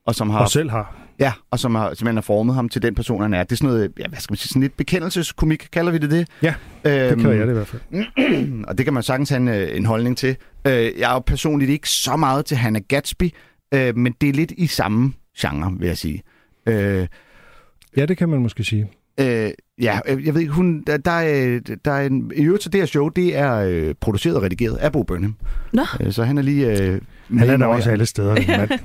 Og 0.07 0.15
som 0.15 0.31
har 0.31 0.41
Og 0.41 0.51
selv 0.51 0.71
har. 0.71 1.06
Ja, 1.21 1.33
og 1.51 1.59
som 1.59 1.75
har, 1.75 1.89
simpelthen 1.89 2.17
har 2.17 2.23
formet 2.23 2.55
ham 2.55 2.69
til 2.69 2.83
den 2.83 2.95
person, 2.95 3.23
han 3.23 3.35
er. 3.35 3.43
Det 3.43 3.53
er 3.53 3.57
sådan 3.57 3.75
noget, 3.75 3.93
ja, 3.99 4.09
hvad 4.09 4.19
skal 4.19 4.33
man 4.33 4.37
sige, 4.37 4.49
sådan 4.49 4.63
lidt 4.63 4.77
bekendelseskomik, 4.77 5.69
kalder 5.73 5.93
vi 5.93 5.99
det 5.99 6.11
det? 6.11 6.29
Ja, 6.43 6.55
det 6.85 7.11
Øhm, 7.13 7.21
kalder 7.21 7.37
jeg 7.37 7.47
det 7.47 7.53
i 7.53 7.57
hvert 7.57 7.67
fald. 7.67 8.65
og 8.69 8.79
det 8.79 8.87
kan 8.87 8.95
man 8.95 9.03
sagtens 9.03 9.31
have 9.31 9.37
en, 9.41 9.49
øh, 9.49 9.77
en 9.77 9.87
holdning 9.87 10.17
til. 10.19 10.37
Øh, 10.67 10.73
jeg 10.73 11.11
er 11.11 11.13
jo 11.13 11.19
personligt 11.19 11.71
ikke 11.71 11.89
så 11.91 12.17
meget 12.17 12.45
til 12.47 12.57
Hannah 12.57 12.83
Gatsby, 12.89 13.31
øh, 13.75 13.97
men 13.97 14.15
det 14.21 14.29
er 14.29 14.33
lidt 14.33 14.53
i 14.57 14.67
samme 14.67 15.13
genre, 15.39 15.73
vil 15.79 15.87
jeg 15.87 15.99
sige. 15.99 16.23
Øh, 16.67 17.07
Ja, 17.97 18.07
det 18.07 18.17
kan 18.19 18.29
man 18.29 18.39
måske 18.41 18.65
sige. 18.65 18.91
Øh, 19.21 19.51
ja, 19.83 19.99
øh, 20.09 20.27
jeg 20.27 20.35
ved 20.35 20.41
ikke, 20.41 20.53
hun, 20.53 20.83
der, 20.87 20.97
der, 20.97 21.11
er, 21.11 21.61
der 21.85 21.93
er 21.93 22.07
en, 22.07 22.33
i 22.37 22.43
øvrigt 22.45 22.63
så 22.63 22.69
det 22.69 22.81
her 22.81 22.87
show, 22.87 23.09
det 23.09 23.37
er 23.37 23.55
øh, 23.55 23.95
produceret 24.01 24.37
og 24.37 24.43
redigeret 24.43 24.77
af 24.77 24.93
Bo 24.93 25.03
Burnham. 25.03 25.37
Nå. 25.73 25.83
Øh, 26.01 26.13
så 26.13 26.25
han 26.25 26.39
er 26.39 26.43
lige... 26.43 26.83
Øh, 26.83 27.01
Han 27.39 27.51
er 27.51 27.57
der 27.57 27.67
også 27.67 27.91
alle 27.91 28.07
steder. 28.07 28.35
mand. 28.59 28.71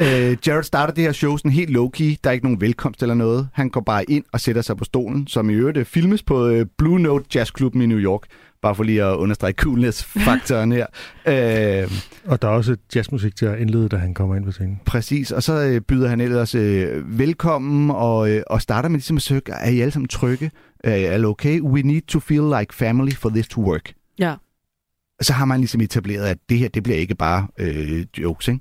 Øh, 0.00 0.36
Jared 0.46 0.62
starter 0.62 0.94
det 0.94 1.04
her 1.04 1.12
show 1.12 1.36
sådan 1.36 1.50
helt 1.50 1.70
low-key. 1.76 2.02
Der 2.24 2.30
er 2.30 2.30
ikke 2.30 2.44
nogen 2.44 2.60
velkomst 2.60 3.02
eller 3.02 3.14
noget. 3.14 3.48
Han 3.52 3.68
går 3.70 3.80
bare 3.80 4.04
ind 4.10 4.24
og 4.32 4.40
sætter 4.40 4.62
sig 4.62 4.76
på 4.76 4.84
stolen, 4.84 5.26
som 5.26 5.50
i 5.50 5.52
øvrigt 5.52 5.78
øh, 5.78 5.84
filmes 5.84 6.22
på 6.22 6.46
øh, 6.46 6.66
Blue 6.78 6.98
Note 7.00 7.24
Jazzklubben 7.34 7.82
i 7.82 7.86
New 7.86 7.98
York. 7.98 8.22
Bare 8.62 8.74
for 8.74 8.82
lige 8.82 9.04
at 9.04 9.16
understrege 9.16 9.52
coolness-faktoren 9.52 10.72
her. 10.72 10.86
Øh, 11.26 11.90
Og 12.26 12.42
der 12.42 12.48
er 12.48 12.52
også 12.52 12.76
jazzmusik 12.94 13.36
til 13.36 13.46
at 13.46 13.58
indlede, 13.58 13.88
da 13.88 13.96
han 13.96 14.14
kommer 14.14 14.36
ind 14.36 14.44
på 14.44 14.52
scenen. 14.52 14.80
præcis. 14.86 15.30
Og 15.32 15.42
så 15.42 15.52
øh, 15.62 15.80
byder 15.80 16.08
han 16.08 16.20
ellers 16.20 16.54
øh, 16.54 17.18
velkommen 17.18 17.90
og, 17.90 18.30
øh, 18.30 18.42
og 18.46 18.62
starter 18.62 18.88
med 18.88 18.96
ligesom 18.98 19.16
at 19.16 19.22
søge, 19.22 19.40
er 19.48 19.70
I 19.70 19.80
alle 19.80 19.90
sammen 19.92 20.08
trygge? 20.08 20.50
Er 20.84 20.94
I 20.94 21.04
alle 21.04 21.26
okay? 21.26 21.60
We 21.60 21.82
need 21.82 22.02
to 22.02 22.20
feel 22.20 22.58
like 22.60 22.74
family 22.74 23.12
for 23.12 23.28
this 23.28 23.48
to 23.48 23.60
work. 23.60 23.92
Ja. 24.18 24.34
så 25.20 25.32
har 25.32 25.44
man 25.44 25.60
ligesom 25.60 25.80
etableret, 25.80 26.24
at 26.26 26.38
det 26.48 26.58
her, 26.58 26.68
det 26.68 26.82
bliver 26.82 26.98
ikke 26.98 27.14
bare 27.14 27.46
øh, 27.58 28.06
jokes, 28.18 28.48
ikke? 28.48 28.60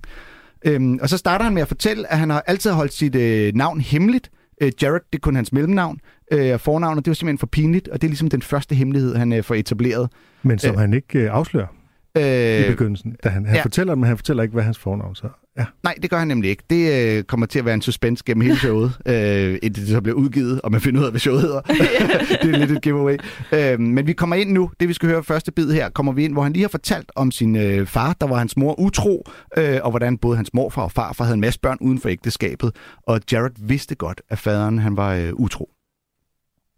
Øhm, 0.65 0.99
og 1.01 1.09
så 1.09 1.17
starter 1.17 1.45
han 1.45 1.53
med 1.53 1.61
at 1.61 1.67
fortælle, 1.67 2.11
at 2.11 2.19
han 2.19 2.29
har 2.29 2.43
altid 2.47 2.71
holdt 2.71 2.93
sit 2.93 3.15
øh, 3.15 3.55
navn 3.55 3.81
hemmeligt. 3.81 4.31
Øh, 4.61 4.71
Jared, 4.81 4.99
det 5.13 5.17
er 5.17 5.21
kun 5.21 5.35
hans 5.35 5.53
mellemnavn. 5.53 5.99
Øh, 6.31 6.53
og 6.53 6.61
fornavnet, 6.61 7.05
det 7.05 7.09
var 7.09 7.15
simpelthen 7.15 7.37
for 7.37 7.47
pinligt, 7.47 7.87
og 7.87 8.01
det 8.01 8.07
er 8.07 8.09
ligesom 8.09 8.29
den 8.29 8.41
første 8.41 8.75
hemmelighed, 8.75 9.15
han 9.15 9.33
øh, 9.33 9.43
får 9.43 9.55
etableret. 9.55 10.09
Men 10.43 10.59
som 10.59 10.73
Øh. 10.75 10.79
han 10.79 10.93
ikke 10.93 11.19
øh, 11.19 11.29
afslører 11.33 11.67
i 12.15 12.19
Øh, 12.63 12.71
begyndelsen. 12.71 13.15
Da 13.23 13.29
han, 13.29 13.45
han 13.45 13.55
ja. 13.55 13.61
fortæller 13.63 13.95
men 13.95 14.03
han 14.07 14.17
fortæller 14.17 14.43
ikke, 14.43 14.53
hvad 14.53 14.63
hans 14.63 14.77
fornavn 14.77 15.15
så 15.15 15.27
Ja. 15.57 15.65
nej, 15.83 15.95
det 16.01 16.09
gør 16.09 16.17
han 16.17 16.27
nemlig 16.27 16.49
ikke. 16.49 16.63
Det 16.69 17.17
øh, 17.17 17.23
kommer 17.23 17.45
til 17.45 17.59
at 17.59 17.65
være 17.65 17.73
en 17.73 17.81
suspense 17.81 18.23
gennem 18.25 18.41
hele 18.41 18.57
showet, 18.57 18.97
øh, 19.05 19.57
indtil 19.63 19.83
det 19.83 19.91
så 19.91 20.01
bliver 20.01 20.15
udgivet, 20.15 20.61
og 20.61 20.71
man 20.71 20.81
finder 20.81 20.99
ud 21.01 21.05
af, 21.05 21.11
hvad 21.11 21.19
showet 21.19 21.41
hedder. 21.41 21.61
det 22.41 22.53
er 22.53 22.57
lidt 22.57 22.71
et 22.71 22.81
giveaway. 22.81 23.17
Øh, 23.51 23.79
men 23.79 24.07
vi 24.07 24.13
kommer 24.13 24.35
ind 24.35 24.51
nu, 24.51 24.71
det 24.79 24.87
vi 24.87 24.93
skal 24.93 25.09
høre 25.09 25.23
første 25.23 25.51
bid 25.51 25.71
her, 25.71 25.89
kommer 25.89 26.11
vi 26.11 26.25
ind, 26.25 26.33
hvor 26.33 26.43
han 26.43 26.53
lige 26.53 26.63
har 26.63 26.69
fortalt 26.69 27.11
om 27.15 27.31
sin 27.31 27.55
øh, 27.55 27.87
far, 27.87 28.13
der 28.21 28.27
var 28.27 28.37
hans 28.37 28.57
mor 28.57 28.79
utro, 28.79 29.25
øh, 29.57 29.79
og 29.83 29.89
hvordan 29.89 30.17
både 30.17 30.35
hans 30.35 30.53
morfar 30.53 30.81
og 30.81 30.91
farfar 30.91 31.23
havde 31.23 31.33
en 31.33 31.41
masse 31.41 31.59
børn 31.59 31.77
uden 31.81 31.99
for 31.99 32.09
ægteskabet, 32.09 32.75
og 33.03 33.21
Jared 33.31 33.51
vidste 33.59 33.95
godt, 33.95 34.21
at 34.29 34.39
faderen 34.39 34.79
han 34.79 34.97
var 34.97 35.13
øh, 35.15 35.33
utro. 35.33 35.69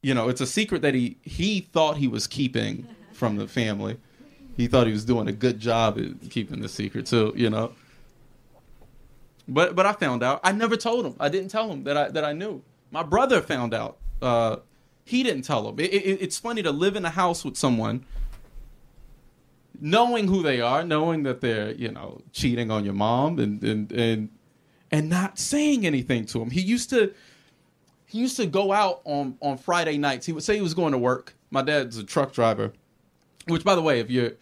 you 0.02 0.14
know, 0.14 0.30
it's 0.30 0.42
a 0.42 0.46
secret 0.46 0.82
that 0.82 0.96
he 0.96 1.18
he 1.24 1.62
thought 1.62 1.98
he 1.98 2.08
was 2.08 2.28
keeping 2.28 2.88
from 3.14 3.38
the 3.38 3.48
family. 3.48 3.98
He 4.58 4.68
thought 4.68 4.88
he 4.88 4.94
was 4.94 5.06
doing 5.06 5.28
a 5.28 5.34
good 5.34 5.60
job 5.60 5.98
at 5.98 6.30
keeping 6.30 6.62
the 6.62 6.70
secret 6.70 7.06
too, 7.06 7.34
you 7.36 7.50
know. 7.50 7.74
But 9.50 9.76
but 9.76 9.86
I 9.86 9.94
found 9.94 10.24
out. 10.24 10.40
I 10.44 10.52
never 10.52 10.78
told 10.78 11.06
him. 11.06 11.16
I 11.20 11.30
didn't 11.30 11.50
tell 11.50 11.70
him 11.70 11.84
that 11.84 11.98
I 11.98 12.10
that 12.10 12.24
I 12.24 12.34
knew. 12.34 12.62
My 12.92 13.04
brother 13.04 13.42
found 13.42 13.74
out. 13.74 13.98
Uh, 14.22 14.58
he 15.06 15.24
didn't 15.24 15.42
tell 15.42 15.68
him. 15.68 15.80
It, 15.80 15.92
it, 15.92 16.22
it's 16.22 16.38
funny 16.38 16.62
to 16.62 16.72
live 16.72 16.96
in 16.96 17.04
a 17.04 17.10
house 17.10 17.44
with 17.44 17.58
someone, 17.58 18.06
knowing 19.80 20.28
who 20.28 20.44
they 20.44 20.62
are, 20.62 20.84
knowing 20.84 21.24
that 21.24 21.42
they're 21.42 21.72
you 21.72 21.92
know 21.92 22.22
cheating 22.32 22.70
on 22.70 22.86
your 22.86 22.94
mom, 22.94 23.40
and 23.40 23.64
and 23.64 23.92
and 23.92 24.30
and 24.92 25.10
not 25.10 25.40
saying 25.40 25.86
anything 25.86 26.26
to 26.28 26.42
him. 26.42 26.52
He 26.52 26.62
used 26.62 26.92
to 26.92 27.14
he 28.06 28.20
used 28.20 28.38
to 28.38 28.46
go 28.46 28.72
out 28.72 29.02
on 29.04 29.38
on 29.42 29.58
Friday 29.58 29.98
nights. 29.98 30.28
He 30.28 30.32
would 30.32 30.44
say 30.44 30.56
he 30.56 30.62
was 30.62 30.76
going 30.76 30.92
to 30.92 31.00
work. 31.00 31.34
My 31.50 31.64
dad's 31.64 31.98
a 31.98 32.04
truck 32.04 32.34
driver, 32.34 32.74
which, 33.48 33.64
by 33.64 33.74
the 33.74 33.82
way, 33.82 34.00
if 34.00 34.12
you're 34.12 34.34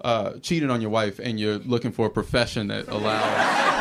uh, 0.00 0.34
cheating 0.38 0.70
on 0.70 0.80
your 0.80 0.90
wife 0.90 1.18
and 1.18 1.38
you're 1.38 1.58
looking 1.58 1.92
for 1.92 2.06
a 2.06 2.10
profession 2.10 2.68
that 2.68 2.88
allows 2.88 3.75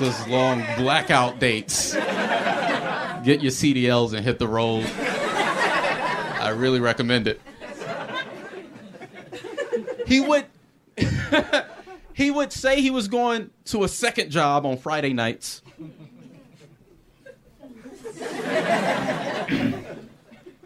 just 0.00 0.28
long 0.28 0.64
blackout 0.78 1.38
dates, 1.38 1.92
get 1.92 3.42
your 3.42 3.52
CDLs 3.52 4.14
and 4.14 4.24
hit 4.24 4.38
the 4.38 4.48
road. 4.48 4.86
I 4.96 6.54
really 6.56 6.80
recommend 6.80 7.28
it. 7.28 7.38
He 10.06 10.20
would 10.20 10.46
he 12.14 12.30
would 12.30 12.50
say 12.50 12.80
he 12.80 12.90
was 12.90 13.08
going 13.08 13.50
to 13.66 13.84
a 13.84 13.88
second 13.88 14.30
job 14.30 14.64
on 14.64 14.78
Friday 14.78 15.12
nights. 15.12 15.60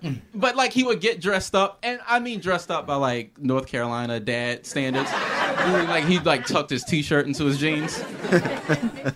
but 0.35 0.57
like 0.57 0.73
he 0.73 0.85
would 0.85 1.01
get 1.01 1.21
dressed 1.21 1.55
up, 1.55 1.79
and 1.83 2.01
I 2.07 2.21
mean 2.21 2.41
dressed 2.41 2.71
up 2.71 2.87
by 2.87 2.97
like 2.97 3.39
North 3.39 3.67
Carolina 3.67 4.21
dad 4.21 4.67
standards. 4.67 5.11
like 5.13 6.05
he 6.05 6.19
like 6.21 6.47
tucked 6.47 6.71
his 6.71 6.85
t-shirt 6.85 7.27
into 7.27 7.45
his 7.45 7.59
jeans. 7.59 8.03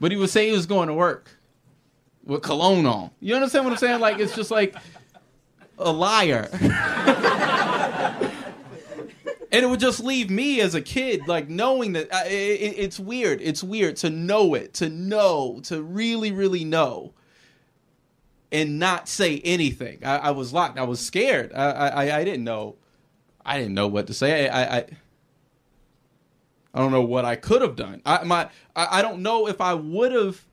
but 0.00 0.10
he 0.10 0.16
would 0.16 0.30
say 0.30 0.46
he 0.46 0.52
was 0.52 0.66
going 0.66 0.88
to 0.88 0.94
work 0.94 1.30
with 2.24 2.42
cologne 2.42 2.86
on. 2.86 3.10
You 3.20 3.34
understand 3.34 3.64
what 3.64 3.72
I'm 3.72 3.78
saying? 3.78 4.00
Like 4.00 4.18
it's 4.18 4.34
just 4.34 4.50
like 4.50 4.74
a 5.78 5.92
liar. 5.92 6.48
and 9.52 9.64
it 9.64 9.68
would 9.68 9.80
just 9.80 10.00
leave 10.00 10.28
me 10.28 10.60
as 10.60 10.74
a 10.74 10.82
kid 10.82 11.26
like 11.26 11.48
knowing 11.48 11.92
that 11.92 12.12
I, 12.12 12.26
it, 12.26 12.74
it's 12.76 12.98
weird 12.98 13.40
it's 13.40 13.62
weird 13.62 13.96
to 13.96 14.10
know 14.10 14.54
it 14.54 14.74
to 14.74 14.88
know 14.88 15.60
to 15.64 15.82
really 15.82 16.32
really 16.32 16.64
know 16.64 17.14
and 18.52 18.78
not 18.78 19.08
say 19.08 19.40
anything. 19.44 20.04
I, 20.04 20.18
I 20.18 20.30
was 20.30 20.52
locked. 20.52 20.78
I 20.78 20.84
was 20.84 21.00
scared. 21.00 21.52
I, 21.52 21.70
I 21.70 22.18
i 22.18 22.24
didn't 22.24 22.44
know. 22.44 22.76
I 23.44 23.58
didn't 23.58 23.74
know 23.74 23.88
what 23.88 24.06
to 24.08 24.14
say. 24.14 24.48
I 24.48 24.78
i, 24.78 24.84
I 26.74 26.78
don't 26.78 26.92
know 26.92 27.02
what 27.02 27.24
i 27.24 27.36
could 27.36 27.62
have 27.62 27.76
done. 27.76 28.02
I 28.04 28.24
my 28.24 28.48
i, 28.74 28.98
I 28.98 29.02
don't 29.02 29.22
know 29.22 29.48
if 29.48 29.60
i 29.60 29.74
would 29.74 30.12
have 30.12 30.44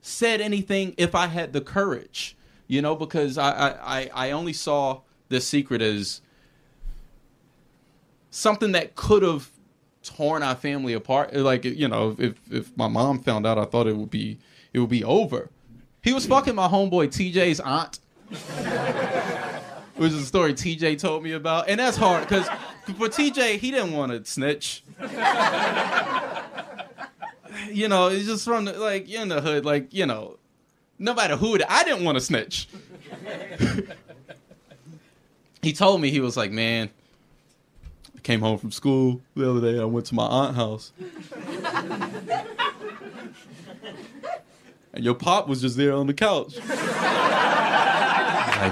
said 0.00 0.40
anything 0.40 0.94
if 0.96 1.14
i 1.14 1.26
had 1.26 1.52
the 1.52 1.60
courage 1.60 2.36
you 2.68 2.80
know 2.80 2.94
because 2.94 3.36
i 3.36 3.50
i 3.50 3.98
i 3.98 4.10
I 4.14 4.30
only 4.30 4.52
saw 4.52 5.00
this 5.28 5.46
secret 5.46 5.82
as 5.82 6.20
something 8.30 8.72
that 8.72 8.94
could 8.94 9.22
have 9.22 9.50
torn 10.02 10.42
our 10.42 10.54
family 10.54 10.92
apart. 10.92 11.34
Like 11.34 11.64
you 11.64 11.88
know, 11.88 12.16
if 12.18 12.34
if 12.50 12.76
my 12.76 12.88
mom 12.88 13.20
found 13.20 13.46
out, 13.46 13.58
I 13.58 13.64
thought 13.64 13.86
it 13.86 13.96
would 13.96 14.10
be 14.10 14.38
it 14.72 14.80
would 14.80 14.90
be 14.90 15.04
over. 15.04 15.50
He 16.02 16.12
was 16.12 16.26
fucking 16.26 16.54
my 16.54 16.68
homeboy 16.68 17.08
TJ's 17.08 17.60
aunt, 17.60 17.98
which 19.96 20.12
is 20.12 20.22
a 20.22 20.26
story 20.26 20.54
TJ 20.54 20.98
told 20.98 21.22
me 21.22 21.32
about, 21.32 21.68
and 21.68 21.80
that's 21.80 21.96
hard 21.96 22.28
because 22.28 22.46
for 22.96 23.08
TJ 23.08 23.58
he 23.58 23.70
didn't 23.70 23.92
want 23.92 24.12
to 24.12 24.24
snitch. 24.24 24.82
you 27.70 27.88
know, 27.88 28.08
it's 28.08 28.26
just 28.26 28.44
from 28.44 28.64
the, 28.66 28.72
like 28.74 29.08
you're 29.08 29.22
in 29.22 29.28
the 29.28 29.40
hood, 29.40 29.64
like 29.64 29.92
you 29.92 30.06
know, 30.06 30.38
no 30.98 31.14
matter 31.14 31.36
who 31.36 31.54
it, 31.56 31.62
I 31.68 31.84
didn't 31.84 32.04
want 32.04 32.16
to 32.16 32.20
snitch. 32.20 32.68
he 35.62 35.72
told 35.72 36.00
me 36.00 36.10
he 36.10 36.20
was 36.20 36.36
like, 36.36 36.50
man. 36.50 36.90
I 38.16 38.20
came 38.20 38.40
home 38.40 38.58
from 38.58 38.72
school 38.72 39.20
the 39.34 39.50
other 39.50 39.60
day. 39.72 39.80
I 39.80 39.84
went 39.84 40.06
to 40.06 40.14
my 40.14 40.26
aunt's 40.26 40.56
house. 40.56 40.92
And 44.98 45.04
your 45.04 45.14
pop 45.14 45.46
was 45.46 45.60
just 45.60 45.76
there 45.76 45.92
on 45.92 46.08
the 46.08 46.12
couch. 46.12 46.56
like, 46.56 46.74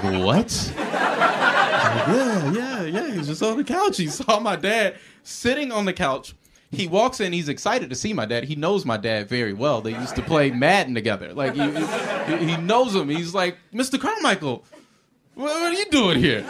what? 0.03 0.73
Like, 0.75 2.07
yeah, 2.07 2.51
yeah, 2.51 2.83
yeah. 2.83 3.11
He's 3.13 3.27
just 3.27 3.41
on 3.41 3.55
the 3.55 3.63
couch. 3.63 3.95
He 3.95 4.07
saw 4.07 4.37
my 4.41 4.57
dad 4.57 4.97
sitting 5.23 5.71
on 5.71 5.85
the 5.85 5.93
couch. 5.93 6.35
He 6.69 6.85
walks 6.85 7.21
in. 7.21 7.31
He's 7.31 7.47
excited 7.47 7.89
to 7.89 7.95
see 7.95 8.11
my 8.11 8.25
dad. 8.25 8.43
He 8.43 8.57
knows 8.57 8.83
my 8.83 8.97
dad 8.97 9.29
very 9.29 9.53
well. 9.53 9.79
They 9.79 9.93
used 9.93 10.17
to 10.17 10.21
play 10.21 10.51
Madden 10.51 10.93
together. 10.93 11.33
Like 11.33 11.53
he, 11.53 11.61
he, 11.71 12.51
he 12.51 12.57
knows 12.57 12.93
him. 12.93 13.07
He's 13.07 13.33
like, 13.33 13.57
Mr. 13.73 13.97
Carmichael, 13.97 14.65
what, 15.33 15.45
what 15.45 15.73
are 15.73 15.79
you 15.79 15.85
doing 15.85 16.19
here? 16.19 16.45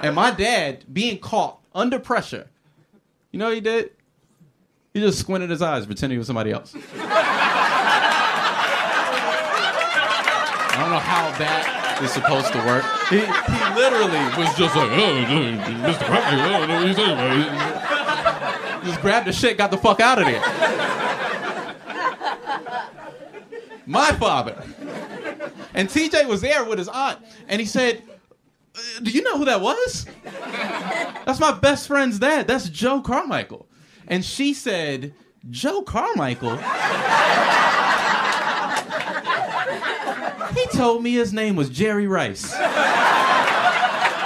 And 0.00 0.14
my 0.14 0.30
dad 0.30 0.84
being 0.92 1.18
caught 1.18 1.58
under 1.74 1.98
pressure, 1.98 2.46
you 3.32 3.40
know 3.40 3.46
what 3.46 3.54
he 3.54 3.60
did? 3.60 3.90
He 4.92 5.00
just 5.00 5.18
squinted 5.18 5.50
his 5.50 5.60
eyes, 5.60 5.86
pretending 5.86 6.14
he 6.14 6.18
was 6.18 6.28
somebody 6.28 6.52
else. 6.52 6.72
I 10.76 10.80
don't 10.80 10.83
know 10.94 11.00
how 11.00 11.30
that 11.38 12.00
is 12.02 12.12
supposed 12.12 12.52
to 12.52 12.58
work. 12.58 12.84
He, 13.08 13.18
he 13.18 13.74
literally 13.74 14.22
was 14.38 14.54
just 14.56 14.76
like, 14.76 14.90
oh, 14.92 15.24
Mr. 15.82 16.04
Crowley, 16.06 16.40
I 16.40 16.58
don't 16.58 16.68
know 16.68 16.76
what 16.76 16.86
you're 16.86 16.94
talking 16.94 17.14
about. 17.42 18.84
Just 18.84 19.00
grabbed 19.00 19.26
the 19.26 19.32
shit, 19.32 19.58
got 19.58 19.70
the 19.70 19.78
fuck 19.78 20.00
out 20.00 20.18
of 20.18 20.26
there. 20.26 20.40
My 23.86 24.12
father. 24.12 24.62
And 25.74 25.88
TJ 25.88 26.26
was 26.28 26.40
there 26.40 26.64
with 26.64 26.78
his 26.78 26.88
aunt, 26.88 27.18
and 27.48 27.60
he 27.60 27.66
said, 27.66 28.02
"Uh, 28.76 28.80
Do 29.02 29.10
you 29.10 29.22
know 29.22 29.36
who 29.36 29.44
that 29.46 29.60
was? 29.60 30.06
That's 31.24 31.40
my 31.40 31.52
best 31.52 31.88
friend's 31.88 32.18
dad. 32.20 32.46
That's 32.46 32.68
Joe 32.68 33.00
Carmichael. 33.00 33.66
and 34.06 34.24
she 34.24 34.54
said, 34.54 35.12
Joe 35.50 35.82
Carmichael. 35.82 36.56
he 40.54 40.63
told 40.76 41.02
me 41.02 41.12
his 41.12 41.32
name 41.32 41.56
was 41.56 41.68
Jerry 41.70 42.06
Rice. 42.06 42.52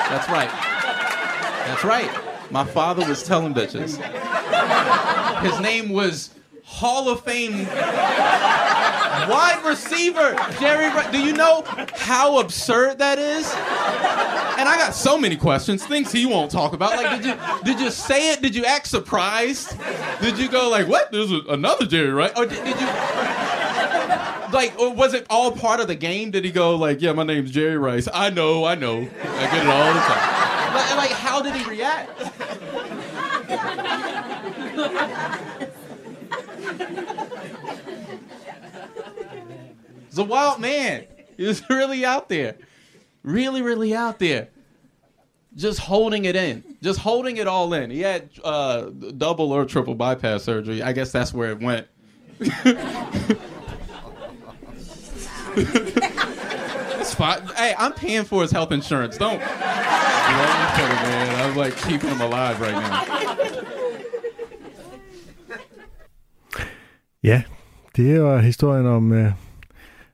That's 0.08 0.28
right. 0.28 0.50
That's 1.66 1.84
right. 1.84 2.10
My 2.50 2.64
father 2.64 3.06
was 3.06 3.22
telling 3.22 3.54
bitches. 3.54 3.98
His 5.42 5.60
name 5.60 5.90
was 5.90 6.30
Hall 6.64 7.08
of 7.08 7.22
Fame 7.24 7.66
wide 9.26 9.62
receiver 9.64 10.36
Jerry. 10.60 10.86
Rice. 10.86 11.10
Do 11.10 11.20
you 11.20 11.32
know 11.32 11.64
how 11.94 12.38
absurd 12.38 12.98
that 12.98 13.18
is? 13.18 13.46
And 14.58 14.68
I 14.68 14.76
got 14.76 14.94
so 14.94 15.18
many 15.18 15.36
questions, 15.36 15.86
things 15.86 16.10
he 16.10 16.26
won't 16.26 16.50
talk 16.50 16.72
about. 16.72 16.96
Like, 16.96 17.22
did 17.22 17.26
you 17.26 17.38
did 17.64 17.80
you 17.80 17.90
say 17.90 18.32
it? 18.32 18.42
Did 18.42 18.54
you 18.54 18.64
act 18.64 18.86
surprised? 18.86 19.78
Did 20.20 20.38
you 20.38 20.48
go 20.48 20.68
like, 20.68 20.88
"What? 20.88 21.12
There's 21.12 21.30
another 21.48 21.86
Jerry, 21.86 22.10
right?" 22.10 22.36
Or 22.36 22.46
did, 22.46 22.64
did 22.64 22.80
you 22.80 22.86
like? 24.52 24.78
Was 24.78 25.14
it 25.14 25.26
all 25.30 25.52
part 25.52 25.80
of 25.80 25.88
the 25.88 25.94
game? 25.94 26.30
Did 26.30 26.44
he 26.44 26.50
go 26.50 26.76
like, 26.76 27.00
"Yeah, 27.00 27.12
my 27.12 27.24
name's 27.24 27.50
Jerry 27.50 27.78
Rice. 27.78 28.08
I 28.12 28.30
know, 28.30 28.64
I 28.64 28.74
know, 28.74 28.98
I 28.98 29.02
get 29.02 29.64
it 29.64 29.68
all 29.68 29.94
the 29.94 30.00
time." 30.00 30.74
Like, 30.74 30.96
like 30.96 31.10
how 31.10 31.42
did 31.42 31.54
he 31.54 31.68
react? 31.68 32.10
He's 40.08 40.18
a 40.18 40.24
wild 40.24 40.60
man. 40.60 41.06
He 41.36 41.44
was 41.44 41.62
really 41.70 42.04
out 42.04 42.28
there. 42.28 42.56
Really, 43.22 43.62
really 43.62 43.94
out 43.94 44.18
there. 44.18 44.48
Just 45.56 45.80
holding 45.80 46.24
it 46.24 46.36
in. 46.36 46.62
Just 46.82 47.00
holding 47.00 47.36
it 47.36 47.46
all 47.46 47.72
in. 47.74 47.90
He 47.90 48.00
had 48.00 48.30
uh, 48.44 48.90
double 49.16 49.52
or 49.52 49.64
triple 49.64 49.94
bypass 49.94 50.44
surgery. 50.44 50.82
I 50.82 50.92
guess 50.92 51.10
that's 51.12 51.32
where 51.32 51.50
it 51.50 51.60
went. 51.60 51.86
it's 57.00 57.14
fine. 57.14 57.40
Hey, 57.56 57.72
I'm 57.78 57.92
paying 57.92 58.24
for 58.24 58.42
his 58.42 58.50
health 58.52 58.72
insurance. 58.72 59.16
Don't. 59.18 59.40
I'm 59.42 60.68
kidding, 60.76 61.00
man. 61.06 61.28
I'm 61.50 61.56
like 61.64 61.74
keeping 61.88 62.10
him 62.10 62.20
alive 62.20 62.56
right 62.60 62.76
now. 62.84 62.94
Ja, 67.22 67.42
det 67.96 68.10
er 68.10 68.16
jo 68.16 68.38
historien 68.38 68.86
om 68.86 69.12
øh, 69.12 69.32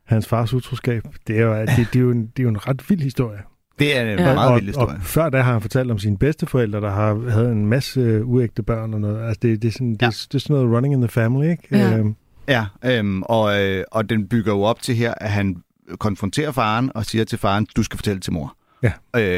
hans 0.04 0.26
fars 0.28 0.54
utroskab. 0.54 1.02
Det 1.26 1.38
er 1.38 1.42
jo, 1.42 1.54
det, 1.60 1.68
det, 1.76 1.96
er 1.96 2.00
jo 2.00 2.10
en, 2.10 2.26
det 2.26 2.38
er 2.38 2.42
jo 2.42 2.48
en 2.48 2.68
ret 2.68 2.90
vild 2.90 3.02
historie. 3.02 3.38
Det 3.78 3.96
er 3.96 4.02
en 4.02 4.18
Ja. 4.18 4.34
meget 4.34 4.50
og, 4.50 4.54
vild 4.56 4.66
historie. 4.66 4.96
Og 4.96 5.02
før 5.02 5.28
da 5.28 5.40
har 5.40 5.52
han 5.52 5.60
fortalt 5.60 5.90
om 5.90 5.98
sine 5.98 6.18
bedsteforældre, 6.18 6.80
der 6.80 6.90
har 6.90 7.30
havde 7.30 7.52
en 7.52 7.66
masse 7.66 8.00
øh, 8.00 8.28
uægte 8.28 8.62
børn 8.62 8.94
og 8.94 9.00
noget. 9.00 9.26
Altså 9.26 9.38
det, 9.42 9.62
det, 9.62 9.68
er 9.68 9.72
sådan, 9.72 9.96
Ja. 10.00 10.06
det, 10.06 10.26
det 10.32 10.34
er 10.34 10.38
sådan 10.38 10.56
noget 10.56 10.76
running 10.76 10.94
in 10.94 11.00
the 11.00 11.08
family, 11.08 11.50
ikke? 11.50 11.68
Ja. 11.70 11.96
Øhm, 11.96 12.14
Ja, 12.48 12.66
øhm, 12.84 13.22
og, 13.22 13.62
øh, 13.62 13.84
og 13.90 14.08
den 14.10 14.28
bygger 14.28 14.52
jo 14.52 14.62
op 14.62 14.82
til 14.82 14.94
her, 14.94 15.14
at 15.16 15.30
han 15.30 15.56
konfronterer 15.98 16.52
faren 16.52 16.90
og 16.94 17.06
siger 17.06 17.24
til 17.24 17.38
faren, 17.38 17.66
du 17.76 17.82
skal 17.82 17.96
fortælle 17.98 18.20
til 18.20 18.32
mor. 18.32 18.56
Ja. 18.82 18.92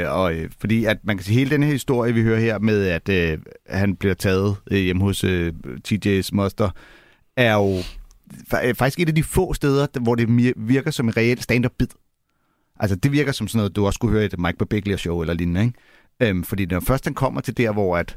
Øh, 0.05 0.13
og 0.19 0.35
øh, 0.35 0.51
fordi 0.61 0.85
at 0.85 0.97
man 1.03 1.17
kan 1.17 1.25
sige, 1.25 1.39
hele 1.39 1.51
den 1.51 1.63
her 1.63 1.73
historie, 1.73 2.15
vi 2.15 2.23
hører 2.23 2.41
her 2.41 2.59
med, 2.59 2.87
at 2.87 3.09
øh, 3.09 3.39
han 3.69 3.97
bliver 3.97 4.15
taget 4.15 4.57
øh, 4.71 4.79
hjemme 4.79 5.03
hos 5.03 5.25
øh, 5.25 5.53
TJ's 5.89 6.29
moster, 6.33 6.71
er 7.37 7.55
jo 7.55 7.77
øh, 8.65 8.75
faktisk 8.75 9.01
et 9.01 9.09
af 9.09 9.15
de 9.15 9.23
få 9.23 9.55
steder, 9.55 9.87
der- 9.87 10.01
hvor 10.01 10.15
det 10.15 10.53
virker 10.57 10.91
som 10.91 11.09
en 11.09 11.17
reelt 11.17 11.43
stand-up-bid. 11.43 11.87
Altså, 12.81 12.97
det 12.97 13.13
virker 13.13 13.33
som 13.33 13.49
sådan 13.49 13.59
noget, 13.59 13.77
du 13.77 13.87
også 13.87 13.97
skulle 13.97 14.13
høre 14.13 14.23
i 14.23 14.27
et 14.27 14.39
Mike 14.39 14.59
Birbiglia 14.59 14.97
show 14.97 15.21
eller 15.21 15.35
lignende, 15.35 15.61
ikke? 15.65 15.75
Øhm, 16.31 16.45
fordi 16.45 16.67
når 16.67 16.81
først 16.81 17.05
han 17.05 17.15
kommer 17.15 17.41
til 17.41 17.57
der, 17.57 17.73
hvor 17.73 17.97
at 17.97 18.17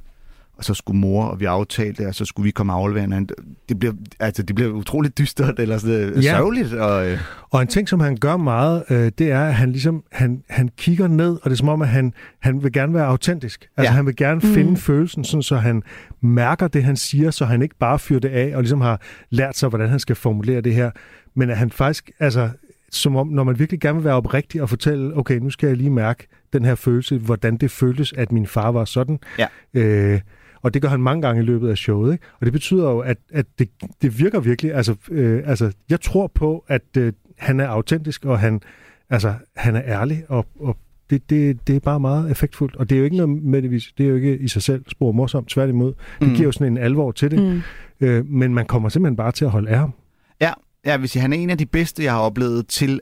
og 0.59 0.65
så 0.65 0.73
skulle 0.73 0.99
mor, 0.99 1.23
og 1.25 1.39
vi 1.39 1.45
aftalte, 1.45 2.07
og 2.07 2.15
så 2.15 2.25
skulle 2.25 2.43
vi 2.45 2.51
komme 2.51 2.73
og 2.73 2.79
aflevere 2.79 3.01
hinanden. 3.01 3.35
Det 3.69 3.79
bliver, 3.79 3.93
altså, 4.19 4.43
det 4.43 4.55
bliver 4.55 4.71
utroligt 4.71 5.17
dystert, 5.17 5.59
eller 5.59 5.77
sådan, 5.77 6.13
Ja. 6.15 6.21
sørgeligt. 6.21 6.73
Og, 6.73 7.07
øh, 7.11 7.19
Og 7.51 7.61
en 7.61 7.67
ting, 7.67 7.89
som 7.89 7.99
han 7.99 8.17
gør 8.17 8.37
meget, 8.37 8.83
øh, 8.89 9.11
det 9.17 9.31
er, 9.31 9.39
at 9.45 9.53
han 9.53 9.71
ligesom 9.71 10.03
han, 10.11 10.43
han 10.49 10.69
kigger 10.77 11.07
ned, 11.07 11.29
og 11.31 11.41
det 11.43 11.51
er 11.51 11.55
som 11.55 11.69
om, 11.69 11.81
at 11.81 11.87
han, 11.87 12.13
han 12.39 12.63
vil 12.63 12.71
gerne 12.71 12.93
være 12.93 13.05
autentisk. 13.05 13.67
Altså 13.77 13.91
Ja. 13.91 13.95
han 13.95 14.05
vil 14.05 14.15
gerne 14.15 14.41
Mm. 14.43 14.53
finde 14.53 14.77
følelsen, 14.77 15.23
sådan, 15.23 15.43
så 15.43 15.55
han 15.55 15.83
mærker 16.21 16.67
det, 16.67 16.83
han 16.83 16.95
siger, 16.97 17.31
så 17.31 17.45
han 17.45 17.61
ikke 17.61 17.75
bare 17.79 17.99
fyrer 17.99 18.19
det 18.19 18.29
af, 18.29 18.51
og 18.55 18.61
ligesom 18.61 18.81
har 18.81 19.01
lært 19.29 19.57
sig, 19.57 19.69
hvordan 19.69 19.89
han 19.89 19.99
skal 19.99 20.15
formulere 20.15 20.61
det 20.61 20.73
her. 20.75 20.91
Men 21.35 21.49
at 21.49 21.57
han 21.57 21.69
faktisk, 21.71 22.11
altså 22.19 22.49
som 22.91 23.15
om, 23.15 23.27
når 23.27 23.43
man 23.43 23.59
virkelig 23.59 23.79
gerne 23.79 23.95
vil 23.97 24.05
være 24.05 24.13
oprigtig 24.15 24.61
og 24.61 24.69
fortælle, 24.69 25.17
okay, 25.17 25.35
nu 25.39 25.49
skal 25.49 25.67
jeg 25.67 25.77
lige 25.77 25.89
mærke 25.89 26.27
den 26.53 26.65
her 26.65 26.75
følelse, 26.75 27.17
hvordan 27.17 27.57
det 27.57 27.71
føltes, 27.71 28.13
at 28.17 28.31
min 28.31 28.47
far 28.47 28.71
var 28.71 28.85
sådan. 28.85 29.19
Ja. 29.39 29.47
Øh, 29.73 30.19
og 30.61 30.73
det 30.73 30.81
gør 30.81 30.89
han 30.89 31.01
mange 31.01 31.21
gange 31.21 31.41
i 31.41 31.45
løbet 31.45 31.69
af 31.69 31.77
showet. 31.77 32.11
Ikke? 32.13 32.25
Og 32.39 32.45
det 32.45 32.53
betyder 32.53 32.89
jo, 32.89 32.99
at, 32.99 33.17
at 33.31 33.45
det, 33.59 33.69
det 34.01 34.19
virker 34.19 34.39
virkelig. 34.39 34.73
Altså, 34.73 34.95
øh, 35.11 35.43
altså, 35.45 35.71
jeg 35.89 36.01
tror 36.01 36.27
på, 36.27 36.65
at 36.67 36.81
øh, 36.97 37.13
han 37.37 37.59
er 37.59 37.67
autentisk, 37.67 38.25
og 38.25 38.39
han, 38.39 38.61
altså, 39.09 39.33
han 39.55 39.75
er 39.75 39.81
ærlig, 39.85 40.23
og, 40.29 40.45
og 40.59 40.77
det, 41.09 41.29
det, 41.29 41.67
det 41.67 41.75
er 41.75 41.79
bare 41.79 41.99
meget 41.99 42.31
effektfuldt. 42.31 42.75
Og 42.75 42.89
det 42.89 42.95
er 42.95 42.99
jo 42.99 43.05
ikke 43.05 43.17
noget 43.17 43.43
med 43.43 43.61
det, 43.61 43.71
det 43.97 44.05
er 44.05 44.09
jo 44.09 44.15
ikke 44.15 44.37
i 44.37 44.47
sig 44.47 44.61
selv 44.61 44.83
spor 44.87 45.11
morsomt, 45.11 45.47
tværtimod. 45.49 45.93
Det 46.19 46.27
Mm. 46.27 46.33
giver 46.33 46.45
jo 46.47 46.51
sådan 46.51 46.73
en 46.73 46.77
alvor 46.77 47.11
til 47.11 47.31
det. 47.31 47.39
Mm. 47.53 47.61
Øh, 48.07 48.25
men 48.25 48.53
man 48.53 48.65
kommer 48.65 48.89
simpelthen 48.89 49.15
bare 49.15 49.31
til 49.31 49.45
at 49.45 49.51
holde 49.51 49.69
af 49.69 49.77
ham. 49.79 49.93
ja, 50.41 50.51
jeg 50.85 51.01
vil 51.01 51.09
sige, 51.09 51.21
han 51.21 51.33
er 51.33 51.37
en 51.37 51.49
af 51.49 51.57
de 51.57 51.65
bedste, 51.65 52.03
jeg 52.03 52.11
har 52.11 52.19
oplevet 52.19 52.67
til 52.67 52.99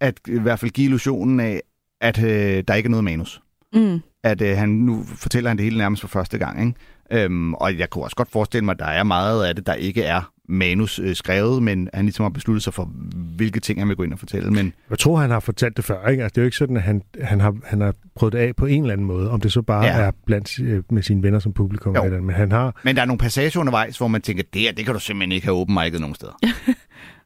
at 0.00 0.20
i 0.28 0.38
hvert 0.38 0.58
fald 0.58 0.70
give 0.70 0.84
illusionen 0.84 1.40
af, 1.40 1.60
at 2.00 2.22
øh, 2.24 2.64
der 2.68 2.74
ikke 2.74 2.86
er 2.86 2.90
noget 2.90 3.04
manus. 3.04 3.42
Mm. 3.74 3.98
At 4.24 4.42
øh, 4.42 4.56
han 4.56 4.68
nu 4.68 5.02
fortæller 5.06 5.50
han 5.50 5.56
det 5.56 5.64
hele 5.64 5.78
nærmest 5.78 6.00
for 6.00 6.08
første 6.08 6.38
gang, 6.38 6.60
ikke? 6.60 6.74
Øhm, 7.12 7.54
og 7.54 7.78
jeg 7.78 7.90
kunne 7.90 8.04
også 8.04 8.16
godt 8.16 8.30
forestille 8.30 8.64
mig, 8.64 8.72
at 8.72 8.78
der 8.78 8.84
er 8.84 9.02
meget 9.02 9.44
af 9.46 9.54
det, 9.54 9.66
der 9.66 9.74
ikke 9.74 10.02
er 10.02 10.32
manus 10.48 10.98
øh, 10.98 11.14
skrevet, 11.16 11.62
men 11.62 11.88
han 11.94 12.04
ligesom 12.04 12.22
har 12.24 12.30
besluttet 12.30 12.62
sig 12.62 12.74
for, 12.74 12.84
hvilke 13.36 13.60
ting 13.60 13.78
han 13.80 13.88
vil 13.88 13.96
gå 13.96 14.02
ind 14.02 14.12
og 14.12 14.18
fortælle. 14.18 14.50
Men 14.50 14.72
Jeg 14.90 14.98
tror, 14.98 15.16
han 15.16 15.30
har 15.30 15.40
fortalt 15.40 15.76
det 15.76 15.84
før. 15.84 16.08
Ikke? 16.08 16.22
Altså, 16.22 16.32
det 16.34 16.38
er 16.40 16.42
jo 16.42 16.46
ikke 16.46 16.56
sådan, 16.56 16.76
at 16.76 16.82
han, 16.82 17.02
han, 17.22 17.40
har, 17.40 17.54
han 17.64 17.80
har 17.80 17.94
prøvet 18.14 18.32
det 18.32 18.38
af 18.38 18.56
på 18.56 18.66
en 18.66 18.82
eller 18.82 18.92
anden 18.92 19.06
måde. 19.06 19.30
Om 19.30 19.40
det 19.40 19.52
så 19.52 19.62
bare 19.62 19.84
Ja. 19.84 19.92
er 20.00 20.10
blandt 20.26 20.60
øh, 20.60 20.82
med 20.90 21.02
sine 21.02 21.22
venner 21.22 21.38
som 21.38 21.52
publikum. 21.52 21.94
Jo. 21.96 22.04
Eller, 22.04 22.20
men 22.20 22.34
han 22.34 22.52
har... 22.52 22.80
Men 22.84 22.96
der 22.96 23.02
er 23.02 23.06
nogle 23.06 23.18
passager 23.18 23.60
undervejs, 23.60 23.98
hvor 23.98 24.08
man 24.08 24.22
tænker, 24.22 24.42
det 24.52 24.60
her, 24.62 24.72
det 24.72 24.84
kan 24.84 24.94
du 24.94 25.00
simpelthen 25.00 25.32
ikke 25.32 25.46
have 25.46 25.56
open 25.58 25.78
mic'et 25.78 25.98
nogen 25.98 26.14
steder. 26.14 26.32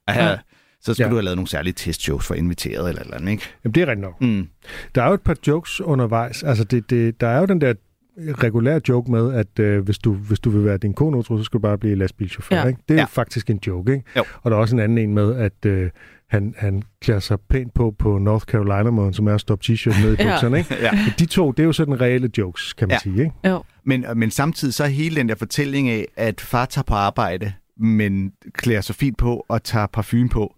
ja. 0.09 0.37
Så 0.81 0.93
skal 0.93 1.03
Ja. 1.03 1.09
du 1.09 1.15
have 1.15 1.23
lavet 1.23 1.37
nogle 1.37 1.47
særlige 1.47 1.73
testshows 1.73 2.25
for 2.27 2.33
inviteret 2.33 2.89
eller 2.89 3.01
eller 3.01 3.15
andet, 3.17 3.31
ikke? 3.31 3.43
Jamen, 3.63 3.75
det 3.75 3.81
er 3.83 3.87
rigtigt 3.87 4.01
nok. 4.01 4.21
Mm. 4.21 4.47
Der 4.95 5.03
er 5.03 5.07
jo 5.07 5.13
et 5.13 5.21
par 5.21 5.35
jokes 5.47 5.81
undervejs. 5.81 6.43
Altså, 6.43 6.63
det, 6.63 6.89
det, 6.89 7.21
der 7.21 7.27
er 7.27 7.39
jo 7.39 7.45
den 7.45 7.61
der 7.61 7.73
regulære 8.19 8.81
joke 8.89 9.11
med, 9.11 9.33
at 9.33 9.59
øh, 9.59 9.83
hvis, 9.83 9.97
du, 9.99 10.13
hvis 10.13 10.39
du 10.39 10.49
vil 10.49 10.65
være 10.65 10.77
din 10.77 10.93
kone 10.93 11.17
utro, 11.17 11.37
så 11.37 11.43
skal 11.43 11.57
du 11.57 11.61
bare 11.61 11.77
blive 11.77 11.95
lastbilchauffør. 11.95 12.55
Ja. 12.55 12.65
Ikke? 12.67 12.79
Det 12.89 12.93
er 12.95 12.99
ja. 12.99 13.05
Faktisk 13.05 13.49
en 13.49 13.59
joke. 13.67 13.93
Ikke? 13.93 14.05
Jo. 14.17 14.23
Og 14.41 14.51
der 14.51 14.57
er 14.57 14.61
også 14.61 14.75
en 14.75 14.79
anden 14.79 14.97
en 14.97 15.13
med, 15.13 15.35
at 15.35 15.65
øh, 15.65 15.89
han, 16.29 16.53
han 16.57 16.83
klæder 17.01 17.19
sig 17.19 17.37
pænt 17.49 17.73
på 17.73 17.95
på 17.99 18.17
North 18.17 18.45
Carolina-måden, 18.45 19.13
som 19.13 19.27
er 19.27 19.33
at 19.33 19.41
stoppe 19.41 19.65
t-shirt 19.65 20.01
ned 20.03 20.13
i 20.13 20.15
Ja. 20.23 20.31
bukserne. 20.31 20.57
Ikke? 20.57 20.75
Ja. 20.81 20.91
De 21.19 21.25
to, 21.25 21.51
det 21.51 21.59
er 21.59 21.65
jo 21.65 21.73
sådan 21.73 22.01
reelle 22.01 22.29
jokes, 22.37 22.73
kan 22.73 22.87
man 22.87 22.93
Ja. 22.95 22.99
sige. 22.99 23.19
Ikke? 23.23 23.31
Jo. 23.45 23.63
Men, 23.85 24.05
men 24.15 24.31
samtidig 24.31 24.73
så 24.73 24.83
er 24.83 24.87
hele 24.87 25.15
den 25.15 25.29
der 25.29 25.35
fortælling 25.35 25.89
af, 25.89 26.05
at 26.15 26.41
far 26.41 26.65
tager 26.65 26.83
på 26.83 26.93
arbejde, 26.93 27.53
men 27.79 28.31
klæder 28.53 28.81
sig 28.81 28.95
fint 28.95 29.17
på 29.17 29.45
og 29.49 29.63
tager 29.63 29.87
parfume 29.87 30.29
på, 30.29 30.55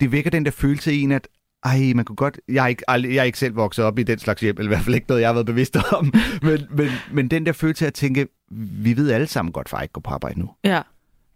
det 0.00 0.12
vækker 0.12 0.30
den 0.30 0.44
der 0.44 0.50
følelse 0.50 0.94
i 0.94 1.00
en, 1.00 1.12
at 1.12 1.28
ej, 1.64 1.92
man 1.94 2.04
kunne 2.04 2.16
godt... 2.16 2.40
Jeg 2.48 2.64
er, 2.64 2.66
ikke, 2.68 2.90
aldrig, 2.90 3.14
jeg 3.14 3.20
er 3.20 3.24
ikke 3.24 3.38
selv 3.38 3.56
vokset 3.56 3.84
op 3.84 3.98
i 3.98 4.02
den 4.02 4.18
slags 4.18 4.40
hjem, 4.40 4.56
eller 4.58 4.70
i 4.70 4.74
hvert 4.74 4.84
fald 4.84 4.94
ikke 4.94 5.06
noget, 5.08 5.20
jeg 5.20 5.28
har 5.28 5.34
været 5.34 5.46
bevidst 5.46 5.76
om. 5.92 6.14
Men, 6.42 6.60
men, 6.70 6.88
men 7.12 7.28
den 7.28 7.46
der 7.46 7.52
følelse 7.52 7.84
af 7.84 7.86
at 7.86 7.94
tænke, 7.94 8.26
vi 8.82 8.96
ved 8.96 9.10
alle 9.10 9.26
sammen 9.26 9.52
godt, 9.52 9.68
far 9.68 9.82
ikke 9.82 9.92
går 9.92 10.00
på 10.00 10.10
arbejde 10.10 10.40
nu. 10.40 10.50
Ja. 10.64 10.82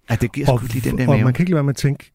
At 0.08 0.20
det 0.20 0.32
giver 0.32 0.46
sgu 0.46 0.66
lige 0.72 0.90
den 0.90 0.98
der 0.98 1.06
og 1.06 1.12
mave. 1.12 1.24
man 1.24 1.32
kan 1.32 1.42
ikke 1.42 1.50
lade 1.50 1.56
være 1.56 1.64
med 1.64 1.70
at 1.72 1.76
tænke, 1.76 2.10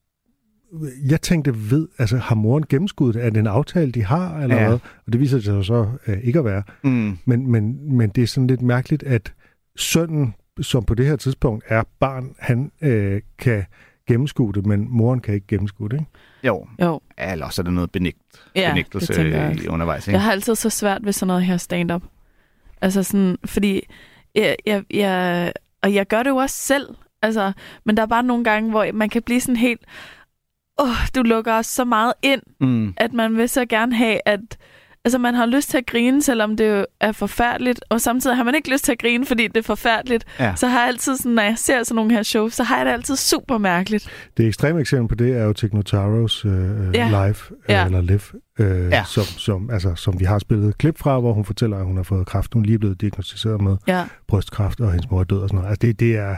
jeg 1.10 1.22
tænkte, 1.22 1.72
ved, 1.72 1.88
altså 1.98 2.18
har 2.18 2.36
moren 2.36 2.64
gennemskuddet? 2.70 3.26
Er 3.26 3.30
det 3.30 3.38
en 3.40 3.48
aftale, 3.48 3.92
de 3.92 4.04
har, 4.04 4.38
eller 4.40 4.56
Ja. 4.56 4.68
hvad? 4.68 4.80
Og 5.06 5.14
det 5.14 5.20
viser 5.20 5.40
sig 5.40 5.66
så 5.66 5.88
øh, 6.08 6.18
ikke 6.24 6.40
at 6.40 6.46
være. 6.46 6.64
Mm. 6.84 7.18
Men, 7.26 7.52
men, 7.52 7.94
men 7.98 8.10
det 8.10 8.24
er 8.24 8.28
sådan 8.28 8.48
lidt 8.48 8.62
mærkeligt, 8.62 9.04
at 9.04 9.34
sønnen, 9.76 10.34
som 10.62 10.84
på 10.84 10.96
det 10.96 11.06
her 11.06 11.16
tidspunkt 11.16 11.64
er 11.68 11.84
barn, 12.00 12.36
han 12.40 12.72
øh, 12.82 13.22
kan 13.40 13.64
gennemskue 14.08 14.54
det, 14.54 14.66
men 14.66 14.88
moren 14.90 15.20
kan 15.20 15.34
ikke 15.34 15.48
gennemskue 15.48 15.90
det. 15.90 15.96
Ikke? 16.00 16.06
Jo, 16.44 16.68
Jo. 16.82 17.02
eller 17.18 17.46
også 17.46 17.62
er 17.62 17.64
der 17.64 17.72
noget 17.72 17.92
benægt, 17.92 18.18
Ja, 18.56 18.70
benægtelse 18.72 19.14
det 19.14 19.32
jeg 19.32 19.70
undervejs. 19.70 20.08
Ikke? 20.08 20.16
Jeg 20.16 20.24
har 20.24 20.32
altid 20.32 20.56
så 20.56 20.70
svært 20.70 21.06
ved 21.06 21.14
sådan 21.14 21.28
noget 21.28 21.44
her 21.44 21.58
stand-up. 21.58 22.04
Altså 22.82 23.04
sådan, 23.04 23.38
fordi 23.46 23.82
jeg, 24.36 24.56
jeg, 24.66 24.84
jeg, 24.94 25.54
og 25.84 25.94
jeg 25.94 26.08
gør 26.08 26.24
det 26.24 26.30
jo 26.30 26.36
også 26.36 26.56
selv. 26.56 26.88
Altså, 27.22 27.52
men 27.86 27.98
der 27.98 28.04
er 28.04 28.08
bare 28.08 28.24
nogle 28.24 28.44
gange, 28.44 28.70
hvor 28.70 28.92
man 28.94 29.10
kan 29.10 29.22
blive 29.22 29.42
sådan 29.42 29.56
helt, 29.56 29.82
åh, 30.82 30.88
du 31.16 31.22
lukker 31.22 31.54
os 31.54 31.66
så 31.68 31.86
meget 31.86 32.14
ind, 32.22 32.42
Mm. 32.60 32.94
at 32.98 33.14
man 33.14 33.38
vil 33.38 33.50
så 33.50 33.66
gerne 33.66 33.96
have, 33.96 34.20
at, 34.26 34.40
Altså, 35.06 35.18
man 35.18 35.36
har 35.36 35.46
lyst 35.46 35.70
til 35.70 35.78
at 35.78 35.86
grine, 35.86 36.22
selvom 36.24 36.58
det 36.58 36.70
jo 36.70 36.86
er 37.02 37.12
forfærdeligt, 37.12 37.82
og 37.90 38.02
samtidig 38.02 38.36
har 38.38 38.44
man 38.44 38.56
ikke 38.56 38.72
lyst 38.72 38.84
til 38.86 38.92
at 38.92 38.98
grine, 39.00 39.26
fordi 39.26 39.48
det 39.48 39.58
er 39.58 39.62
forfærdeligt. 39.64 40.26
Ja. 40.40 40.56
Så 40.56 40.68
har 40.68 40.80
jeg 40.80 40.88
altid 40.88 41.18
sådan, 41.18 41.32
når 41.32 41.42
jeg 41.44 41.58
ser 41.58 41.84
sådan 41.84 41.96
nogle 41.96 42.12
her 42.14 42.24
shows, 42.24 42.54
så 42.54 42.64
har 42.64 42.78
jeg 42.78 42.86
det 42.86 42.92
altid 42.92 43.16
super 43.16 43.58
mærkeligt. 43.58 44.10
Det 44.38 44.48
ekstreme 44.48 44.80
eksempel 44.80 45.08
på 45.08 45.16
det 45.24 45.38
er 45.38 45.44
jo 45.44 45.54
Technotaros 45.54 46.46
øh, 46.46 46.52
Ja. 46.52 46.60
ja. 46.94 47.08
live, 47.08 47.36
Ja. 47.70 47.80
ja. 47.80 47.86
eller 47.86 48.02
live, 48.02 48.22
øh, 48.60 48.68
Ja. 48.90 48.98
ja. 48.98 49.04
som, 49.04 49.24
som, 49.24 49.70
altså, 49.70 49.96
som 49.96 50.20
vi 50.20 50.26
har 50.26 50.40
spillet 50.40 50.78
klip 50.78 50.98
fra, 51.00 51.20
hvor 51.20 51.34
hun 51.34 51.46
fortæller, 51.46 51.78
at 51.78 51.86
hun 51.86 51.96
har 51.96 52.04
fået 52.04 52.28
kræft. 52.28 52.54
Hun 52.54 52.64
er 52.64 52.66
lige 52.68 52.80
blevet 52.80 53.02
diagnostiseret 53.02 53.62
med 53.62 53.78
Ja. 53.88 54.04
brystkræft, 54.28 54.80
og 54.80 54.92
hendes 54.92 55.10
mor 55.12 55.20
er 55.20 55.24
død 55.24 55.38
og 55.40 55.50
sådan 55.50 55.56
noget. 55.58 55.70
Altså 55.70 55.88
det, 55.88 56.00
det 56.00 56.18
er, 56.18 56.36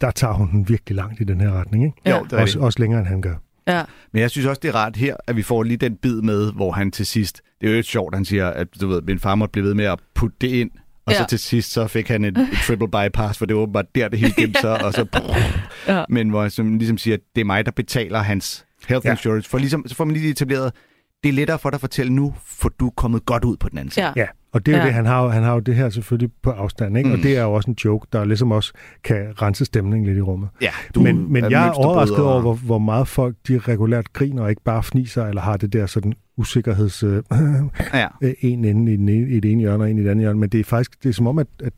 der 0.00 0.10
tager 0.10 0.34
hun 0.34 0.50
den 0.50 0.68
virkelig 0.68 0.96
langt 0.96 1.20
i 1.20 1.24
den 1.24 1.40
her 1.40 1.52
retning, 1.52 1.84
ikke? 1.84 1.96
Ja. 2.06 2.16
Jo, 2.18 2.24
det 2.24 2.32
er 2.32 2.40
Også, 2.40 2.58
også 2.60 2.78
længere, 2.78 3.00
end 3.00 3.08
han 3.08 3.20
gør. 3.20 3.34
Ja. 3.68 3.82
Men 4.12 4.22
jeg 4.22 4.30
synes 4.30 4.46
også, 4.46 4.60
det 4.62 4.68
er 4.68 4.74
rart 4.74 4.96
her, 4.96 5.16
at 5.26 5.36
vi 5.36 5.42
får 5.42 5.62
lige 5.62 5.76
den 5.76 5.96
bid 5.96 6.20
med, 6.22 6.52
hvor 6.52 6.72
han 6.72 6.90
til 6.90 7.06
sidst... 7.06 7.42
Det 7.60 7.66
er 7.66 7.70
jo 7.70 7.76
lidt 7.76 7.86
sjovt, 7.86 8.14
han 8.14 8.24
siger, 8.24 8.46
at 8.50 8.66
du 8.80 8.88
ved, 8.88 9.02
min 9.02 9.18
far 9.18 9.34
måtte 9.34 9.52
blive 9.52 9.64
ved 9.66 9.74
med 9.74 9.84
at 9.84 9.98
putte 10.14 10.36
det 10.40 10.48
ind. 10.48 10.70
Og 11.06 11.12
Ja. 11.12 11.18
så 11.18 11.26
til 11.26 11.38
sidst, 11.38 11.72
så 11.72 11.86
fik 11.86 12.08
han 12.08 12.24
et, 12.24 12.38
et 12.38 12.48
triple 12.66 12.88
bypass, 12.88 13.38
for 13.38 13.46
det 13.46 13.56
var 13.56 13.62
åbenbart 13.62 13.94
der, 13.94 14.08
det 14.08 14.18
hele 14.18 14.32
gemte 14.42 14.60
sig. 14.60 14.84
Og 14.84 14.92
så, 14.92 15.06
Ja. 15.88 16.04
Men 16.08 16.30
hvor 16.30 16.42
jeg 16.42 16.52
som 16.52 16.78
ligesom 16.78 16.98
siger, 16.98 17.14
at 17.14 17.20
det 17.34 17.40
er 17.40 17.44
mig, 17.44 17.66
der 17.66 17.72
betaler 17.72 18.18
hans 18.18 18.66
health 18.88 19.06
Ja. 19.06 19.10
insurance. 19.10 19.48
For 19.50 19.58
ligesom, 19.58 19.84
så 19.88 19.94
får 19.94 20.04
man 20.04 20.16
lige 20.16 20.30
etableret, 20.30 20.72
det 21.22 21.28
er 21.28 21.32
lettere 21.32 21.58
for 21.58 21.70
dig 21.70 21.76
at 21.76 21.80
fortælle 21.80 22.12
nu, 22.12 22.34
for 22.44 22.68
du 22.68 22.86
er 22.86 22.90
kommet 22.96 23.24
godt 23.26 23.44
ud 23.44 23.56
på 23.56 23.68
den 23.68 23.78
anden 23.78 23.90
side. 23.92 24.06
Ja. 24.06 24.12
Ja, 24.16 24.26
og 24.52 24.66
det 24.66 24.72
er 24.74 24.76
jo 24.76 24.80
Ja. 24.82 24.86
det, 24.86 24.94
han 24.94 25.06
har, 25.06 25.22
jo- 25.22 25.28
han 25.28 25.42
har 25.42 25.52
jo 25.54 25.60
det 25.60 25.74
her 25.74 25.90
selvfølgelig 25.90 26.30
på 26.42 26.50
afstand, 26.50 26.96
ikke? 26.98 27.08
Mm. 27.08 27.14
Og 27.14 27.22
det 27.22 27.36
er 27.36 27.42
jo 27.42 27.52
også 27.52 27.70
en 27.70 27.76
joke, 27.84 28.06
der 28.12 28.24
ligesom 28.24 28.52
også 28.52 28.72
kan 29.04 29.42
rense 29.42 29.64
stemningen 29.64 30.06
lidt 30.06 30.18
i 30.18 30.20
rummet. 30.20 30.48
ja 30.62 30.70
Du 30.94 31.00
men 31.00 31.32
men 31.32 31.50
jeg 31.50 31.66
er 31.66 31.70
overrasket 31.72 32.18
over, 32.18 32.40
hvor, 32.40 32.54
hvor 32.54 32.78
meget 32.78 33.08
folk 33.08 33.36
de 33.48 33.58
regulært 33.58 34.12
griner 34.12 34.42
og 34.42 34.50
ikke 34.50 34.62
bare 34.62 34.82
fniser, 34.82 35.26
eller 35.26 35.42
har 35.42 35.56
det 35.56 35.72
der 35.72 35.86
sådan 35.86 36.12
usikkerheds... 36.36 37.02
Øh, 37.02 37.22
Ja. 37.94 38.08
en 38.40 38.64
ende 38.64 38.92
i, 38.92 38.96
den 38.96 39.08
ene, 39.08 39.28
i 39.30 39.40
det 39.40 39.52
ene 39.52 39.60
hjørne 39.60 39.84
og 39.84 39.90
en 39.90 39.98
i 39.98 40.02
det 40.02 40.08
andet 40.10 40.22
hjørne, 40.22 40.38
men 40.40 40.48
det 40.48 40.60
er 40.60 40.64
faktisk 40.64 41.02
det 41.02 41.08
er 41.08 41.12
som 41.12 41.26
om, 41.26 41.38
at, 41.38 41.46
at, 41.64 41.72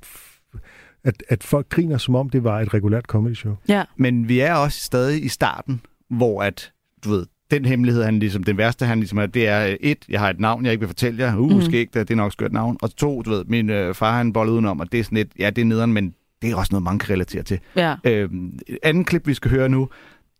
at, 1.04 1.22
at 1.28 1.44
folk 1.44 1.68
griner, 1.68 1.98
som 1.98 2.14
om 2.14 2.30
det 2.30 2.44
var 2.44 2.60
et 2.60 2.74
regulært 2.74 3.04
comedy 3.04 3.34
show. 3.34 3.54
Ja. 3.68 3.84
Men 3.96 4.28
vi 4.28 4.40
er 4.40 4.54
også 4.54 4.80
stadig 4.80 5.24
i 5.24 5.28
starten, 5.28 5.80
hvor 6.10 6.42
at, 6.42 6.72
du 7.04 7.10
ved, 7.10 7.26
den 7.50 7.64
hemmelighed, 7.64 8.04
han 8.04 8.18
ligesom, 8.18 8.44
den 8.44 8.56
værste, 8.56 8.86
han 8.86 8.98
ligesom 8.98 9.18
er, 9.18 9.26
det 9.26 9.48
er 9.48 9.66
øh, 9.66 9.76
et, 9.80 10.04
jeg 10.08 10.20
har 10.20 10.30
et 10.30 10.40
navn, 10.40 10.64
jeg 10.64 10.72
ikke 10.72 10.80
vil 10.80 10.88
fortælle 10.88 11.24
jer. 11.24 11.36
Uh, 11.36 11.52
mm. 11.52 11.62
skægt, 11.62 11.94
det 11.94 12.10
er 12.10 12.14
nok 12.14 12.32
skørt 12.32 12.52
navn. 12.52 12.76
Og 12.82 12.96
to, 12.96 13.22
du 13.22 13.30
ved, 13.30 13.44
min 13.44 13.70
øh, 13.70 13.94
far 13.94 14.12
har 14.12 14.20
en 14.20 14.32
bolle 14.32 14.52
udenom, 14.52 14.80
og 14.80 14.92
det 14.92 15.00
er 15.00 15.04
sådan 15.04 15.16
lidt, 15.16 15.28
ja, 15.38 15.50
det 15.50 15.62
er 15.62 15.66
nederen, 15.66 15.92
men 15.92 16.14
det 16.42 16.50
er 16.50 16.56
også 16.56 16.68
noget, 16.72 16.82
mange 16.82 16.98
kan 16.98 17.10
relatere 17.10 17.42
til. 17.42 17.60
Ja. 17.76 17.94
Øhm, 18.04 18.58
et 18.66 18.78
andet 18.82 19.06
klip, 19.06 19.26
vi 19.26 19.34
skal 19.34 19.50
høre 19.50 19.68
nu, 19.68 19.88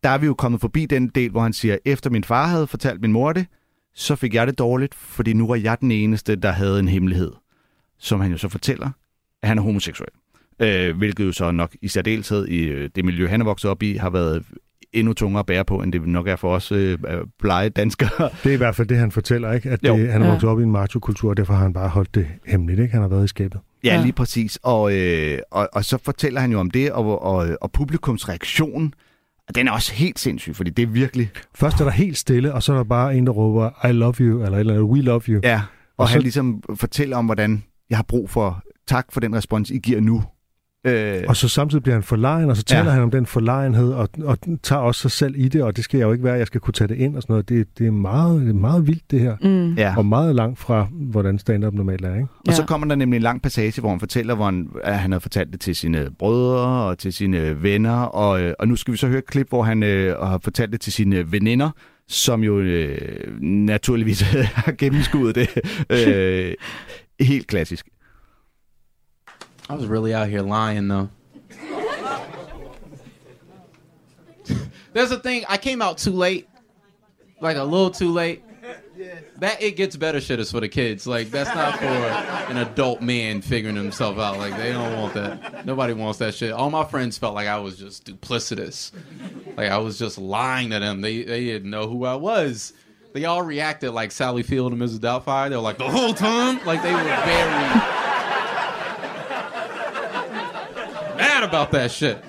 der 0.03 0.09
er 0.09 0.19
vi 0.19 0.27
jo 0.27 0.35
kommet 0.35 0.61
forbi 0.61 0.87
den 0.87 1.09
del, 1.09 1.31
hvor 1.31 1.41
han 1.41 1.53
siger, 1.53 1.77
efter 1.85 2.11
min 2.11 2.25
far 2.25 2.47
havde 2.47 2.67
fortalt 2.67 3.01
min 3.01 3.13
mor 3.13 3.33
det, 3.33 3.47
så 3.95 4.17
fik 4.17 4.35
jeg 4.35 4.47
det 4.47 4.59
dårligt, 4.59 4.95
fordi 4.95 5.33
nu 5.33 5.47
var 5.47 5.55
jeg 5.57 5.81
den 5.81 5.91
eneste, 5.91 6.37
der 6.37 6.51
havde 6.51 6.79
en 6.79 6.89
hemmelighed, 6.89 7.33
som 7.99 8.21
han 8.21 8.31
jo 8.31 8.39
så 8.39 8.49
fortæller, 8.49 8.91
at 9.43 9.49
han 9.49 9.59
er 9.59 9.63
homoseksuel. 9.63 10.09
Øh, 10.61 10.97
hvilket 10.97 11.25
jo 11.25 11.33
så 11.33 11.51
nok 11.51 11.77
i 11.83 11.89
særdeleshed 11.89 12.49
i 12.49 12.65
øh, 12.65 12.91
det 12.95 13.05
miljø, 13.05 13.27
han 13.27 13.41
er 13.41 13.45
vokset 13.45 13.71
op 13.71 13.83
i, 13.83 13.93
har 13.93 14.11
været 14.11 14.45
endnu 14.93 15.13
tungere 15.13 15.41
at 15.41 15.47
bære 15.47 15.65
på, 15.65 15.83
end 15.83 15.93
det 15.93 16.07
nok 16.07 16.29
er 16.29 16.37
for 16.37 16.55
os 16.55 16.73
øh, 16.73 16.99
øh, 17.09 17.19
blege 17.39 17.69
danskere. 17.69 18.11
Det 18.45 18.51
er 18.51 18.55
i 18.55 18.57
hvert 18.57 18.75
fald 18.77 18.89
det, 18.89 18.97
han 18.97 19.13
fortæller, 19.13 19.53
ikke? 19.53 19.71
At 19.71 19.81
Jo. 19.89 19.97
det, 19.97 20.13
han 20.13 20.23
er 20.23 20.27
Ja. 20.27 20.31
vokset 20.33 20.51
op 20.51 20.61
i 20.61 20.63
en 20.63 20.71
macho-kultur, 20.71 21.31
og 21.31 21.37
derfor 21.37 21.55
har 21.55 21.63
han 21.63 21.73
bare 21.73 21.89
holdt 21.89 22.15
det 22.15 22.27
hemmeligt, 22.47 22.81
ikke? 22.81 22.93
Han 22.93 23.01
har 23.03 23.09
været 23.09 23.25
i 23.25 23.29
skabet. 23.29 23.61
Ja, 23.85 23.89
Ja. 23.89 23.95
ja. 23.97 24.03
lige 24.03 24.13
præcis. 24.13 24.59
Og, 24.63 24.97
øh, 24.97 25.39
og, 25.51 25.69
og 25.73 25.85
så 25.85 25.99
fortæller 26.05 26.41
han 26.41 26.53
jo 26.53 26.61
om 26.61 26.71
det, 26.71 26.93
og, 26.93 27.23
og, 27.23 27.49
og 27.61 27.73
publikums 27.73 28.29
reaktion, 28.29 28.95
og 29.49 29.55
den 29.55 29.69
er 29.69 29.73
også 29.73 29.93
helt 29.95 30.19
sindssyg, 30.19 30.57
fordi 30.57 30.71
det 30.71 30.83
er 30.83 30.87
virkelig... 30.87 31.31
Først 31.55 31.81
er 31.81 31.85
der 31.85 31.91
helt 31.91 32.19
stille, 32.19 32.55
og 32.55 32.63
så 32.63 32.73
er 32.73 32.77
der 32.77 32.85
bare 32.85 33.17
en, 33.17 33.27
der 33.27 33.33
råber, 33.33 33.87
I 33.89 33.93
love 33.93 34.15
you, 34.21 34.45
eller 34.45 34.59
eller 34.59 34.83
we 34.83 35.01
love 35.03 35.21
you. 35.29 35.41
Ja, 35.43 35.55
og, 35.55 35.61
Og 35.97 36.03
og 36.03 36.09
så- 36.09 36.13
han 36.13 36.23
ligesom 36.23 36.63
fortæller 36.75 37.17
om, 37.17 37.25
hvordan 37.25 37.63
jeg 37.91 37.99
har 37.99 38.03
brug 38.09 38.31
for 38.31 38.63
tak 38.89 39.07
for 39.13 39.21
den 39.21 39.35
respons, 39.37 39.71
I 39.71 39.79
giver 39.79 40.01
nu. 40.01 40.23
Øh, 40.87 41.23
Og 41.29 41.37
så 41.37 41.49
samtidig 41.49 41.83
bliver 41.83 41.95
han 41.97 42.03
forlegen, 42.03 42.51
og 42.51 42.57
så 42.57 42.63
taler 42.63 42.83
Ja. 42.83 42.89
ja. 42.89 42.95
han 42.95 43.03
om 43.03 43.11
den 43.11 43.27
forlegenhed, 43.27 43.93
og, 43.93 44.09
og 44.25 44.39
tager 44.63 44.81
også 44.83 45.01
sig 45.01 45.11
selv 45.11 45.35
i 45.39 45.49
det, 45.49 45.63
og 45.63 45.77
det 45.77 45.85
skal 45.85 45.99
jeg 45.99 46.05
jo 46.07 46.13
ikke 46.13 46.25
være, 46.25 46.35
jeg 46.35 46.47
skal 46.47 46.61
kunne 46.61 46.73
tage 46.75 46.89
det 46.89 46.95
ind 46.97 47.17
og 47.17 47.23
sådan 47.23 47.33
noget. 47.33 47.49
Det, 47.49 47.79
det, 47.79 47.87
er, 47.87 47.91
meget, 47.91 48.55
meget 48.55 48.87
vildt, 48.87 49.11
det 49.11 49.21
her. 49.21 49.37
Mm. 49.43 49.75
ja. 49.75 49.95
Og 49.97 50.07
meget 50.07 50.35
langt 50.35 50.59
fra, 50.59 50.87
hvordan 50.93 51.39
stand-up 51.39 51.75
normalt 51.75 52.05
er, 52.05 52.15
ikke? 52.15 52.27
Og 52.49 52.55
så 52.55 52.63
Ja. 52.63 52.67
kommer 52.67 52.87
der 52.89 52.95
nemlig 52.95 53.17
en 53.17 53.23
lang 53.23 53.43
passage, 53.43 53.81
hvor 53.81 53.91
han 53.91 54.01
fortæller, 54.01 54.35
hvor 54.35 54.45
han, 54.45 54.69
at 54.85 54.99
han 54.99 55.13
har 55.13 55.19
fortalt 55.19 55.53
det 55.53 55.61
til 55.61 55.77
sine 55.77 56.09
brødre 56.19 56.83
og 56.85 56.99
til 56.99 57.13
sine 57.13 57.63
venner. 57.63 58.01
Og, 58.01 58.41
øh, 58.43 58.55
og 58.59 58.69
nu 58.69 58.77
skal 58.77 58.93
vi 58.93 58.99
så 58.99 59.07
høre 59.09 59.19
et 59.19 59.27
klip, 59.27 59.49
hvor 59.49 59.63
han 59.63 59.83
øh, 59.83 60.17
har 60.17 60.41
fortalt 60.45 60.73
det 60.73 60.81
til 60.81 60.93
sine 60.93 61.33
veninder, 61.33 61.71
som 62.09 62.43
jo 62.43 62.59
øh, 62.61 62.99
naturligvis 63.43 64.21
har 64.65 64.73
gennemskuddet 64.73 65.35
det 65.35 66.09
øh, 66.09 66.55
helt 67.21 67.47
klassisk. 67.47 67.87
I 69.69 69.75
was 69.75 69.87
really 69.87 70.15
out 70.15 70.29
here 70.29 70.43
lying 70.43 70.89
though. 70.89 71.11
There's 74.93 75.11
a 75.11 75.19
thing. 75.19 75.45
I 75.49 75.59
came 75.59 75.83
out 75.83 75.99
too 75.99 76.13
late, 76.13 76.49
like 77.41 77.57
a 77.57 77.65
little 77.65 77.91
too 77.91 78.11
late. 78.11 78.43
That 79.37 79.63
it 79.63 79.77
gets 79.77 79.95
better 79.95 80.21
shit 80.21 80.41
is 80.41 80.51
for 80.51 80.59
the 80.61 80.69
kids. 80.69 81.07
Like 81.07 81.31
that's 81.31 81.55
not 81.55 81.79
for 81.79 81.85
an 81.85 82.57
adult 82.57 83.01
man 83.01 83.43
figuring 83.43 83.77
himself 83.77 84.19
out. 84.19 84.39
Like 84.39 84.57
they 84.57 84.73
don't 84.73 84.97
want 84.97 85.15
that. 85.15 85.65
Nobody 85.65 85.93
wants 85.93 86.19
that 86.19 86.35
shit. 86.35 86.51
All 86.51 86.71
my 86.71 86.85
friends 86.85 87.17
felt 87.19 87.35
like 87.35 87.47
I 87.47 87.59
was 87.59 87.79
just 87.79 88.05
duplicitous. 88.07 88.91
Like 89.57 89.71
I 89.71 89.79
was 89.79 89.99
just 89.99 90.19
lying 90.19 90.71
to 90.71 90.81
them. 90.81 91.03
They 91.03 91.23
they 91.23 91.45
didn't 91.45 91.71
know 91.71 91.87
who 91.89 92.05
I 92.07 92.17
was. 92.17 92.73
They 93.13 93.25
all 93.27 93.43
reacted 93.43 93.93
like 93.93 94.11
Sally 94.13 94.43
Field 94.43 94.73
and 94.73 94.81
Mrs. 94.81 94.99
Doubtfire. 94.99 95.51
They 95.51 95.57
were 95.57 95.63
like 95.63 95.79
the 95.79 95.89
whole 95.89 96.15
time. 96.15 96.65
Like 96.67 96.83
they 96.83 96.93
were 96.93 97.05
very 97.05 98.08
mad 101.41 101.49
about 101.49 101.71
that 101.73 101.91
shit. 101.91 102.23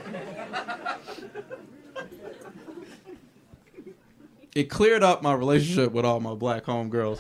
It 4.56 4.64
cleared 4.66 5.04
up 5.04 5.22
my 5.22 5.34
relationship 5.34 5.92
with 5.92 6.06
all 6.06 6.20
my 6.20 6.34
black 6.34 6.66
homegirls. 6.66 7.20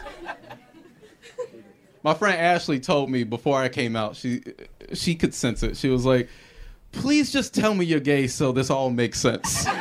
My 2.04 2.14
friend 2.14 2.40
Ashley 2.40 2.80
told 2.80 3.10
me 3.10 3.24
before 3.24 3.60
I 3.60 3.70
came 3.70 3.96
out, 3.96 4.16
she 4.16 4.42
she 4.94 5.16
could 5.16 5.34
sense 5.34 5.64
it. 5.64 5.78
She 5.78 5.90
was 5.90 6.06
like, 6.06 6.30
"Please 6.92 7.32
just 7.32 7.54
tell 7.54 7.74
me 7.74 7.86
you're 7.86 8.00
gay 8.00 8.28
so 8.28 8.52
this 8.52 8.70
all 8.70 8.90
makes 8.90 9.20
sense." 9.20 9.66
I 9.68 9.72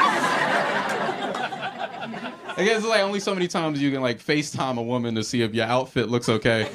guess 2.65 2.79
it's 2.79 2.87
like 2.87 3.03
only 3.03 3.21
so 3.21 3.35
many 3.35 3.47
times 3.47 3.81
you 3.81 3.93
can 3.93 4.03
like 4.03 4.19
FaceTime 4.19 4.79
a 4.79 4.83
woman 4.83 5.15
to 5.15 5.23
see 5.23 5.43
if 5.43 5.55
your 5.55 5.67
outfit 5.67 6.09
looks 6.09 6.29
okay. 6.29 6.69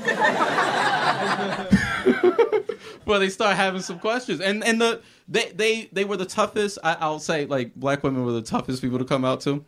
But 3.05 3.19
they 3.19 3.29
start 3.29 3.55
having 3.55 3.81
some 3.81 3.99
questions, 3.99 4.41
and 4.41 4.63
and 4.63 4.81
the 4.81 5.01
they 5.27 5.51
they 5.51 5.89
they 5.91 6.05
were 6.05 6.17
the 6.17 6.25
toughest. 6.25 6.77
I, 6.83 6.97
I'll 6.99 7.19
say 7.19 7.45
like 7.45 7.75
black 7.75 8.03
women 8.03 8.25
were 8.25 8.31
the 8.31 8.41
toughest 8.41 8.81
people 8.81 8.99
to 8.99 9.05
come 9.05 9.25
out 9.25 9.41
to, 9.41 9.63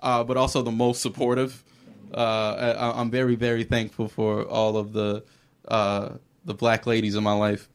uh, 0.00 0.24
but 0.24 0.36
also 0.36 0.62
the 0.62 0.70
most 0.70 1.02
supportive. 1.02 1.64
Uh, 2.12 2.74
I, 2.78 3.00
I'm 3.00 3.10
very 3.10 3.36
very 3.36 3.64
thankful 3.64 4.08
for 4.08 4.44
all 4.44 4.76
of 4.76 4.92
the 4.92 5.24
uh, 5.68 6.10
the 6.44 6.54
black 6.54 6.86
ladies 6.86 7.14
in 7.14 7.22
my 7.22 7.32
life, 7.32 7.68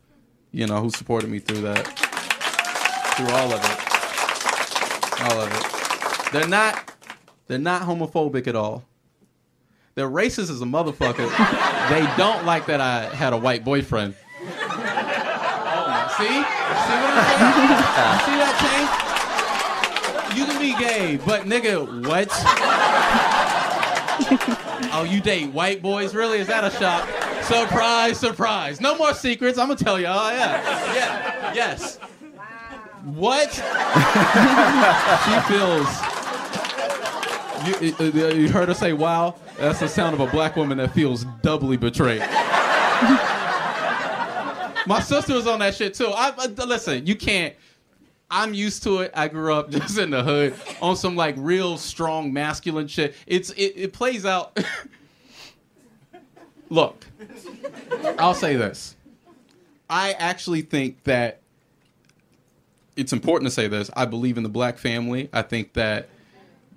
you 0.52 0.68
know, 0.68 0.82
who 0.82 0.90
supported 0.90 1.30
me 1.30 1.40
through 1.40 1.62
that, 1.62 1.86
through 3.16 3.30
all 3.30 3.54
of 3.54 3.62
it, 3.64 5.32
all 5.32 5.42
of 5.42 5.52
it. 5.52 6.32
They're 6.34 6.48
not 6.48 6.94
they're 7.48 7.58
not 7.58 7.84
homophobic 7.84 8.48
at 8.48 8.56
all. 8.56 8.84
They're 9.94 10.10
racist 10.10 10.50
as 10.50 10.62
a 10.62 10.66
motherfucker. 10.66 11.30
they 11.90 12.06
don't 12.18 12.46
like 12.46 12.66
that 12.66 12.82
I 12.82 13.04
had 13.16 13.32
a 13.32 13.38
white 13.38 13.64
boyfriend. 13.64 14.16
Oh, 16.18 16.22
see? 16.22 16.28
See 16.28 16.96
what 17.02 17.12
I'm 17.12 17.36
saying? 17.36 18.26
see 18.26 18.38
that 18.40 18.56
change? 20.32 20.38
You 20.38 20.44
can 20.46 20.58
be 20.62 20.74
gay, 20.78 21.18
but 21.26 21.42
nigga, 21.42 22.08
what? 22.08 22.30
oh, 24.94 25.04
you 25.04 25.20
date 25.20 25.52
white 25.52 25.82
boys? 25.82 26.16
Really? 26.16 26.40
Is 26.40 26.48
that 26.48 26.64
a 26.64 26.70
shock? 26.78 27.06
Surprise, 27.44 28.18
surprise. 28.18 28.80
No 28.80 28.98
more 28.98 29.14
secrets. 29.14 29.58
I'm 29.58 29.68
gonna 29.68 29.78
tell 29.78 30.00
y'all. 30.00 30.18
Oh, 30.18 30.32
yeah. 30.32 30.94
Yeah. 30.94 31.54
Yes. 31.54 31.98
What? 33.04 33.52
she 35.26 35.40
feels 35.54 36.16
you, 37.66 37.76
you 38.30 38.50
heard 38.50 38.68
her 38.68 38.74
say, 38.74 38.94
"Wow." 38.94 39.36
That's 39.58 39.80
the 39.80 39.88
sound 39.88 40.14
of 40.14 40.20
a 40.20 40.28
black 40.28 40.56
woman 40.56 40.78
that 40.80 40.94
feels 40.94 41.26
doubly 41.42 41.78
betrayed. 41.78 42.22
My 44.88 45.00
sister 45.00 45.34
was 45.34 45.48
on 45.48 45.60
that 45.60 45.76
shit 45.76 45.94
too. 45.94 46.08
I, 46.08 46.30
uh, 46.30 46.66
listen, 46.66 47.06
you 47.06 47.16
can't. 47.16 47.56
I'm 48.30 48.54
used 48.54 48.84
to 48.84 49.00
it. 49.00 49.12
I 49.14 49.28
grew 49.28 49.54
up 49.54 49.70
just 49.72 49.98
in 49.98 50.10
the 50.10 50.24
hood 50.24 50.56
on 50.82 50.96
some 50.96 51.16
like 51.16 51.36
real 51.38 51.78
strong 51.78 52.34
masculine 52.34 52.88
shit. 52.88 53.16
It's 53.28 53.52
it, 53.52 53.74
it 53.76 53.94
plays 53.94 54.26
out. 54.26 54.58
Look, 56.70 57.06
I'll 58.18 58.34
say 58.34 58.56
this. 58.56 58.96
I 59.90 60.14
actually 60.14 60.62
think 60.62 61.04
that 61.04 61.42
it's 62.96 63.14
important 63.14 63.50
to 63.50 63.54
say 63.54 63.68
this. 63.68 63.92
I 63.96 64.06
believe 64.06 64.38
in 64.38 64.44
the 64.44 64.50
black 64.50 64.80
family. 64.80 65.30
I 65.32 65.44
think 65.44 65.74
that 65.74 66.10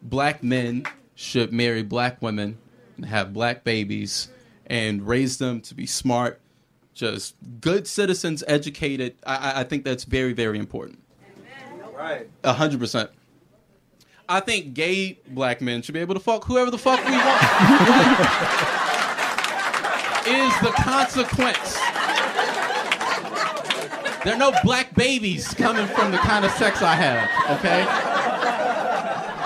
black 0.02 0.42
men 0.42 0.84
should 1.14 1.52
marry 1.52 1.82
black 1.82 2.20
women 2.20 2.58
and 2.96 3.06
have 3.06 3.32
black 3.32 3.64
babies 3.64 4.28
and 4.66 5.06
raise 5.06 5.38
them 5.38 5.62
to 5.62 5.74
be 5.74 5.86
smart, 5.86 6.38
just 6.98 7.34
good 7.60 7.86
citizens, 7.86 8.42
educated. 8.46 9.14
I, 9.26 9.36
I- 9.36 9.60
I 9.60 9.64
think 9.64 9.84
that's 9.84 10.04
very, 10.04 10.32
very 10.32 10.58
important. 10.58 10.98
Right. 11.94 12.28
A 12.44 12.52
hundred 12.52 12.80
percent. 12.80 13.10
I 14.28 14.40
think 14.40 14.74
gay 14.74 15.18
black 15.28 15.60
men 15.60 15.82
should 15.82 15.94
be 15.94 16.00
able 16.00 16.14
to 16.14 16.20
fuck 16.20 16.44
whoever 16.44 16.70
the 16.70 16.78
fuck 16.78 17.04
we 17.04 17.10
want. 17.12 17.42
is 20.28 20.52
the 20.60 20.70
consequence. 20.76 21.74
There 24.24 24.34
are 24.34 24.38
no 24.38 24.52
black 24.62 24.94
babies 24.94 25.54
coming 25.54 25.86
from 25.86 26.12
the 26.12 26.18
kind 26.18 26.44
of 26.44 26.50
sex 26.52 26.82
I 26.82 26.94
have, 26.94 27.58
okay? 27.58 27.86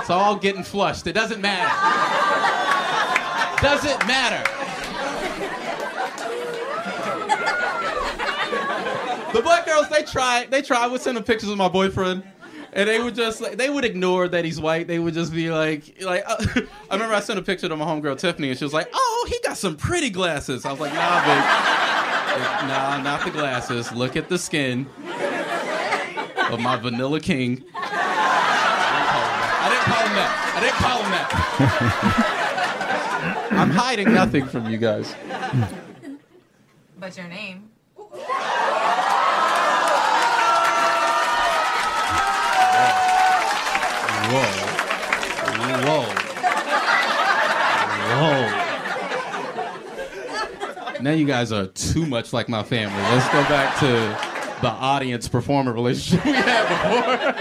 It's 0.01 0.11
all 0.11 0.35
getting 0.37 0.65
flushed. 0.65 1.07
It 1.07 1.13
doesn't 1.13 1.41
matter. 1.41 1.71
Doesn't 3.63 4.07
matter. 4.07 4.43
The 9.33 9.41
black 9.43 9.67
girls, 9.67 9.89
they 9.89 10.03
tried. 10.03 10.51
They 10.51 10.63
tried. 10.63 10.85
I 10.85 10.87
would 10.89 11.01
send 11.01 11.17
them 11.17 11.25
pictures 11.25 11.49
of 11.49 11.57
my 11.57 11.69
boyfriend, 11.69 12.23
and 12.73 12.89
they 12.89 13.01
would 13.03 13.15
just 13.15 13.41
like 13.41 13.57
they 13.57 13.71
would 13.71 13.85
ignore 13.85 14.29
that 14.29 14.45
he's 14.45 14.61
white. 14.61 14.87
They 14.87 14.99
would 14.99 15.15
just 15.15 15.33
be 15.33 15.51
like, 15.51 15.97
like 16.03 16.23
uh, 16.27 16.37
I 16.91 16.95
remember 16.95 17.15
I 17.15 17.21
sent 17.21 17.39
a 17.39 17.43
picture 17.43 17.69
to 17.69 17.77
my 17.77 17.85
homegirl 17.85 18.19
Tiffany, 18.19 18.51
and 18.51 18.59
she 18.59 18.65
was 18.65 18.75
like, 18.75 18.89
"Oh, 18.93 19.27
he 19.29 19.39
got 19.43 19.57
some 19.57 19.77
pretty 19.77 20.11
glasses." 20.11 20.65
I 20.67 20.71
was 20.71 20.81
like, 20.81 20.93
"Nah, 20.93 21.21
babe, 21.21 22.69
nah, 22.69 23.03
not 23.03 23.25
the 23.25 23.31
glasses. 23.31 23.91
Look 23.93 24.17
at 24.17 24.29
the 24.29 24.39
skin 24.39 24.87
of 26.51 26.61
my 26.61 26.77
Vanilla 26.77 27.21
King." 27.21 27.65
I 27.75 29.69
didn't 29.71 29.85
call 29.85 30.03
him 30.07 30.15
that. 30.17 30.33
I 30.57 30.61
didn't 30.61 30.77
call 30.77 31.03
him 31.03 31.11
that. 31.11 32.39
I'm 33.53 33.71
hiding 33.71 34.13
nothing 34.13 34.47
from 34.47 34.69
you 34.69 34.77
guys. 34.77 35.15
But 36.99 37.17
your 37.17 37.29
name. 37.29 37.72
Whoa. 44.33 44.53
Whoa. 45.87 46.05
Whoa. 48.21 48.63
Now 51.03 51.11
you 51.13 51.27
guys 51.27 51.53
are 51.53 51.67
too 51.67 52.07
much 52.07 52.33
like 52.33 52.49
my 52.49 52.63
family. 52.63 53.03
Let's 53.13 53.29
go 53.29 53.43
back 53.55 53.79
to 53.81 53.87
the 54.63 54.71
audience 54.71 55.29
performer 55.29 55.73
relationship 55.73 56.25
we 56.25 56.33
had 56.33 56.69
before. 56.69 57.35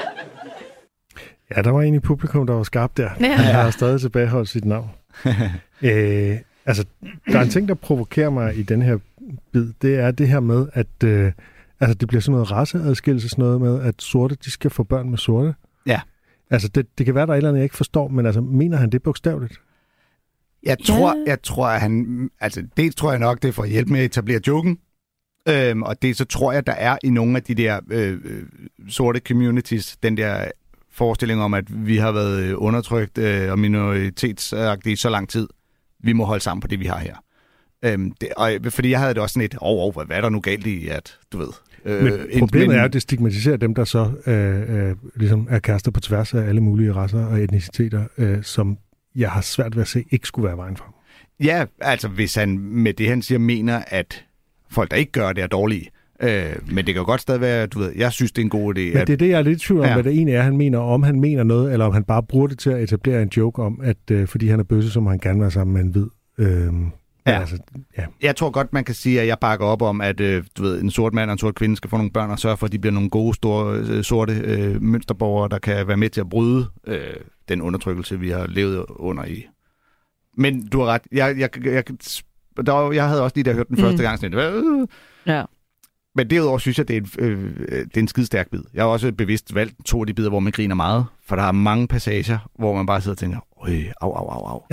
Ja, 1.56 1.62
der 1.62 1.72
var 1.72 1.82
en 1.82 1.94
i 1.94 2.00
publikum, 2.00 2.48
der 2.48 2.54
var 2.54 2.64
skarp 2.64 2.98
der. 2.98 3.10
Ja. 3.20 3.36
Han 3.36 3.56
har 3.56 3.72
stadig 3.72 4.02
tilbageholdt 4.02 4.50
sit 4.50 4.66
navn. 4.66 4.90
øh, 5.82 6.38
altså, 6.66 6.86
der 7.28 7.40
er 7.40 7.42
en 7.42 7.50
ting, 7.50 7.68
der 7.68 7.74
provokerer 7.74 8.30
mig 8.30 8.58
i 8.58 8.64
den 8.64 8.82
her 8.82 8.98
bid. 9.52 9.74
Det 9.82 10.00
er 10.00 10.12
det 10.12 10.28
her 10.28 10.40
med, 10.40 10.68
at 10.74 11.04
øh, 11.04 11.32
altså, 11.80 11.94
det 11.94 12.08
bliver 12.08 12.22
sådan 12.22 12.32
noget 12.32 12.52
raceadskillelse, 12.52 13.30
sådan 13.30 13.46
noget 13.46 13.62
med, 13.62 13.82
at 13.82 13.96
sorte, 14.00 14.38
de 14.46 14.52
skal 14.52 14.72
få 14.72 14.84
børn 14.84 15.10
med 15.10 15.18
sorte. 15.18 15.54
Ja. 16.52 16.56
Altså, 16.56 16.68
det, 16.68 16.98
det 16.98 17.06
kan 17.06 17.16
være, 17.16 17.26
der 17.26 17.34
er 17.34 17.36
et 17.36 17.38
eller 17.38 17.50
andet, 17.50 17.60
jeg 17.60 17.66
ikke 17.66 17.78
forstår, 17.78 18.08
men 18.08 18.26
altså, 18.26 18.42
mener 18.42 18.78
han 18.78 18.90
det 18.90 19.04
bogstaveligt? 19.04 19.62
Jeg 20.64 20.78
tror, 20.86 21.16
jeg 21.28 21.42
tror, 21.42 21.68
at 21.68 21.82
han... 21.82 22.30
Altså, 22.40 22.64
dels 22.78 22.96
tror 22.96 23.12
jeg 23.12 23.20
nok, 23.20 23.42
det 23.42 23.48
er 23.48 23.52
for 23.52 23.64
at 23.64 23.70
hjælpe 23.70 23.92
med 23.92 24.00
at 24.00 24.06
etablere 24.06 24.42
joken. 24.48 24.78
Øhm, 25.50 25.84
og 25.84 26.02
det 26.02 26.18
så 26.18 26.26
tror 26.26 26.52
jeg, 26.52 26.68
der 26.68 26.74
er 26.74 26.98
i 27.04 27.10
nogle 27.10 27.38
af 27.38 27.44
de 27.44 27.56
der 27.56 27.80
øh, 27.92 28.20
øh, 28.24 28.44
sorte 28.90 29.22
communities, 29.28 29.98
den 30.04 30.18
der 30.18 30.46
forestilling 30.92 31.42
om, 31.42 31.54
at 31.54 31.86
vi 31.86 31.98
har 31.98 32.12
været 32.12 32.54
undertrykt 32.54 33.18
øh, 33.18 33.52
og 33.52 33.60
minoritetsagtige 33.60 34.94
i 34.94 34.96
så 34.96 35.10
lang 35.10 35.30
tid. 35.30 35.48
Vi 36.00 36.14
må 36.14 36.26
holde 36.26 36.44
sammen 36.44 36.62
på 36.62 36.68
det, 36.68 36.80
vi 36.80 36.86
har 36.86 36.98
her. 36.98 37.16
Øhm, 37.86 38.12
det, 38.22 38.30
og, 38.38 38.52
fordi 38.70 38.90
jeg 38.90 39.00
havde 39.00 39.14
det 39.14 39.22
også 39.22 39.34
sådan 39.34 39.46
et, 39.46 39.56
oh, 39.62 39.98
oh, 39.98 40.06
hvad 40.06 40.18
er 40.18 40.22
der 40.22 40.30
nu 40.30 40.40
galt 40.40 40.68
i, 40.68 40.88
at 40.88 41.20
du 41.32 41.38
ved... 41.38 41.50
Øh, 41.86 42.04
Men 42.04 42.14
en- 42.30 42.40
problemet 42.40 42.68
men- 42.68 42.78
er, 42.78 42.84
at 42.84 42.94
det 42.94 43.02
stigmatiserer 43.02 43.58
dem, 43.58 43.76
der 43.76 43.84
så 43.84 44.12
øh, 44.28 44.90
øh, 44.90 44.96
ligesom 45.16 45.48
er 45.50 45.60
kærester 45.60 45.92
på 45.92 46.00
tværs 46.00 46.34
af 46.34 46.42
alle 46.42 46.62
mulige 46.62 46.94
racer 46.94 47.26
og 47.26 47.40
etniciteter, 47.42 48.04
øh, 48.18 48.44
som 48.44 48.78
jeg 49.16 49.32
har 49.32 49.42
svært 49.42 49.76
ved 49.76 49.82
at 49.82 49.88
se 49.88 50.04
ikke 50.12 50.28
skulle 50.28 50.48
være 50.48 50.58
vejen 50.58 50.78
frem. 50.78 50.90
Ja, 51.44 51.66
altså 51.82 52.08
hvis 52.08 52.36
han 52.36 52.58
med 52.60 52.94
det, 52.94 53.08
han 53.10 53.22
siger, 53.22 53.40
mener, 53.40 53.82
at 53.88 54.26
folk, 54.72 54.92
der 54.92 54.98
ikke 54.98 55.12
gør 55.12 55.34
det, 55.34 55.44
er 55.44 55.48
dårlige. 55.48 55.90
Øh, 56.24 56.56
men 56.68 56.78
det 56.78 56.86
kan 56.86 56.96
jo 56.96 57.06
godt 57.06 57.22
stadig 57.22 57.42
være, 57.42 57.68
du 57.68 57.80
ved, 57.80 57.92
jeg 57.96 58.12
synes, 58.12 58.32
det 58.32 58.42
er 58.42 58.46
en 58.46 58.50
god 58.50 58.76
idé. 58.78 58.82
Men 58.82 59.08
det 59.08 59.10
er 59.10 59.18
det, 59.18 59.30
jeg 59.30 59.38
er 59.40 59.42
lidt 59.42 59.64
i 59.64 59.66
tvivl 59.68 59.80
om, 59.80 59.86
ja. 59.86 59.94
hvad 59.94 60.04
det 60.04 60.12
egentlig 60.14 60.36
er, 60.36 60.42
han 60.42 60.58
mener. 60.58 60.80
Om 60.80 61.04
han 61.04 61.20
mener 61.20 61.44
noget, 61.44 61.74
eller 61.74 61.86
om 61.86 61.94
han 61.94 62.04
bare 62.04 62.24
bruger 62.24 62.48
det 62.48 62.60
til 62.60 62.70
at 62.70 62.84
etablere 62.84 63.22
en 63.22 63.30
joke 63.38 63.62
om, 63.62 63.80
at 63.84 63.98
øh, 64.12 64.28
fordi 64.28 64.48
han 64.48 64.60
er 64.60 64.64
bøsse, 64.64 64.92
så 64.92 65.00
må 65.00 65.10
han 65.10 65.20
gerne 65.20 65.42
være 65.42 65.52
sammen 65.52 65.74
med 65.74 65.82
en 65.82 65.88
hvid. 65.90 66.08
Øh, 66.38 66.74
Ja. 67.28 67.40
Altså, 67.40 67.58
ja. 67.98 68.06
Jeg 68.22 68.36
tror 68.36 68.50
godt, 68.50 68.74
man 68.74 68.84
kan 68.84 68.96
sige, 68.96 69.22
at 69.22 69.28
jeg 69.28 69.38
bakker 69.42 69.66
op 69.66 69.82
om, 69.82 70.02
at 70.02 70.20
øh, 70.20 70.44
du 70.58 70.64
ved, 70.64 70.82
en 70.82 70.92
sort 70.92 71.14
mand 71.14 71.30
og 71.30 71.34
en 71.34 71.38
sort 71.40 71.56
kvinde 71.56 71.76
skal 71.76 71.90
få 71.90 71.98
nogle 71.98 72.12
børn 72.12 72.30
og 72.32 72.40
sørge 72.40 72.58
for, 72.58 72.66
at 72.66 72.72
de 72.72 72.80
bliver 72.80 72.94
nogle 72.94 73.10
gode, 73.10 73.36
store, 73.36 73.76
øh, 73.78 74.04
sorte 74.04 74.34
øh, 74.34 74.82
mønsterborgere, 74.82 75.50
der 75.50 75.60
kan 75.60 75.88
være 75.88 75.98
med 75.98 76.10
til 76.10 76.22
at 76.22 76.30
bryde 76.30 76.70
øh, 76.88 77.00
den 77.50 77.62
undertrykkelse, 77.62 78.20
vi 78.20 78.30
har 78.30 78.48
levet 78.48 78.86
under 78.90 79.26
i. 79.26 79.46
Men 80.38 80.68
du 80.68 80.80
har 80.80 80.86
ret. 80.88 81.02
Jeg, 81.12 81.36
jeg, 81.40 81.66
jeg, 81.66 81.84
der 82.66 82.72
var, 82.72 82.92
jeg 82.92 83.08
havde 83.08 83.24
også 83.24 83.34
lige 83.36 83.44
der 83.44 83.54
hørt 83.54 83.68
den 83.68 83.76
Mm. 83.76 83.82
første 83.84 84.04
gang 84.04 84.20
sådan 84.20 84.32
lidt, 84.32 84.66
øh, 84.66 84.88
Ja. 85.36 85.44
Men 86.16 86.30
derudover 86.30 86.58
synes 86.58 86.78
jeg, 86.78 86.88
det 86.88 86.98
er, 86.98 87.02
en, 87.02 87.10
øh, 87.20 87.56
det 87.86 87.98
er 87.98 88.02
en 88.02 88.08
skide 88.08 88.26
stærk 88.26 88.50
bid. 88.52 88.62
Jeg 88.74 88.84
har 88.84 88.90
også 88.90 89.12
bevidst 89.12 89.56
valgt 89.56 89.76
to 89.86 90.00
af 90.02 90.08
de 90.08 90.14
bidder, 90.14 90.30
hvor 90.30 90.40
man 90.40 90.52
griner 90.52 90.76
meget, 90.76 91.06
for 91.28 91.36
der 91.36 91.44
er 91.44 91.52
mange 91.52 91.88
passager, 91.88 92.38
hvor 92.60 92.76
man 92.76 92.86
bare 92.86 93.02
sidder 93.02 93.14
og 93.14 93.18
tænker, 93.18 93.40
øj, 93.68 93.74
au, 94.02 94.12
au, 94.14 94.28
au, 94.30 94.46
au. 94.46 94.64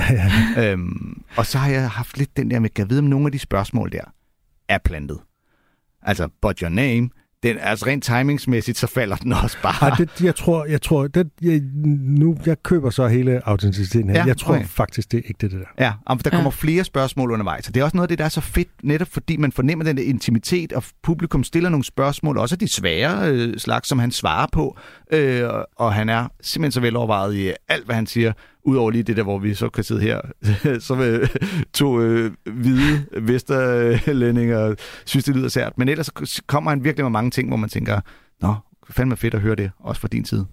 øhm, 0.62 1.22
og 1.36 1.46
så 1.46 1.58
har 1.58 1.70
jeg 1.70 1.90
haft 1.90 2.18
lidt 2.18 2.36
den 2.36 2.50
der 2.50 2.58
med, 2.58 2.70
kan 2.70 2.82
jeg 2.82 2.90
vide, 2.90 2.98
om 2.98 3.04
nogle 3.04 3.26
af 3.26 3.32
de 3.32 3.38
spørgsmål 3.38 3.92
der 3.92 4.00
er 4.68 4.78
plantet. 4.84 5.18
Altså, 6.02 6.28
but 6.42 6.58
your 6.58 6.68
name, 6.68 7.10
den, 7.42 7.56
altså 7.60 7.86
rent 7.86 8.04
timingsmæssigt, 8.04 8.78
så 8.78 8.86
falder 8.86 9.16
den 9.16 9.32
også 9.32 9.56
bare. 9.62 9.90
Ej, 9.90 9.96
det, 9.96 10.20
jeg 10.24 10.34
tror, 10.34 10.64
jeg 10.64 10.82
tror 10.82 11.06
det, 11.06 11.30
jeg, 11.42 11.60
nu, 11.98 12.36
jeg 12.46 12.62
køber 12.62 12.90
så 12.90 13.06
hele 13.08 13.48
autenticiteten 13.48 14.08
her. 14.10 14.16
Ja, 14.16 14.20
Ja, 14.22 14.26
jeg 14.26 14.36
tror 14.36 14.54
okay. 14.54 14.64
faktisk, 14.66 15.12
det 15.12 15.18
er 15.18 15.22
ikke 15.28 15.38
det, 15.40 15.50
det 15.50 15.60
der. 15.60 15.84
Ja, 15.84 15.92
om 16.06 16.18
der 16.18 16.30
kommer 16.30 16.50
flere 16.50 16.84
spørgsmål 16.84 17.30
undervejs. 17.30 17.68
Og 17.68 17.74
det 17.74 17.80
er 17.80 17.84
også 17.84 17.96
noget 17.96 18.04
af 18.04 18.08
det, 18.08 18.18
der 18.18 18.24
er 18.24 18.28
så 18.28 18.40
fedt, 18.40 18.68
netop 18.82 19.08
fordi 19.08 19.36
man 19.36 19.52
fornemmer 19.52 19.84
den 19.84 19.96
der 19.96 20.02
intimitet, 20.02 20.72
og 20.72 20.84
publikum 21.02 21.44
stiller 21.44 21.70
nogle 21.70 21.84
spørgsmål, 21.84 22.38
også 22.38 22.56
de 22.56 22.68
svære 22.68 23.30
øh, 23.32 23.56
slags, 23.58 23.88
som 23.88 23.98
han 23.98 24.10
svarer 24.10 24.46
på. 24.52 24.78
Øh, 25.12 25.48
og- 25.48 25.66
og 25.76 25.94
han 25.94 26.08
er 26.08 26.28
simpelthen 26.40 26.72
så 26.72 26.80
velovervejet 26.80 27.34
i 27.34 27.52
alt, 27.68 27.84
hvad 27.84 27.94
han 27.94 28.06
siger, 28.06 28.32
udover 28.68 28.90
lige 28.90 29.02
det 29.02 29.16
der, 29.16 29.22
hvor 29.22 29.38
vi 29.38 29.54
så 29.54 29.68
kan 29.68 29.84
sidde 29.84 30.00
her, 30.00 30.20
så 30.86 30.94
med 30.94 31.28
to 31.72 32.00
øh, 32.00 32.32
hvide 32.46 33.06
vesterlændinger 33.20 34.74
synes, 35.04 35.24
det 35.24 35.36
lyder 35.36 35.48
sært. 35.48 35.72
Men 35.78 35.88
ellers 35.88 36.10
så 36.24 36.42
kommer 36.46 36.70
han 36.70 36.84
virkelig 36.84 37.04
med 37.04 37.10
mange 37.10 37.30
ting, 37.30 37.48
hvor 37.48 37.56
man 37.56 37.68
tænker, 37.68 38.00
nå, 38.40 38.54
fandme 38.90 39.16
fedt 39.16 39.34
at 39.34 39.40
høre 39.40 39.54
det, 39.54 39.70
også 39.78 40.00
fra 40.00 40.08
din 40.08 40.24
side. 40.24 40.46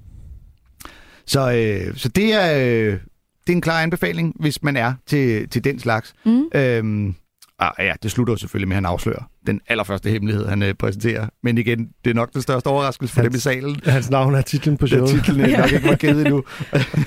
Så, 1.25 1.51
øh, 1.51 1.95
så 1.95 2.09
det 2.09 2.33
er... 2.33 2.57
Øh, 2.93 2.99
det 3.47 3.53
er 3.53 3.55
en 3.55 3.61
klar 3.61 3.81
anbefaling, 3.81 4.35
hvis 4.39 4.63
man 4.63 4.77
er 4.77 4.93
til, 5.07 5.49
til 5.49 5.63
den 5.63 5.79
slags. 5.79 6.13
Mm. 6.25 6.45
Øhm, 6.55 7.15
ah, 7.59 7.71
ja, 7.79 7.93
det 8.03 8.11
slutter 8.11 8.33
jo 8.33 8.37
selvfølgelig 8.37 8.67
med, 8.67 8.75
at 8.75 8.77
han 8.77 8.85
afslører 8.85 9.23
den 9.47 9.61
allerførste 9.67 10.09
hemmelighed, 10.09 10.47
han 10.47 10.63
øh, 10.63 10.73
præsenterer. 10.73 11.27
Men 11.43 11.57
igen, 11.57 11.89
det 12.05 12.09
er 12.09 12.13
nok 12.13 12.33
den 12.33 12.41
største 12.41 12.67
overraskelse 12.67 13.13
for 13.13 13.21
Hans- 13.21 13.31
dem 13.31 13.35
i 13.37 13.39
salen. 13.39 13.79
Hans 13.85 14.09
navn 14.09 14.35
er 14.35 14.41
titlen 14.41 14.77
på 14.77 14.87
showet. 14.87 15.09
titlen 15.09 15.39
øh, 15.51 15.57
nok 15.57 15.71
ikke 15.71 15.87
var 15.87 15.95
givet 15.95 16.21
endnu. 16.21 16.43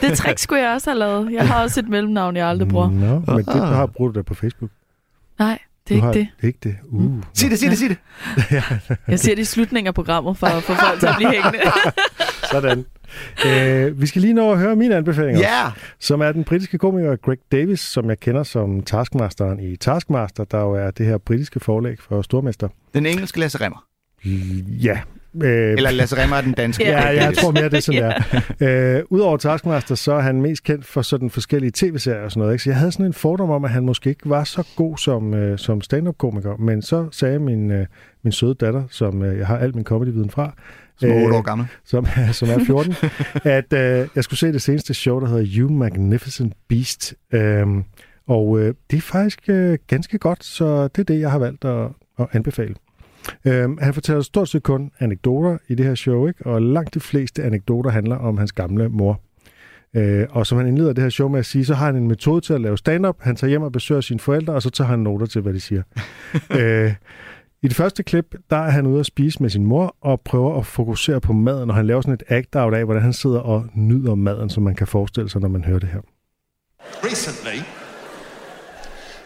Det 0.00 0.12
trick 0.18 0.38
skulle 0.38 0.62
jeg 0.62 0.72
også 0.74 0.90
have 0.90 0.98
lavet. 0.98 1.32
Jeg 1.32 1.48
har 1.48 1.62
også 1.62 1.80
et 1.80 1.88
mellemnavn, 1.88 2.36
jeg 2.36 2.48
aldrig 2.48 2.68
bruger. 2.68 2.90
Nå, 2.90 3.18
men 3.34 3.44
det 3.44 3.48
Ah. 3.48 3.68
har 3.74 3.86
brugt 3.86 4.14
du 4.14 4.18
da 4.18 4.22
på 4.22 4.34
Facebook. 4.34 4.70
Nej, 5.38 5.58
det 5.88 5.96
er 5.96 6.00
du 6.00 6.06
ikke 6.06 6.06
har, 6.06 6.12
det. 6.12 6.28
Det 6.36 6.42
er 6.42 6.46
ikke 6.46 6.58
det. 6.62 6.76
Uh. 6.90 7.22
Sig 7.34 7.50
det, 7.50 7.58
sig 7.58 7.70
det, 7.70 7.78
sig 7.78 7.88
det. 7.90 7.98
Jeg 9.08 9.20
ser 9.20 9.34
det 9.34 9.42
i 9.42 9.44
slutningen 9.44 9.86
af 9.86 9.94
programmet 9.94 10.36
for 10.38 10.46
at 10.46 10.62
få 10.62 10.74
folk 10.74 11.00
til 11.00 11.06
at 11.06 11.14
blive 11.16 11.30
hængende. 11.32 11.58
Sådan. 12.52 12.84
Øh, 13.46 14.00
vi 14.00 14.06
skal 14.06 14.22
lige 14.22 14.34
nå 14.34 14.52
at 14.52 14.58
høre 14.58 14.76
min 14.76 14.92
anbefaling 14.92 15.36
også, 15.36 15.48
Ja! 15.48 15.70
som 16.00 16.20
er 16.20 16.32
den 16.32 16.44
britiske 16.44 16.78
komiker 16.78 17.16
Greg 17.16 17.38
Davis, 17.52 17.80
som 17.80 18.08
jeg 18.08 18.20
kender 18.20 18.42
som 18.42 18.82
Taskmasteren 18.82 19.60
i 19.60 19.76
Taskmaster, 19.76 20.44
der 20.44 20.60
jo 20.60 20.72
er 20.72 20.90
det 20.90 21.06
her 21.06 21.18
britiske 21.18 21.60
forlæg 21.60 21.96
for 22.00 22.22
Stormester. 22.22 22.68
Den 22.94 23.06
engelske 23.06 23.40
Lasse 23.40 23.58
Remmer. 23.60 23.84
Ja. 24.82 24.98
Øh, 25.42 25.72
Eller 25.72 25.90
Lasse 25.90 26.22
Remmer 26.22 26.36
er 26.36 26.40
den 26.40 26.52
danske. 26.52 26.84
Ja, 26.88 27.00
Ja, 27.08 27.24
jeg 27.24 27.34
tror 27.36 27.50
mere, 27.50 27.64
det 27.64 27.74
er 27.74 27.80
sådan, 27.80 28.02
der. 28.60 28.96
Øh, 28.98 29.02
Udover 29.10 29.36
Taskmaster, 29.36 29.94
så 29.94 30.12
er 30.12 30.20
han 30.20 30.42
mest 30.42 30.64
kendt 30.64 30.84
for 30.86 31.02
sådan 31.02 31.30
forskellige 31.30 31.72
tv-serier 31.74 32.22
og 32.24 32.30
sådan 32.30 32.40
noget. 32.40 32.52
Ikke? 32.54 32.64
Så 32.64 32.70
jeg 32.70 32.76
havde 32.78 32.92
sådan 32.92 33.06
en 33.06 33.12
fordom 33.12 33.50
om, 33.50 33.64
at 33.64 33.70
han 33.70 33.84
måske 33.84 34.10
ikke 34.10 34.30
var 34.30 34.44
så 34.44 34.64
god 34.76 34.96
som, 34.98 35.34
øh, 35.34 35.58
som 35.58 35.80
stand-up-komiker. 35.80 36.56
Men 36.56 36.82
så 36.82 37.08
sagde 37.12 37.38
min, 37.38 37.70
øh, 37.70 37.86
min 38.22 38.32
søde 38.32 38.54
datter, 38.54 38.82
som 38.90 39.22
øh, 39.22 39.38
jeg 39.38 39.46
har 39.46 39.58
al 39.58 39.74
min 39.76 39.84
comedy-viden 39.84 40.30
fra, 40.30 40.52
Som 40.98 41.10
er 41.10 41.16
øh, 41.16 41.22
8 41.22 41.36
år 41.36 41.42
gammel. 41.42 41.66
som, 41.84 42.06
som 42.32 42.48
er 42.48 42.64
14, 42.64 42.94
at 43.58 43.72
øh, 43.72 44.08
jeg 44.14 44.24
skulle 44.24 44.38
se 44.38 44.52
det 44.52 44.62
seneste 44.62 44.94
show, 44.94 45.20
der 45.20 45.26
hedder 45.26 45.46
You 45.56 45.70
Magnificent 45.70 46.52
Beast. 46.68 47.14
Øhm, 47.32 47.84
og 48.26 48.60
øh, 48.60 48.74
det 48.90 48.96
er 48.96 49.00
faktisk 49.00 49.40
øh, 49.48 49.78
ganske 49.86 50.18
godt, 50.18 50.44
så 50.44 50.88
det 50.88 50.98
er 50.98 51.04
det, 51.04 51.20
jeg 51.20 51.30
har 51.30 51.38
valgt 51.38 51.64
at, 51.64 51.88
at 52.18 52.26
anbefale. 52.32 52.74
Øhm, 53.44 53.78
han 53.80 53.94
fortæller 53.94 54.22
stort 54.22 54.48
set 54.48 54.62
kun 54.62 54.90
anekdoter 54.98 55.58
i 55.68 55.74
det 55.74 55.86
her 55.86 55.94
show, 55.94 56.26
ikke? 56.26 56.46
og 56.46 56.62
langt 56.62 56.94
de 56.94 57.00
fleste 57.00 57.42
anekdoter 57.42 57.90
handler 57.90 58.16
om 58.16 58.38
hans 58.38 58.52
gamle 58.52 58.88
mor. 58.88 59.20
Øh, 59.94 60.26
og 60.30 60.46
som 60.46 60.58
han 60.58 60.66
indleder 60.66 60.92
det 60.92 61.02
her 61.02 61.10
show 61.10 61.28
med 61.28 61.38
at 61.38 61.46
sige, 61.46 61.64
så 61.64 61.74
har 61.74 61.86
han 61.86 61.96
en 61.96 62.08
metode 62.08 62.40
til 62.40 62.52
at 62.52 62.60
lave 62.60 62.78
stand-up. 62.78 63.16
Han 63.20 63.36
tager 63.36 63.48
hjem 63.48 63.62
og 63.62 63.72
besøger 63.72 64.00
sine 64.00 64.20
forældre, 64.20 64.54
og 64.54 64.62
så 64.62 64.70
tager 64.70 64.88
han 64.88 64.98
noter 64.98 65.26
til, 65.26 65.40
hvad 65.40 65.52
de 65.52 65.60
siger. 65.60 65.82
øh, 66.60 66.94
i 67.62 67.68
det 67.68 67.76
første 67.76 68.02
klip, 68.02 68.34
der 68.50 68.56
er 68.56 68.70
han 68.70 68.86
ude 68.86 69.00
at 69.00 69.06
spise 69.06 69.42
med 69.42 69.50
sin 69.50 69.64
mor 69.64 69.96
og 70.00 70.20
prøver 70.20 70.58
at 70.58 70.66
fokusere 70.66 71.20
på 71.20 71.32
maden, 71.32 71.70
og 71.70 71.76
han 71.76 71.86
laver 71.86 72.00
sådan 72.00 72.14
et 72.14 72.22
act-out 72.28 72.74
af, 72.74 72.84
hvordan 72.84 73.02
han 73.02 73.12
sidder 73.12 73.40
og 73.40 73.66
nyder 73.74 74.14
maden, 74.14 74.50
som 74.50 74.62
man 74.62 74.74
kan 74.74 74.86
forestille 74.86 75.30
sig, 75.30 75.40
når 75.40 75.48
man 75.48 75.64
hører 75.64 75.78
det 75.78 75.88
her. 75.88 76.00
Recently, 77.04 77.62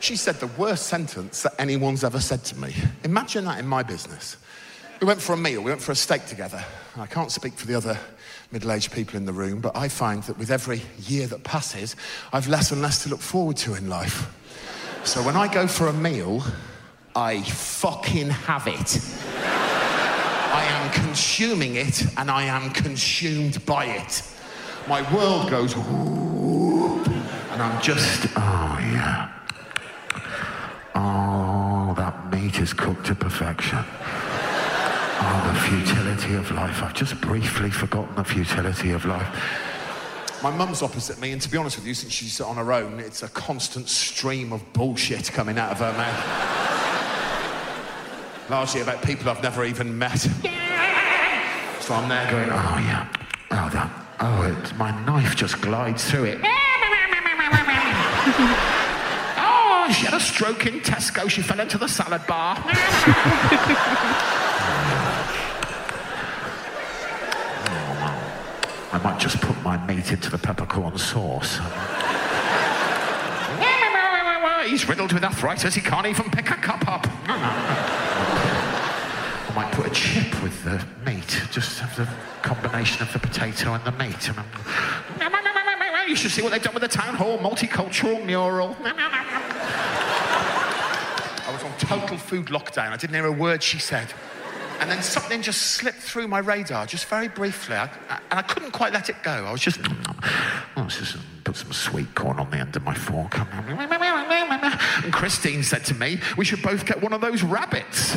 she 0.00 0.16
said 0.16 0.34
the 0.34 0.50
worst 0.58 0.88
sentence 0.88 1.48
that 1.48 1.68
anyone's 1.68 2.06
ever 2.06 2.18
said 2.18 2.38
to 2.38 2.60
me. 2.60 2.68
Imagine 3.04 3.44
that 3.44 3.58
in 3.58 3.68
my 3.68 3.82
business. 3.92 4.38
We 5.02 5.06
went 5.06 5.20
for 5.20 5.32
a 5.32 5.36
meal, 5.36 5.58
we 5.58 5.70
went 5.70 5.82
for 5.82 5.92
a 5.92 5.94
steak 5.94 6.22
together. 6.26 6.60
I 6.96 7.06
can't 7.06 7.30
speak 7.30 7.52
for 7.58 7.66
the 7.66 7.76
other 7.76 7.96
middle 8.50 8.72
aged 8.72 8.92
people 8.92 9.20
in 9.20 9.26
the 9.26 9.32
room, 9.42 9.60
but 9.60 9.72
I 9.84 9.88
find 9.88 10.22
that 10.22 10.38
with 10.38 10.50
every 10.50 10.80
year 11.10 11.26
that 11.28 11.42
passes, 11.42 11.96
I've 12.32 12.48
less 12.50 12.72
and 12.72 12.82
less 12.82 13.02
to 13.02 13.08
look 13.10 13.20
forward 13.20 13.56
to 13.56 13.74
in 13.74 13.88
life. 13.88 14.16
So 15.04 15.20
when 15.22 15.36
I 15.36 15.54
go 15.54 15.66
for 15.66 15.88
a 15.88 15.92
meal, 15.92 16.42
I 17.14 17.42
fucking 17.42 18.30
have 18.30 18.66
it. 18.66 19.00
I 20.54 20.64
am 20.64 20.90
consuming 20.92 21.76
it 21.76 22.06
and 22.16 22.30
I 22.30 22.44
am 22.44 22.70
consumed 22.70 23.64
by 23.66 23.86
it. 23.86 24.22
My 24.88 25.02
world 25.14 25.50
goes 25.50 25.76
whoop, 25.76 27.06
and 27.06 27.62
I'm 27.62 27.80
just, 27.82 28.26
oh 28.36 28.78
yeah. 28.80 29.30
Oh, 30.94 31.94
that 31.96 32.32
meat 32.32 32.58
is 32.58 32.72
cooked 32.72 33.06
to 33.06 33.14
perfection. 33.14 33.78
Oh, 35.24 35.52
the 35.52 35.60
futility 35.68 36.34
of 36.34 36.50
life. 36.50 36.82
I've 36.82 36.94
just 36.94 37.20
briefly 37.20 37.70
forgotten 37.70 38.14
the 38.16 38.24
futility 38.24 38.90
of 38.90 39.04
life. 39.04 39.28
My 40.42 40.50
mum's 40.50 40.82
opposite 40.82 41.20
me, 41.20 41.30
and 41.30 41.40
to 41.40 41.48
be 41.48 41.56
honest 41.56 41.76
with 41.76 41.86
you, 41.86 41.94
since 41.94 42.12
she's 42.12 42.40
on 42.40 42.56
her 42.56 42.72
own, 42.72 42.98
it's 42.98 43.22
a 43.22 43.28
constant 43.28 43.88
stream 43.88 44.52
of 44.52 44.72
bullshit 44.72 45.30
coming 45.32 45.58
out 45.58 45.70
of 45.70 45.78
her 45.78 45.92
mouth. 45.92 46.61
Largely 48.48 48.80
about 48.80 49.02
people 49.02 49.28
I've 49.30 49.42
never 49.42 49.64
even 49.64 49.96
met. 49.98 50.18
So 51.80 51.94
I'm 51.94 52.08
there 52.08 52.30
going, 52.30 52.48
oh 52.50 52.78
yeah, 52.78 53.08
oh 53.50 53.68
that, 53.72 53.90
oh 54.20 54.42
it, 54.42 54.76
my 54.76 54.90
knife 55.04 55.34
just 55.36 55.60
glides 55.60 56.08
through 56.08 56.24
it. 56.24 56.38
oh, 59.36 59.88
she 59.92 60.04
had 60.06 60.14
a 60.14 60.20
stroke 60.20 60.66
in 60.66 60.80
Tesco. 60.80 61.28
She 61.28 61.42
fell 61.42 61.60
into 61.60 61.78
the 61.78 61.88
salad 61.88 62.26
bar. 62.26 62.56
Oh, 68.94 68.98
I 68.98 68.98
might 69.02 69.18
just 69.18 69.40
put 69.40 69.60
my 69.62 69.76
meat 69.86 70.12
into 70.12 70.30
the 70.30 70.38
peppercorn 70.38 70.98
sauce. 70.98 71.58
He's 74.66 74.88
riddled 74.88 75.12
with 75.12 75.24
arthritis. 75.24 75.74
He 75.74 75.80
can't 75.80 76.06
even 76.06 76.30
pick 76.30 76.50
a 76.50 76.54
cup 76.54 76.86
up. 76.88 77.06
I 79.52 79.54
might 79.54 79.72
put 79.72 79.86
a 79.86 79.90
chip 79.90 80.42
with 80.42 80.64
the 80.64 80.82
meat, 81.04 81.42
just 81.50 81.78
have 81.80 81.94
the 81.94 82.08
combination 82.40 83.02
of 83.02 83.12
the 83.12 83.18
potato 83.18 83.74
and 83.74 83.84
the 83.84 83.92
meat. 83.92 84.30
You 86.08 86.16
should 86.16 86.30
see 86.30 86.40
what 86.40 86.52
they've 86.52 86.62
done 86.62 86.72
with 86.72 86.80
the 86.82 86.88
town 86.88 87.14
hall 87.14 87.36
multicultural 87.36 88.24
mural. 88.24 88.74
I 88.80 88.94
was 91.52 91.62
on 91.62 91.76
total 91.76 92.16
food 92.16 92.46
lockdown. 92.46 92.92
I 92.92 92.96
didn't 92.96 93.14
hear 93.14 93.26
a 93.26 93.32
word 93.32 93.62
she 93.62 93.78
said. 93.78 94.14
And 94.80 94.90
then 94.90 95.02
something 95.02 95.42
just 95.42 95.60
slipped 95.72 95.98
through 95.98 96.28
my 96.28 96.38
radar, 96.38 96.86
just 96.86 97.04
very 97.04 97.28
briefly. 97.28 97.76
I, 97.76 97.90
I, 98.08 98.20
and 98.30 98.38
I 98.38 98.42
couldn't 98.42 98.70
quite 98.70 98.94
let 98.94 99.10
it 99.10 99.16
go. 99.22 99.44
I 99.44 99.52
was 99.52 99.60
just, 99.60 99.80
oh, 99.82 100.14
let's 100.78 100.96
just 100.98 101.18
put 101.44 101.56
some 101.56 101.72
sweet 101.72 102.14
corn 102.14 102.40
on 102.40 102.50
the 102.50 102.56
end 102.56 102.74
of 102.74 102.84
my 102.84 102.94
fork. 102.94 103.38
And 103.38 105.12
Christine 105.12 105.62
said 105.62 105.84
to 105.84 105.94
me, 105.94 106.20
we 106.38 106.46
should 106.46 106.62
both 106.62 106.86
get 106.86 107.02
one 107.02 107.12
of 107.12 107.20
those 107.20 107.42
rabbits. 107.42 108.16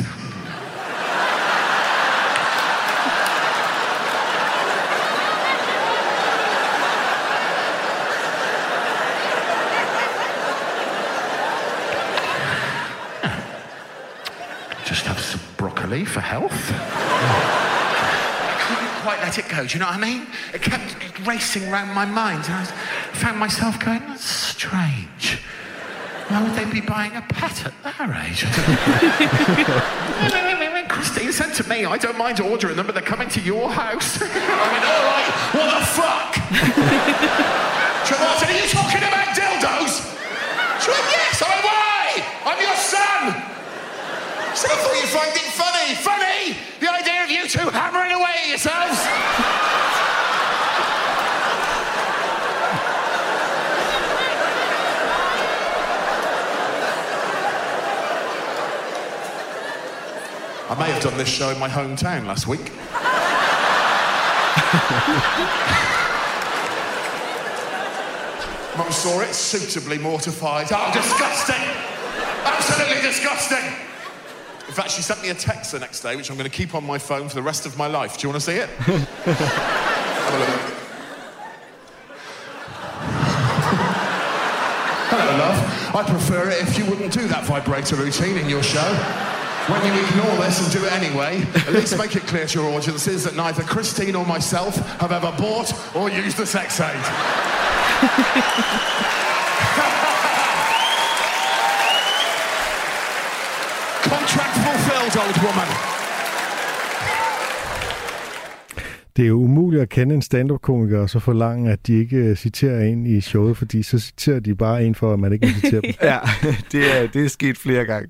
Just 14.84 15.06
have 15.06 15.18
some 15.18 15.40
for 16.04 16.20
health. 16.20 16.72
I 16.72 18.56
couldn't 18.66 19.02
quite 19.02 19.20
let 19.20 19.38
it 19.38 19.48
go, 19.48 19.64
do 19.66 19.74
you 19.74 19.80
know 19.80 19.86
what 19.86 19.96
I 19.96 20.00
mean? 20.00 20.26
It 20.52 20.62
kept 20.62 20.96
racing 21.26 21.70
round 21.70 21.92
my 21.92 22.04
mind, 22.04 22.44
and 22.44 22.54
I 22.54 22.64
found 23.14 23.38
myself 23.38 23.78
going, 23.78 24.00
that's 24.00 24.24
strange. 24.24 25.38
Why 26.28 26.42
would 26.42 26.54
they 26.54 26.64
be 26.70 26.80
buying 26.80 27.14
a 27.14 27.22
pet 27.22 27.66
at 27.66 27.82
their 27.84 28.12
age? 28.26 28.44
Christine 30.88 31.32
said 31.32 31.52
to 31.54 31.64
me, 31.68 31.84
I 31.84 31.98
don't 31.98 32.16
mind 32.16 32.40
ordering 32.40 32.76
them, 32.76 32.86
but 32.86 32.94
they're 32.94 33.04
coming 33.04 33.28
to 33.28 33.40
your 33.40 33.68
house. 33.70 34.18
I 34.22 34.24
went, 34.72 34.84
all 34.84 35.04
right, 35.12 35.30
what 35.54 35.78
the 35.78 35.86
fuck? 35.86 36.36
She 38.06 38.14
are 38.14 38.52
you 38.52 38.68
talking 38.68 39.02
about 39.02 39.34
dildos? 39.34 39.94
Yes. 40.86 41.42
I 41.42 41.44
went, 41.50 41.64
why? 41.64 42.22
I'm 42.44 42.60
your 42.62 42.76
son. 42.76 43.42
So 44.56 44.68
I 44.70 44.76
thought 44.76 44.96
you'd 44.96 45.10
find 45.10 45.36
it 45.36 45.52
funny. 45.52 45.94
Funny? 45.96 46.56
The 46.80 46.90
idea 46.90 47.22
of 47.24 47.30
you 47.30 47.46
two 47.46 47.68
hammering 47.68 48.12
away 48.12 48.36
at 48.40 48.48
yourselves? 48.48 48.98
I 60.70 60.74
may 60.80 60.90
have 60.90 61.02
done 61.02 61.18
this 61.18 61.28
show 61.28 61.50
in 61.50 61.58
my 61.58 61.68
hometown 61.68 62.24
last 62.26 62.46
week. 62.46 62.60
Mum 68.78 68.90
saw 68.90 69.20
it, 69.20 69.34
suitably 69.34 69.98
mortified. 69.98 70.68
Oh, 70.72 70.90
disgusting! 70.94 71.62
Absolutely 72.42 73.02
disgusting! 73.02 73.85
In 74.68 74.74
fact, 74.74 74.90
she 74.90 75.02
sent 75.02 75.22
me 75.22 75.30
a 75.30 75.34
text 75.34 75.72
the 75.72 75.78
next 75.78 76.00
day, 76.00 76.16
which 76.16 76.28
I'm 76.28 76.36
going 76.36 76.50
to 76.50 76.56
keep 76.56 76.74
on 76.74 76.84
my 76.84 76.98
phone 76.98 77.28
for 77.28 77.36
the 77.36 77.42
rest 77.42 77.66
of 77.66 77.78
my 77.78 77.86
life. 77.86 78.18
Do 78.18 78.26
you 78.26 78.32
want 78.32 78.42
to 78.42 78.50
see 78.50 78.58
it? 78.58 78.68
Have 78.78 80.34
a 80.34 80.38
look. 80.40 80.72
Hello, 85.08 85.38
love. 85.38 85.94
I 85.94 86.02
prefer 86.02 86.50
it 86.50 86.60
if 86.62 86.76
you 86.76 86.84
wouldn't 86.86 87.12
do 87.12 87.28
that 87.28 87.44
vibrator 87.44 87.94
routine 87.94 88.36
in 88.36 88.48
your 88.48 88.62
show. 88.62 88.82
When 89.70 89.84
you 89.84 89.92
ignore 89.92 90.36
this 90.44 90.62
and 90.62 90.72
do 90.72 90.84
it 90.84 90.92
anyway, 90.92 91.42
at 91.54 91.72
least 91.72 91.96
make 91.96 92.16
it 92.16 92.22
clear 92.22 92.46
to 92.46 92.60
your 92.60 92.72
audiences 92.72 93.24
that 93.24 93.34
neither 93.34 93.62
Christine 93.62 94.14
or 94.14 94.26
myself 94.26 94.76
have 95.00 95.12
ever 95.12 95.32
bought 95.38 95.72
or 95.96 96.10
used 96.10 96.36
the 96.36 96.46
sex 96.46 96.80
aid. 96.80 96.92
Contract 104.06 104.45
fulfilled, 104.66 105.14
old 105.22 105.36
woman. 105.44 105.70
Det 109.16 109.22
er 109.22 109.26
jo 109.28 109.34
umuligt 109.34 109.82
at 109.82 109.88
kende 109.88 110.14
en 110.14 110.22
stand-up-komiker 110.22 110.98
og 110.98 111.10
så 111.10 111.18
forlange, 111.18 111.72
at 111.72 111.86
de 111.86 111.98
ikke 111.98 112.16
øh, 112.16 112.36
citerer 112.36 112.84
en 112.84 113.06
i 113.06 113.20
showet, 113.20 113.56
fordi 113.56 113.82
så 113.82 113.98
citerer 113.98 114.40
de 114.40 114.54
bare 114.54 114.84
en 114.84 114.94
for, 114.94 115.12
at 115.12 115.18
man 115.18 115.32
ikke 115.32 115.46
må 115.46 115.52
citere 115.52 115.80
dem. 115.80 115.92
ja, 116.10 116.18
det 116.72 116.96
er, 116.96 117.06
det 117.06 117.24
er 117.24 117.28
sket 117.28 117.58
flere 117.58 117.84
gange. 117.84 118.08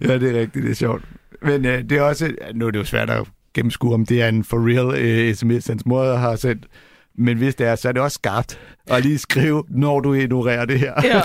Ja, 0.00 0.18
det 0.18 0.36
er 0.36 0.40
rigtigt, 0.40 0.64
det 0.64 0.70
er 0.70 0.74
sjovt. 0.74 1.04
Men 1.42 1.64
øh, 1.64 1.82
det 1.82 1.92
er 1.92 2.02
også, 2.02 2.34
nu 2.54 2.66
er 2.66 2.70
det 2.70 2.78
jo 2.78 2.84
svært 2.84 3.10
at 3.10 3.26
gennemskue, 3.54 3.94
om 3.94 4.06
det 4.06 4.22
er 4.22 4.28
en 4.28 4.44
for 4.44 4.68
real 4.68 5.04
øh, 5.04 5.34
sms, 5.34 5.66
hans 5.66 5.86
mor 5.86 6.14
har 6.14 6.36
sendt. 6.36 6.66
Men 7.18 7.36
hvis 7.38 7.54
det 7.54 7.66
er, 7.66 7.74
så 7.76 7.88
er 7.88 7.92
det 7.92 8.02
også 8.02 8.14
skarpt 8.14 8.58
at 8.86 9.02
lige 9.02 9.18
skrive, 9.18 9.64
når 9.68 10.00
du 10.00 10.12
ignorerer 10.14 10.64
det 10.64 10.78
her. 10.78 10.92
Ja. 11.04 11.20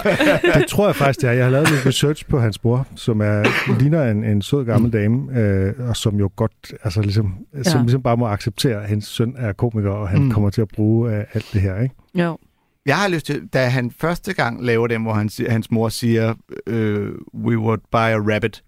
Det 0.59 0.67
tror 0.67 0.85
jeg 0.87 0.95
faktisk, 0.95 1.21
det 1.21 1.29
er. 1.29 1.33
Jeg 1.33 1.43
har 1.45 1.51
lavet 1.51 1.71
lidt 1.71 1.85
research 1.85 2.25
på 2.27 2.39
hans 2.39 2.59
bror, 2.59 2.87
som 2.95 3.21
er, 3.21 3.43
ligner 3.79 4.11
en, 4.11 4.23
en 4.23 4.41
sød 4.41 4.65
gammel 4.65 4.93
dame, 4.93 5.39
øh, 5.39 5.73
og 5.89 5.97
som 5.97 6.15
jo 6.15 6.29
godt, 6.35 6.73
altså 6.83 7.01
ligesom, 7.01 7.35
ja. 7.55 7.63
som 7.63 7.81
ligesom 7.81 8.03
bare 8.03 8.17
må 8.17 8.27
acceptere, 8.27 8.81
at 8.83 8.89
hans 8.89 9.05
søn 9.07 9.35
er 9.37 9.53
komiker, 9.53 9.89
og 9.91 10.09
han 10.09 10.19
Mm. 10.19 10.25
mm. 10.25 10.31
kommer 10.31 10.49
til 10.49 10.61
at 10.61 10.67
bruge 10.67 11.15
øh, 11.15 11.23
alt 11.33 11.45
det 11.53 11.61
her, 11.61 11.81
ikke? 11.81 11.95
Jo. 12.15 12.37
Jeg 12.85 12.95
har 12.97 13.07
lyst 13.07 13.25
til, 13.25 13.41
da 13.53 13.65
han 13.67 13.91
første 13.99 14.33
gang 14.33 14.65
laver 14.65 14.87
dem, 14.87 15.01
hvor 15.01 15.13
han, 15.13 15.29
hans 15.49 15.71
mor 15.71 15.89
siger, 15.89 16.33
øh, 16.67 17.09
we 17.43 17.57
would 17.57 17.79
buy 17.91 17.97
a 17.97 18.17
rabbit. 18.33 18.63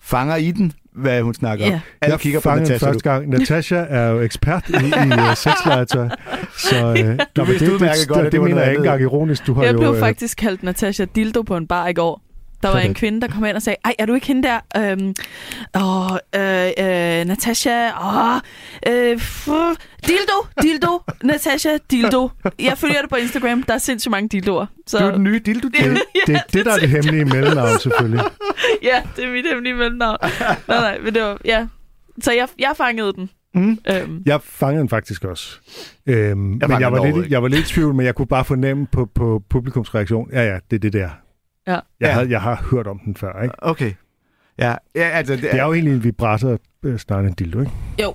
Fanger 0.00 0.36
I 0.36 0.50
den, 0.50 0.72
hvad 0.94 1.22
hun 1.22 1.34
snakker 1.34 1.64
om? 1.66 1.70
Ja. 1.70 1.80
Alle 2.00 2.12
jeg 2.12 2.20
kigger 2.20 2.40
på 2.40 2.54
Natasha. 2.54 2.86
første 2.86 3.10
gang. 3.10 3.28
Natasha 3.28 3.76
er 3.88 4.08
jo 4.08 4.20
ekspert 4.20 4.68
i, 4.68 4.72
i 4.72 5.12
uh, 5.12 5.34
sexlegetøj. 5.36 6.08
Så, 6.56 6.76
øh, 6.76 7.04
nå, 7.36 7.44
men 7.44 7.46
vidste 7.46 7.66
det, 7.66 7.72
udmærket 7.72 8.00
det, 8.00 8.08
godt, 8.08 8.18
at 8.18 8.24
det, 8.24 8.32
det 8.32 8.40
var 8.40 8.46
mener 8.46 8.54
noget 8.54 8.66
jeg 8.66 8.72
ikke 8.72 8.78
engang 8.78 9.02
ironisk. 9.02 9.46
Du 9.46 9.54
har 9.54 9.62
Jeg 9.62 9.72
jo, 9.72 9.78
blev 9.78 9.90
øh, 9.90 9.98
faktisk 9.98 10.38
kaldt 10.38 10.62
Natasha 10.62 11.04
Dildo 11.14 11.42
på 11.42 11.56
en 11.56 11.66
bar 11.66 11.88
i 11.88 11.92
går. 11.92 12.22
Der 12.64 12.70
var 12.70 12.78
en 12.80 12.94
kvinde, 12.94 13.20
der 13.20 13.28
kom 13.28 13.44
ind 13.44 13.56
og 13.56 13.62
sagde, 13.62 13.76
ej, 13.84 13.94
er 13.98 14.06
du 14.06 14.14
ikke 14.14 14.26
hende 14.26 14.42
der? 14.48 14.60
Øhm, 14.76 15.14
åh, 15.76 16.16
øh, 16.34 16.66
øh, 17.20 17.24
Natasha, 17.26 17.90
åh, 18.04 18.40
øh, 18.88 19.20
fuh, 19.20 19.74
dildo, 20.06 20.46
dildo, 20.62 21.00
Natasha, 21.22 21.70
dildo. 21.90 22.28
Jeg 22.58 22.78
følger 22.78 23.00
det 23.00 23.10
på 23.10 23.16
Instagram, 23.16 23.62
der 23.62 23.74
er 23.74 23.78
sindssygt 23.78 24.10
mange 24.10 24.28
dildoer. 24.28 24.66
Så, 24.86 24.98
Du 24.98 25.04
er 25.04 25.10
den 25.10 25.22
nye 25.22 25.38
dildo 25.38 25.68
Det, 25.78 26.02
det, 26.26 26.42
det, 26.52 26.66
der 26.66 26.72
er 26.72 26.78
det 26.78 26.88
hemmelige 26.88 27.24
mellemnavn, 27.24 27.78
selvfølgelig. 27.80 28.20
ja, 28.90 29.02
det 29.16 29.24
er 29.24 29.32
mit 29.32 29.46
hemmelige 29.48 29.74
mellemnavn. 29.74 30.16
nej, 30.22 30.56
nej, 30.68 30.98
men 30.98 31.14
det 31.14 31.22
var, 31.22 31.38
ja. 31.44 31.66
Så 32.22 32.32
jeg, 32.32 32.48
jeg 32.58 32.72
fangede 32.76 33.12
den. 33.12 33.30
Mm. 33.54 33.78
Øhm, 33.90 34.22
Jeg 34.26 34.40
fangede 34.42 34.80
den 34.80 34.88
faktisk 34.88 35.24
også. 35.24 35.58
Øhm, 36.06 36.38
men 36.38 36.60
fangede 36.60 36.80
jeg 36.80 36.92
var, 36.92 37.06
lidt, 37.06 37.30
jeg 37.30 37.42
var 37.42 37.48
lidt 37.48 37.70
i 37.70 37.72
tvivl, 37.74 37.94
men 37.94 38.06
jeg 38.06 38.14
kunne 38.14 38.26
bare 38.26 38.44
fornemme 38.44 38.86
på, 38.92 39.08
på 39.14 39.42
publikums 39.50 39.94
reaktion, 39.94 40.28
ja 40.32 40.42
ja, 40.42 40.58
det 40.70 40.76
er 40.76 40.80
det 40.80 40.92
der. 40.92 41.08
Ja. 41.66 41.72
Jeg, 41.72 41.82
Ja. 42.00 42.12
Havde, 42.12 42.30
jeg 42.30 42.40
har 42.40 42.66
hørt 42.70 42.86
om 42.86 42.98
den 43.04 43.16
før, 43.16 43.42
ikke? 43.42 43.54
Okay. 43.58 43.92
Ja, 44.58 44.74
ja 44.94 45.08
altså... 45.08 45.32
Det, 45.36 45.42
Det 45.42 45.54
er 45.54 45.64
jo 45.64 45.72
egentlig 45.72 45.94
en 45.94 46.04
vibrator 46.04 46.58
øh, 46.82 46.98
snarere 46.98 47.26
en 47.26 47.32
dildo, 47.32 47.60
ikke? 47.60 47.72
jo, 48.02 48.14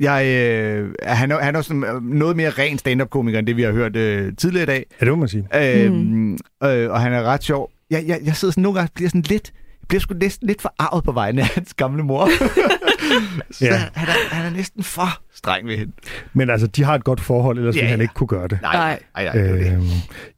Jeg, 0.00 0.26
øh, 0.26 0.94
han, 1.02 1.30
er, 1.30 1.38
han 1.40 1.54
er 1.54 1.58
også 1.58 1.68
sådan, 1.68 1.84
øh, 1.84 2.02
noget 2.02 2.36
mere 2.36 2.50
ren 2.50 2.78
stand-up-komiker, 2.78 3.38
end 3.38 3.46
det 3.46 3.56
vi 3.56 3.62
har 3.62 3.72
hørt 3.72 3.96
øh, 3.96 4.32
tidligere 4.36 4.62
i 4.62 4.66
dag. 4.66 4.86
Ja, 5.00 5.06
det 5.06 5.12
må 5.12 5.18
man 5.18 5.28
sige. 5.28 5.48
Øh, 5.84 5.92
mm. 5.92 6.32
øh, 6.64 6.90
og 6.90 7.00
han 7.00 7.12
er 7.12 7.22
ret 7.22 7.42
sjov. 7.44 7.70
Jeg, 7.90 8.04
jeg, 8.06 8.20
jeg 8.24 8.36
sidder 8.36 8.52
sådan 8.52 8.62
nogle 8.62 8.78
gange 8.78 8.90
bliver 8.94 9.08
sådan 9.08 9.22
lidt... 9.22 9.52
Bliver 9.88 10.00
sgu 10.00 10.14
næsten 10.14 10.46
lidt 10.46 10.62
forarvet 10.62 11.04
på 11.04 11.12
vegne 11.12 11.40
af 11.42 11.46
hans 11.54 11.74
gamle 11.74 12.02
mor. 12.02 12.28
Så 13.50 13.64
Ja. 13.64 13.76
han, 13.94 14.08
er, 14.08 14.34
han 14.34 14.46
er 14.46 14.50
næsten 14.56 14.82
for 14.82 15.22
streng 15.34 15.66
ved 15.66 15.76
hende. 15.78 15.92
Men 16.32 16.50
altså, 16.50 16.66
de 16.66 16.84
har 16.84 16.94
et 16.94 17.04
godt 17.04 17.20
forhold, 17.20 17.58
ellers 17.58 17.76
Ja, 17.76 17.80
ville 17.80 17.90
han 17.90 17.98
ja. 17.98 18.02
ikke 18.02 18.14
kunne 18.14 18.26
gøre 18.26 18.48
det. 18.48 18.58
Nej, 18.62 18.72
Nej. 18.76 19.00
nej, 19.16 19.24
nej, 19.34 19.42
er 19.46 19.52
det. 19.56 19.72
Øhm, 19.72 19.82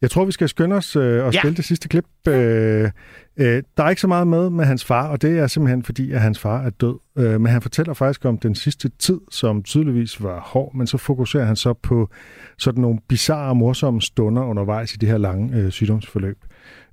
jeg 0.01 0.11
tror, 0.11 0.25
vi 0.25 0.31
skal 0.31 0.49
skynde 0.49 0.75
os 0.75 0.95
øh, 0.95 1.25
og 1.25 1.33
Ja. 1.33 1.39
spille 1.39 1.57
det 1.57 1.65
sidste 1.65 1.87
klip. 1.87 2.05
Øh, 2.27 2.89
øh, 3.37 3.63
der 3.77 3.83
er 3.83 3.89
ikke 3.89 4.01
så 4.01 4.07
meget 4.07 4.27
med 4.27 4.49
med 4.49 4.65
hans 4.65 4.85
far, 4.85 5.07
og 5.07 5.21
det 5.21 5.39
er 5.39 5.47
simpelthen 5.47 5.83
fordi, 5.83 6.11
at 6.11 6.21
hans 6.21 6.39
far 6.39 6.61
er 6.61 6.69
død. 6.69 6.95
Øh, 7.17 7.41
men 7.41 7.51
han 7.51 7.61
fortæller 7.61 7.93
faktisk 7.93 8.25
om 8.25 8.37
den 8.37 8.55
sidste 8.55 8.89
tid, 8.99 9.19
som 9.31 9.63
tydeligvis 9.63 10.23
var 10.23 10.39
hård, 10.39 10.75
men 10.75 10.87
så 10.87 10.97
fokuserer 10.97 11.45
han 11.45 11.55
så 11.55 11.73
på 11.73 12.09
sådan 12.57 12.81
nogle 12.81 12.99
bizarre, 13.09 13.55
morsomme 13.55 14.01
stunder 14.01 14.43
undervejs 14.43 14.93
i 14.93 14.97
det 14.97 15.09
her 15.09 15.17
lange 15.17 15.57
øh, 15.57 15.71
sygdomsforløb. 15.71 16.37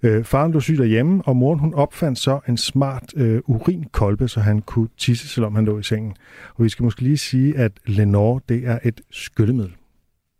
Øh, 0.03 0.25
faren 0.25 0.51
blev 0.51 0.61
syg 0.61 0.79
derhjemme, 0.79 1.23
og 1.27 1.37
moren 1.37 1.59
hun 1.59 1.75
opfandt 1.75 2.19
så 2.19 2.41
en 2.49 2.57
smart 2.57 3.05
øh, 3.17 3.41
urinkolbe, 3.47 4.29
så 4.29 4.41
han 4.41 4.63
kunne 4.63 4.89
tisse, 4.99 5.29
selvom 5.29 5.55
han 5.55 5.65
lå 5.65 5.79
i 5.79 5.83
sengen. 5.83 6.17
Og 6.55 6.65
vi 6.65 6.69
skal 6.69 6.85
måske 6.85 7.03
lige 7.03 7.19
sige, 7.19 7.59
at 7.59 7.73
Lenore, 7.87 8.41
det 8.49 8.67
er 8.67 8.79
et 8.85 9.01
skyllemiddel. 9.11 9.77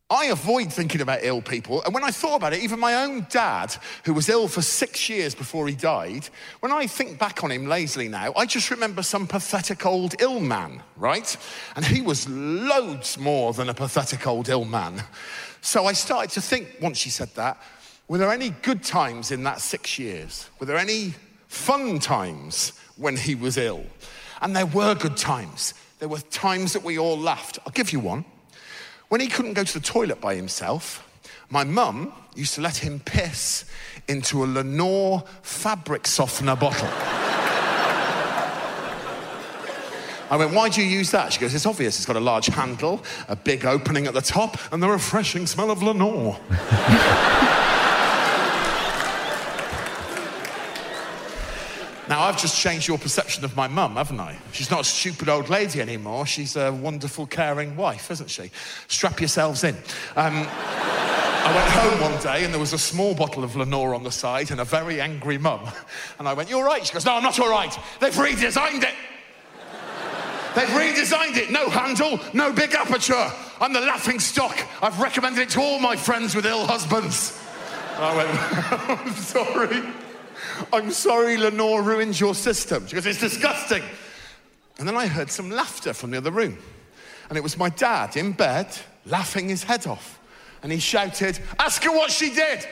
I 0.09 0.27
avoid 0.31 0.71
thinking 0.71 1.01
about 1.01 1.25
ill 1.25 1.43
people. 1.43 1.83
And 1.85 1.93
when 1.93 2.05
I 2.05 2.13
thought 2.13 2.37
about 2.37 2.53
it, 2.53 2.63
even 2.63 2.79
my 2.79 2.95
own 2.95 3.27
dad, 3.29 3.77
who 4.05 4.15
was 4.15 4.29
ill 4.29 4.47
for 4.47 4.61
six 4.61 5.11
years 5.11 5.35
before 5.35 5.67
he 5.67 5.75
died, 5.75 6.29
when 6.61 6.71
I 6.71 6.87
think 6.87 7.19
back 7.19 7.43
on 7.43 7.51
him 7.51 7.67
lazily 7.67 8.09
now, 8.09 8.33
I 8.37 8.47
just 8.47 8.71
remember 8.71 9.03
some 9.03 9.27
pathetic 9.27 9.85
old 9.85 10.15
ill 10.21 10.39
man, 10.39 10.81
right? 10.97 11.37
And 11.75 11.85
he 11.85 12.03
was 12.03 12.29
loads 12.29 13.19
more 13.19 13.53
than 13.53 13.69
a 13.69 13.75
pathetic 13.75 14.27
old 14.29 14.49
ill 14.49 14.65
man. 14.65 15.03
So 15.61 15.87
I 15.87 15.95
started 15.95 16.31
to 16.35 16.41
think, 16.41 16.69
once 16.81 16.99
she 16.99 17.11
said 17.11 17.35
that, 17.35 17.57
were 18.09 18.19
there 18.19 18.31
any 18.31 18.51
good 18.51 18.85
times 18.85 19.31
in 19.33 19.43
that 19.45 19.61
six 19.61 19.99
years? 19.99 20.49
Were 20.61 20.67
there 20.67 20.77
any 20.77 21.15
fun 21.49 21.99
times 21.99 22.73
when 22.97 23.17
he 23.17 23.35
was 23.35 23.57
ill? 23.57 23.85
And 24.41 24.55
there 24.55 24.67
were 24.67 24.95
good 24.95 25.17
times. 25.17 25.75
There 25.99 26.09
were 26.09 26.21
times 26.21 26.73
that 26.75 26.85
we 26.85 26.99
all 26.99 27.19
laughed. 27.19 27.59
I'll 27.67 27.73
give 27.73 27.93
you 27.93 27.99
one. 28.01 28.25
When 29.09 29.21
he 29.21 29.27
couldn't 29.27 29.55
go 29.55 29.65
to 29.65 29.73
the 29.73 29.85
toilet 29.85 30.21
by 30.21 30.35
himself, 30.35 31.03
my 31.51 31.65
mum 31.65 32.13
used 32.35 32.55
to 32.55 32.61
let 32.61 32.77
him 32.77 33.01
piss 33.01 33.65
into 34.09 34.45
a 34.45 34.47
Lenore 34.47 35.25
fabric 35.43 36.07
softener 36.07 36.55
bottle. 36.55 36.89
I 40.29 40.37
went, 40.37 40.55
why 40.55 40.69
do 40.69 40.83
you 40.83 40.89
use 40.89 41.13
that? 41.13 41.33
She 41.33 41.41
goes, 41.41 41.55
it's 41.55 41.67
obvious. 41.67 41.97
It's 41.97 42.07
got 42.07 42.17
a 42.17 42.21
large 42.21 42.47
handle, 42.47 43.03
a 43.29 43.37
big 43.37 43.65
opening 43.65 44.07
at 44.07 44.15
the 44.15 44.21
top, 44.21 44.59
and 44.73 44.83
the 44.83 44.89
refreshing 44.89 45.47
smell 45.47 45.71
of 45.71 45.83
Lenore. 45.83 46.39
Now, 52.09 52.23
I've 52.23 52.41
just 52.41 52.61
changed 52.61 52.87
your 52.87 52.99
perception 52.99 53.45
of 53.45 53.57
my 53.57 53.67
mum, 53.67 53.97
haven't 53.97 54.21
I? 54.21 54.39
She's 54.53 54.71
not 54.71 54.83
a 54.83 54.85
stupid 54.85 55.29
old 55.29 55.49
lady 55.49 55.81
anymore. 55.81 56.25
She's 56.25 56.55
a 56.55 56.73
wonderful, 56.73 57.27
caring 57.27 57.77
wife, 57.77 58.13
isn't 58.13 58.31
she? 58.31 58.53
Strap 58.87 59.21
yourselves 59.21 59.65
in. 59.65 59.75
Um, 60.15 60.47
I 61.47 61.55
went 61.55 61.71
home 61.71 62.13
one 62.13 62.23
day 62.23 62.45
and 62.45 62.53
there 62.53 62.61
was 62.61 62.73
a 62.73 62.79
small 62.79 63.15
bottle 63.15 63.43
of 63.43 63.57
Lenore 63.57 63.95
on 63.95 64.05
the 64.05 64.13
side 64.13 64.53
and 64.53 64.61
a 64.61 64.65
very 64.65 65.01
angry 65.01 65.37
mum. 65.37 65.69
And 66.19 66.29
I 66.29 66.33
went, 66.33 66.49
You 66.49 66.59
all 66.59 66.65
right? 66.65 66.87
She 66.87 66.93
goes, 66.93 67.05
No, 67.05 67.15
I'm 67.15 67.23
not 67.25 67.41
all 67.41 67.51
right. 67.51 67.77
They've 68.01 68.15
redesigned 68.15 68.85
it. 68.85 68.95
They've 70.55 70.69
redesigned 70.69 71.37
it. 71.37 71.51
No 71.51 71.69
handle, 71.69 72.21
no 72.33 72.53
big 72.53 72.73
aperture. 72.75 73.31
I'm 73.61 73.73
the 73.73 73.81
laughing 73.81 74.21
stock. 74.21 74.57
I've 74.81 75.01
recommended 75.01 75.43
it 75.43 75.51
to 75.51 75.61
all 75.61 75.81
my 75.81 75.97
friends 75.97 76.35
with 76.35 76.47
ill 76.47 76.67
husbands. 76.67 77.41
And 77.97 78.05
I 78.05 78.17
went, 78.17 79.01
I'm 79.07 79.13
sorry. 79.13 80.06
I'm 80.73 80.91
sorry 80.91 81.37
Lenore 81.37 81.83
ruined 81.83 82.19
your 82.19 82.35
system. 82.35 82.87
She 82.87 82.95
goes, 82.95 83.07
It's 83.07 83.21
disgusting. 83.21 83.83
And 84.79 84.87
then 84.87 84.97
I 84.97 85.07
heard 85.07 85.31
some 85.31 85.51
laughter 85.51 85.93
from 85.93 86.11
the 86.11 86.19
other 86.19 86.31
room. 86.31 86.59
And 87.29 87.39
it 87.39 87.43
was 87.43 87.57
my 87.57 87.71
dad 87.71 88.17
in 88.17 88.33
bed 88.33 88.77
laughing 89.05 89.49
his 89.49 89.63
head 89.63 89.87
off. 89.87 90.21
And 90.63 90.71
he 90.71 90.79
shouted, 90.79 91.39
Ask 91.59 91.83
her 91.85 91.91
what 91.91 92.11
she 92.11 92.31
did. 92.31 92.67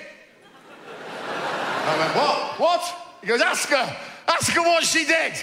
I 1.27 1.99
went, 1.99 2.17
What? 2.17 2.61
What? 2.61 2.97
He 3.21 3.27
goes, 3.27 3.41
Ask 3.41 3.69
her. 3.69 3.97
Ask 4.29 4.53
her 4.53 4.63
what 4.63 4.85
she 4.85 5.05
did. 5.05 5.35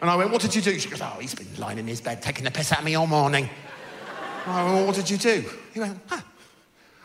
And 0.00 0.10
I 0.10 0.16
went, 0.16 0.30
What 0.30 0.42
did 0.42 0.54
you 0.54 0.62
do? 0.62 0.78
She 0.78 0.88
goes, 0.88 1.00
Oh, 1.02 1.16
he's 1.20 1.34
been 1.34 1.48
lying 1.58 1.78
in 1.78 1.86
his 1.86 2.00
bed 2.00 2.22
taking 2.22 2.44
the 2.44 2.50
piss 2.50 2.72
out 2.72 2.80
of 2.80 2.84
me 2.84 2.94
all 2.94 3.06
morning. 3.06 3.48
And 4.44 4.52
I 4.52 4.64
went, 4.64 4.76
well, 4.76 4.86
What 4.86 4.96
did 4.96 5.10
you 5.10 5.16
do? 5.16 5.44
He 5.72 5.80
went, 5.80 5.98
huh. 6.08 6.20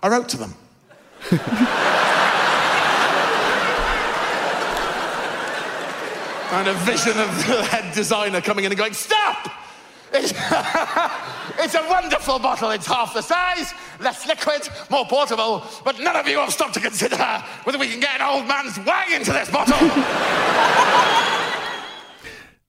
I 0.02 0.08
wrote 0.08 0.30
to 0.30 0.38
them. 0.38 0.54
and 6.52 6.68
a 6.68 6.74
vision 6.74 7.18
of 7.20 7.30
the 7.48 7.64
head 7.64 7.93
designer 7.96 8.41
coming 8.41 8.66
in 8.66 8.72
and 8.72 8.78
going, 8.80 8.93
Stop! 8.93 9.52
It's, 10.14 10.32
it's 11.64 11.76
a 11.76 11.86
wonderful 11.89 12.39
bottle. 12.39 12.70
It's 12.72 12.88
half 12.88 13.14
the 13.14 13.22
size, 13.22 13.74
less 14.00 14.26
liquid, 14.28 14.62
more 14.89 15.06
portable. 15.10 15.54
But 15.84 15.96
none 16.00 16.16
of 16.16 16.28
you 16.28 16.39
have 16.39 16.52
stopped 16.54 16.74
to 16.76 16.80
consider 16.80 17.18
whether 17.66 17.80
we 17.80 17.88
can 17.88 18.00
get 18.00 18.12
an 18.20 18.26
old 18.32 18.46
man's 18.48 18.78
wang 18.89 19.10
into 19.18 19.32
this 19.34 19.50
bottle. 19.50 19.80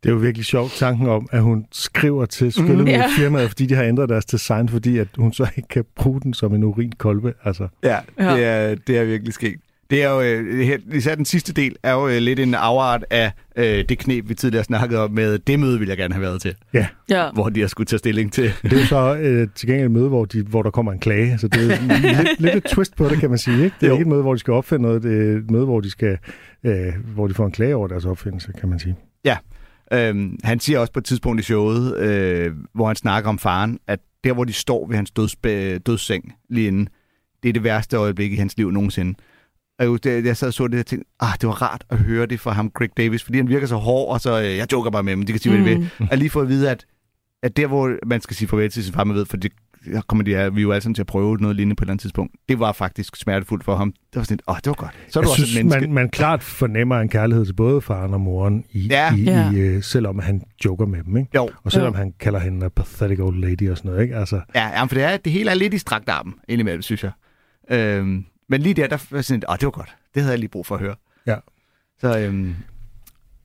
Det 0.02 0.10
er 0.12 0.14
jo 0.14 0.20
virkelig 0.20 0.46
sjovt, 0.46 0.72
tanken 0.74 1.08
om, 1.08 1.28
at 1.32 1.40
hun 1.42 1.66
skriver 1.72 2.26
til 2.26 2.52
skyllemiddelfirmaet, 2.52 3.42
Ja. 3.42 3.48
fordi 3.48 3.66
de 3.66 3.74
har 3.74 3.82
ændret 3.82 4.08
deres 4.08 4.24
design, 4.24 4.68
fordi 4.68 4.98
at 4.98 5.08
hun 5.18 5.32
så 5.32 5.48
ikke 5.56 5.68
kan 5.68 5.84
bruge 5.96 6.20
den 6.20 6.34
som 6.34 6.54
en 6.54 6.64
urinkolbe. 6.64 7.34
Altså, 7.44 7.68
Ja, 7.82 7.98
Ja. 8.18 8.34
det 8.36 8.44
er, 8.44 8.74
det 8.74 8.98
er 8.98 9.04
virkelig 9.04 9.34
sket. 9.34 9.60
Det 9.90 10.02
er 10.02 10.10
jo, 10.10 10.20
øh, 10.20 10.58
her- 10.58 10.78
især 10.92 11.14
den 11.14 11.24
sidste 11.24 11.52
del, 11.52 11.76
er 11.82 11.92
jo 11.92 12.08
øh, 12.08 12.16
lidt 12.18 12.38
en 12.40 12.54
afart 12.54 13.04
af 13.10 13.32
øh, 13.56 13.84
det 13.88 13.98
knep, 13.98 14.28
vi 14.28 14.34
tidligere 14.34 14.64
snakkede 14.64 15.04
om 15.04 15.10
med, 15.10 15.38
det 15.38 15.60
møde 15.60 15.78
vil 15.78 15.88
jeg 15.88 15.96
gerne 15.96 16.14
have 16.14 16.22
været 16.22 16.40
til, 16.42 16.54
ja. 16.74 16.86
ja. 17.10 17.30
hvor 17.30 17.48
de 17.48 17.60
har 17.60 17.68
skulle 17.68 17.86
tage 17.86 17.98
stilling 17.98 18.32
til. 18.32 18.52
Det 18.62 18.72
er 18.72 18.76
jo 18.80 18.86
så 18.86 19.16
øh, 19.16 19.48
til 19.54 19.68
gengæld 19.68 19.86
et 19.86 19.90
møde, 19.90 20.08
hvor, 20.08 20.24
de, 20.24 20.42
hvor 20.42 20.62
der 20.62 20.70
kommer 20.70 20.92
en 20.92 20.98
klage, 20.98 21.38
så 21.38 21.48
det 21.48 21.72
er 21.72 22.22
lidt, 22.24 22.40
lidt 22.40 22.54
et 22.54 22.64
twist 22.64 22.96
på 22.96 23.08
det, 23.08 23.18
kan 23.20 23.30
man 23.30 23.38
sige. 23.38 23.64
Ikke? 23.64 23.76
Det 23.80 23.86
er 23.86 23.88
Jo. 23.90 23.94
ikke 23.94 24.02
et 24.02 24.08
møde, 24.08 24.22
hvor 24.22 24.32
de 24.32 24.38
skal 24.38 24.52
opfinde 24.52 24.82
noget, 24.82 25.02
det 25.02 25.30
er 25.32 25.36
et 25.36 25.50
møde, 25.50 25.64
hvor 25.64 25.80
de, 25.80 25.90
skal, 25.90 26.18
øh, 26.64 26.74
hvor 27.14 27.26
de 27.28 27.34
får 27.34 27.46
en 27.46 27.52
klage 27.52 27.76
over 27.76 27.88
deres 27.88 28.04
opfindelse, 28.04 28.52
kan 28.60 28.68
man 28.68 28.78
sige. 28.78 28.94
Ja, 29.24 29.36
øhm, 29.92 30.38
han 30.44 30.60
siger 30.60 30.78
også 30.78 30.92
på 30.92 30.98
et 30.98 31.04
tidspunkt 31.04 31.40
i 31.40 31.44
showet, 31.44 31.96
øh, 31.98 32.52
hvor 32.74 32.86
han 32.86 32.96
snakker 32.96 33.30
om 33.30 33.38
faren, 33.38 33.78
at 33.88 34.00
der, 34.24 34.32
hvor 34.32 34.44
de 34.44 34.52
står 34.52 34.86
ved 34.86 34.96
hans 34.96 35.10
dødsbe- 35.18 35.78
dødsseng 35.78 36.34
lige 36.50 36.66
inden, 36.68 36.88
det 37.42 37.48
er 37.48 37.52
det 37.52 37.64
værste 37.64 37.96
øjeblik 37.96 38.32
i 38.32 38.36
hans 38.36 38.56
liv 38.56 38.70
nogensinde. 38.70 39.14
Og 39.78 39.82
jeg, 39.84 39.88
husker, 39.88 40.12
jeg 40.24 40.36
sad 40.36 40.48
og 40.48 40.54
så 40.54 40.66
det 40.66 40.80
og 40.80 40.86
tænkte, 40.86 41.08
ah, 41.20 41.32
det 41.40 41.46
var 41.46 41.62
rart 41.62 41.84
at 41.90 41.98
høre 41.98 42.26
det 42.26 42.40
fra 42.40 42.52
ham, 42.52 42.70
Greg 42.70 42.90
Davis, 42.96 43.22
fordi 43.22 43.38
han 43.38 43.48
virker 43.48 43.66
så 43.66 43.76
hård, 43.76 44.12
og 44.12 44.20
så, 44.20 44.40
øh, 44.42 44.56
jeg 44.56 44.72
joker 44.72 44.90
bare 44.90 45.02
med 45.02 45.12
ham, 45.12 45.22
de 45.22 45.32
kan 45.32 45.40
sige, 45.40 45.56
hvad 45.62 45.70
de 45.74 45.78
vil. 45.78 45.90
At 46.10 46.18
lige 46.18 46.30
få 46.30 46.40
at 46.40 46.48
vide, 46.48 46.70
at, 46.70 46.86
at 47.42 47.56
der, 47.56 47.66
hvor 47.66 47.96
man 48.06 48.20
skal 48.20 48.36
sige 48.36 48.48
farvel 48.48 48.70
til 48.70 48.84
sin 48.84 48.94
far, 48.94 49.04
man 49.04 49.16
ved, 49.16 49.26
for 49.26 49.36
det 49.36 49.52
der 49.92 50.00
kommer 50.00 50.24
de, 50.24 50.30
vi 50.54 50.60
er 50.60 50.62
jo 50.62 50.72
alle 50.72 50.80
sammen 50.82 50.94
til 50.94 51.02
at 51.02 51.06
prøve 51.06 51.36
noget 51.36 51.56
lignende 51.56 51.76
på 51.76 51.82
et 51.82 51.84
eller 51.84 51.92
andet 51.92 52.00
tidspunkt. 52.02 52.34
Det 52.48 52.58
var 52.58 52.72
faktisk 52.72 53.16
smertefuldt 53.16 53.64
for 53.64 53.76
ham. 53.76 53.92
Det 53.92 54.16
var 54.16 54.22
sådan, 54.22 54.38
åh, 54.48 54.52
oh, 54.54 54.56
det 54.56 54.66
var 54.66 54.74
godt. 54.74 54.90
Så 55.08 55.18
er 55.18 55.22
du 55.22 55.26
Jeg 55.26 55.30
også 55.30 55.42
et 55.42 55.48
synes, 55.48 55.64
menneske. 55.64 55.80
man, 55.86 55.92
man 55.94 56.10
klart 56.10 56.42
fornemmer 56.42 56.96
en 57.00 57.08
kærlighed 57.08 57.46
til 57.46 57.52
både 57.52 57.80
faren 57.80 58.14
og 58.14 58.20
moren, 58.20 58.64
i, 58.72 58.86
Ja. 58.90 59.14
i, 59.14 59.22
Ja. 59.22 59.52
i, 59.52 59.56
øh, 59.58 59.82
selvom 59.82 60.18
han 60.18 60.42
joker 60.64 60.86
med 60.86 61.02
dem. 61.02 61.16
Ikke? 61.16 61.30
Jo, 61.34 61.48
Og 61.64 61.72
selvom 61.72 61.92
Jo. 61.92 61.98
han 61.98 62.12
kalder 62.20 62.38
hende 62.40 62.66
a 62.66 62.68
pathetic 62.68 63.18
old 63.20 63.40
lady 63.40 63.70
og 63.70 63.76
sådan 63.76 63.88
noget. 63.90 64.02
Ikke? 64.02 64.16
Altså, 64.16 64.40
Ja, 64.54 64.66
ja, 64.68 64.82
for 64.84 64.94
det, 64.94 65.02
er, 65.04 65.16
det 65.16 65.32
hele 65.32 65.50
er 65.50 65.54
lidt 65.54 65.74
i 65.74 65.78
strakt 65.78 66.08
armen, 66.08 66.34
indimellem, 66.48 66.82
synes 66.82 67.04
jeg. 67.04 67.12
Øhm, 67.70 68.24
men 68.48 68.60
lige 68.62 68.74
der, 68.74 68.86
der 68.86 68.98
var 69.10 69.22
sådan, 69.22 69.42
åh, 69.48 69.56
det 69.56 69.64
var 69.64 69.70
godt. 69.70 69.96
Det 70.14 70.22
havde 70.22 70.32
jeg 70.32 70.38
lige 70.38 70.48
brug 70.50 70.66
for 70.66 70.74
at 70.74 70.80
høre. 70.80 70.94
Ja. 71.26 71.36
Så, 72.00 72.18
øhm, 72.18 72.54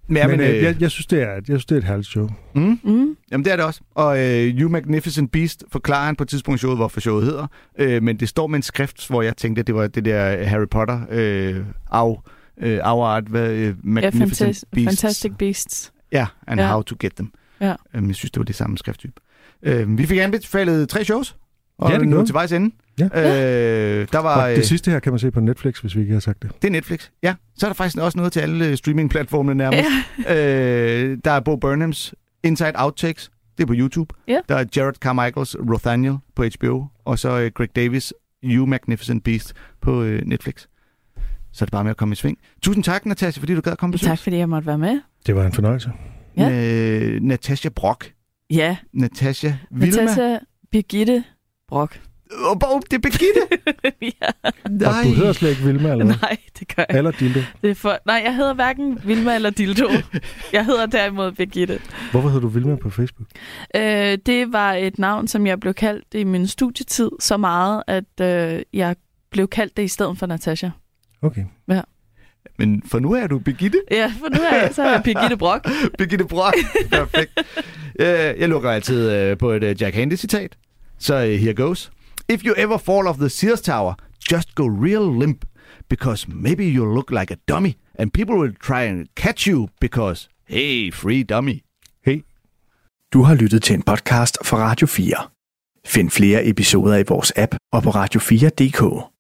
men, 0.08 0.18
ja, 0.18 0.28
men, 0.28 0.38
men, 0.38 0.48
øh, 0.50 0.56
øh, 0.56 0.64
jeg, 0.64 0.82
jeg, 0.82 0.92
synes, 0.92 1.06
det 1.08 1.22
er, 1.22 1.32
jeg 1.32 1.44
synes, 1.46 1.66
det 1.66 1.76
er 1.76 1.80
et 1.80 1.84
herligt 1.84 2.08
show. 2.08 2.30
mm, 2.56 2.80
Mm. 2.84 3.18
jamen, 3.32 3.46
det 3.46 3.52
er 3.52 3.56
det 3.56 3.66
også. 3.66 3.82
Og 3.96 4.20
øh, 4.20 4.48
You 4.60 4.70
Magnificent 4.70 5.32
Beast 5.32 5.64
forklarer 5.72 6.06
han 6.06 6.16
på 6.16 6.24
et 6.24 6.30
tidspunkt 6.30 6.60
showet, 6.60 6.78
hvorfor 6.78 7.00
showet 7.00 7.26
hedder. 7.26 7.48
Øh, 7.80 8.04
men 8.04 8.18
det 8.20 8.30
står 8.30 8.48
med 8.48 8.56
en 8.56 8.64
skrift, 8.64 9.08
hvor 9.10 9.22
jeg 9.22 9.38
tænkte, 9.38 9.60
at 9.60 9.68
det 9.68 9.76
var 9.76 9.88
det 9.88 10.06
der 10.06 10.44
Harry 10.46 10.68
Potter 10.72 11.02
øh, 11.10 11.66
af 11.92 12.16
øh, 12.62 12.80
Our 12.84 13.06
Art, 13.06 13.24
hvad, 13.24 13.52
øh, 13.52 13.62
Ja, 13.68 13.74
Magnificent 13.84 14.32
fantas- 14.58 14.64
Beasts. 14.72 15.02
Fantastic 15.02 15.32
Beasts. 15.40 15.94
Ja, 16.12 16.28
and 16.48 16.60
Ja. 16.60 16.68
How 16.72 16.82
to 16.82 16.96
Get 17.00 17.12
Them. 17.16 17.32
Ja. 17.62 17.76
Øhm, 17.96 18.08
jeg 18.08 18.16
synes, 18.16 18.32
det 18.32 18.40
var 18.40 18.46
det 18.46 18.56
samme 18.56 18.78
skrifttype. 18.78 19.14
Øhm, 19.64 19.98
vi 19.98 20.06
fik 20.06 20.18
anbefalet 20.20 20.90
tre 20.90 21.04
shows, 21.06 21.36
og 21.78 21.90
Ja, 21.90 21.94
ja, 21.96 22.00
det 22.00 22.08
nu 22.08 22.26
til 22.26 22.34
vejs 22.34 22.52
ende. 22.52 22.76
Ja. 23.00 23.06
Øh, 23.06 24.08
der 24.12 24.20
var, 24.20 24.44
Og 24.44 24.52
øh, 24.52 24.56
det 24.58 24.66
sidste 24.66 24.92
her 24.92 25.00
kan 25.00 25.12
man 25.12 25.20
se 25.20 25.32
på 25.32 25.40
Netflix, 25.40 25.80
hvis 25.80 25.96
vi 25.96 26.02
ikke 26.02 26.14
har 26.14 26.20
sagt 26.20 26.42
det. 26.44 26.52
det 26.62 26.68
er 26.68 26.72
Netflix. 26.72 27.10
Ja, 27.24 27.36
så 27.56 27.66
er 27.66 27.70
der 27.70 27.74
faktisk 27.76 27.98
også 27.98 28.18
noget 28.18 28.34
til 28.34 28.40
alle 28.40 28.68
øh, 28.68 28.78
streamingplatformene 28.78 29.56
nærmest. 29.58 29.90
øh, 30.30 31.18
der 31.26 31.32
er 31.32 31.40
Bo 31.40 31.56
Burnhams 31.56 32.14
Inside 32.44 32.72
Outtakes. 32.76 33.32
Det 33.58 33.64
er 33.64 33.68
på 33.68 33.74
YouTube. 33.78 34.16
Ja. 34.28 34.40
Der 34.50 34.56
er 34.56 34.66
Jared 34.76 34.94
Carmichaels 34.94 35.56
Rothaniel 35.72 36.16
på 36.36 36.44
HBO. 36.60 36.86
Og 37.06 37.20
så 37.20 37.40
øh, 37.40 37.52
Greg 37.56 37.76
Davis 37.76 38.14
You 38.44 38.66
Magnificent 38.66 39.24
Beast 39.24 39.54
på 39.82 40.04
øh, 40.04 40.22
Netflix. 40.26 40.66
Så 41.54 41.64
er 41.64 41.66
det 41.66 41.72
bare 41.72 41.84
med 41.84 41.92
at 41.92 41.98
komme 41.98 42.14
i 42.14 42.16
sving. 42.16 42.38
Tusind 42.62 42.84
tak, 42.84 43.06
Natasha, 43.06 43.40
fordi 43.40 43.56
du 43.56 43.62
gad 43.62 43.72
at 43.72 43.78
komme 43.78 43.94
på 43.94 43.98
Tak 43.98 44.20
fordi 44.20 44.36
jeg 44.38 44.50
måtte 44.50 44.68
være 44.68 44.78
med. 44.78 45.00
Det 45.28 45.36
var 45.36 45.46
en 45.46 45.54
fornøjelse. 45.54 45.92
Ja. 46.38 46.52
Øh, 46.52 47.22
Natasha 47.22 47.70
Brock. 47.70 48.14
Ja, 48.50 48.78
Natasha 48.94 49.52
Vilma. 49.72 50.02
Natasha 50.02 50.38
Birgitte 50.72 51.24
Brock. 51.68 52.02
Åh, 52.46 52.60
Bo, 52.60 52.80
det 52.80 52.94
er 52.94 53.00
Birgitte! 53.00 53.42
ja. 54.22 54.50
Og 54.88 55.04
du 55.04 55.10
hedder 55.14 55.34
slet 55.34 55.50
ikke 55.50 55.62
Vilma, 55.62 55.92
eller 55.92 56.06
hvad? 56.06 56.16
Nej, 56.22 56.38
det 56.60 56.76
gør 56.76 56.86
jeg. 56.90 56.98
Eller 56.98 57.12
Dildo. 57.12 57.40
Det 57.62 57.70
er 57.72 57.76
for... 57.76 57.98
Nej, 58.06 58.22
jeg 58.26 58.36
hedder 58.36 58.54
hverken 58.54 59.00
Vilma 59.06 59.36
eller 59.36 59.50
Dildo. 59.50 59.90
Jeg 60.54 60.66
hedder 60.66 60.86
derimod 60.86 61.32
Birgitte. 61.32 61.80
Hvorfor 62.12 62.30
hedder 62.30 62.42
du 62.42 62.48
Vilma 62.48 62.76
på 62.76 62.90
Facebook? 62.90 63.28
Øh, 63.76 64.18
det 64.26 64.54
var 64.54 64.74
et 64.74 65.00
navn, 65.00 65.28
som 65.28 65.48
jeg 65.48 65.60
blev 65.60 65.74
kaldt 65.74 66.06
i 66.14 66.24
min 66.24 66.48
studietid 66.48 67.10
så 67.20 67.38
meget, 67.38 67.84
at 67.88 68.22
øh, 68.22 68.62
jeg 68.74 68.96
blev 69.32 69.48
kaldt 69.48 69.78
det 69.78 69.84
i 69.84 69.88
stedet 69.88 70.18
for 70.18 70.26
Natasha. 70.26 70.70
Okay. 71.22 71.44
Ja. 71.70 71.82
Men 72.60 72.84
for 72.86 73.00
nu 73.00 73.12
er 73.14 73.28
du 73.28 73.40
Birgitte. 73.40 73.82
Ja, 73.92 74.14
for 74.20 74.30
nu 74.36 74.42
er 74.52 74.56
jeg 74.56 74.70
så 74.74 74.84
er 74.84 74.92
jeg 74.92 75.02
Birgitte 75.04 75.38
Brock. 75.38 75.68
Birgitte 75.98 76.26
Brock. 76.26 76.56
Perfekt. 76.92 77.32
Øh, 78.00 78.08
Jeg 78.40 78.50
lukker 78.50 78.70
altid 78.72 79.12
øh, 79.12 79.38
på 79.38 79.52
et 79.52 79.64
øh, 79.64 79.82
Jack 79.82 79.96
Handy-citat. 79.96 80.58
Så 81.00 81.18
here 81.20 81.54
goes. 81.54 81.92
If 82.28 82.44
you 82.46 82.56
ever 82.56 82.78
fall 82.78 83.08
off 83.08 83.18
the 83.18 83.30
Sears 83.30 83.62
Tower, 83.62 83.96
just 84.30 84.56
go 84.56 84.66
real 84.66 85.18
limp. 85.20 85.46
Because 85.90 86.28
maybe 86.28 86.66
you'll 86.66 86.96
look 86.96 87.12
like 87.12 87.32
a 87.34 87.38
dummy. 87.48 87.78
And 87.96 88.14
people 88.14 88.38
will 88.38 88.54
try 88.54 88.84
and 88.84 89.08
catch 89.16 89.48
you 89.48 89.68
because, 89.80 90.30
hey, 90.46 90.92
free 90.92 91.24
dummy. 91.24 91.64
Hey. 92.06 92.24
Du 93.14 93.24
har 93.24 93.36
lyttet 93.36 93.64
til 93.64 93.74
en 93.76 93.82
podcast 93.84 94.38
fra 94.46 94.58
Radio 94.58 94.88
4. 94.88 95.30
Find 95.86 96.10
flere 96.10 96.48
episoder 96.48 96.98
i 96.98 97.04
vores 97.08 97.34
app 97.36 97.56
og 97.72 97.84
på 97.84 97.90
radio4.dk. 97.90 99.08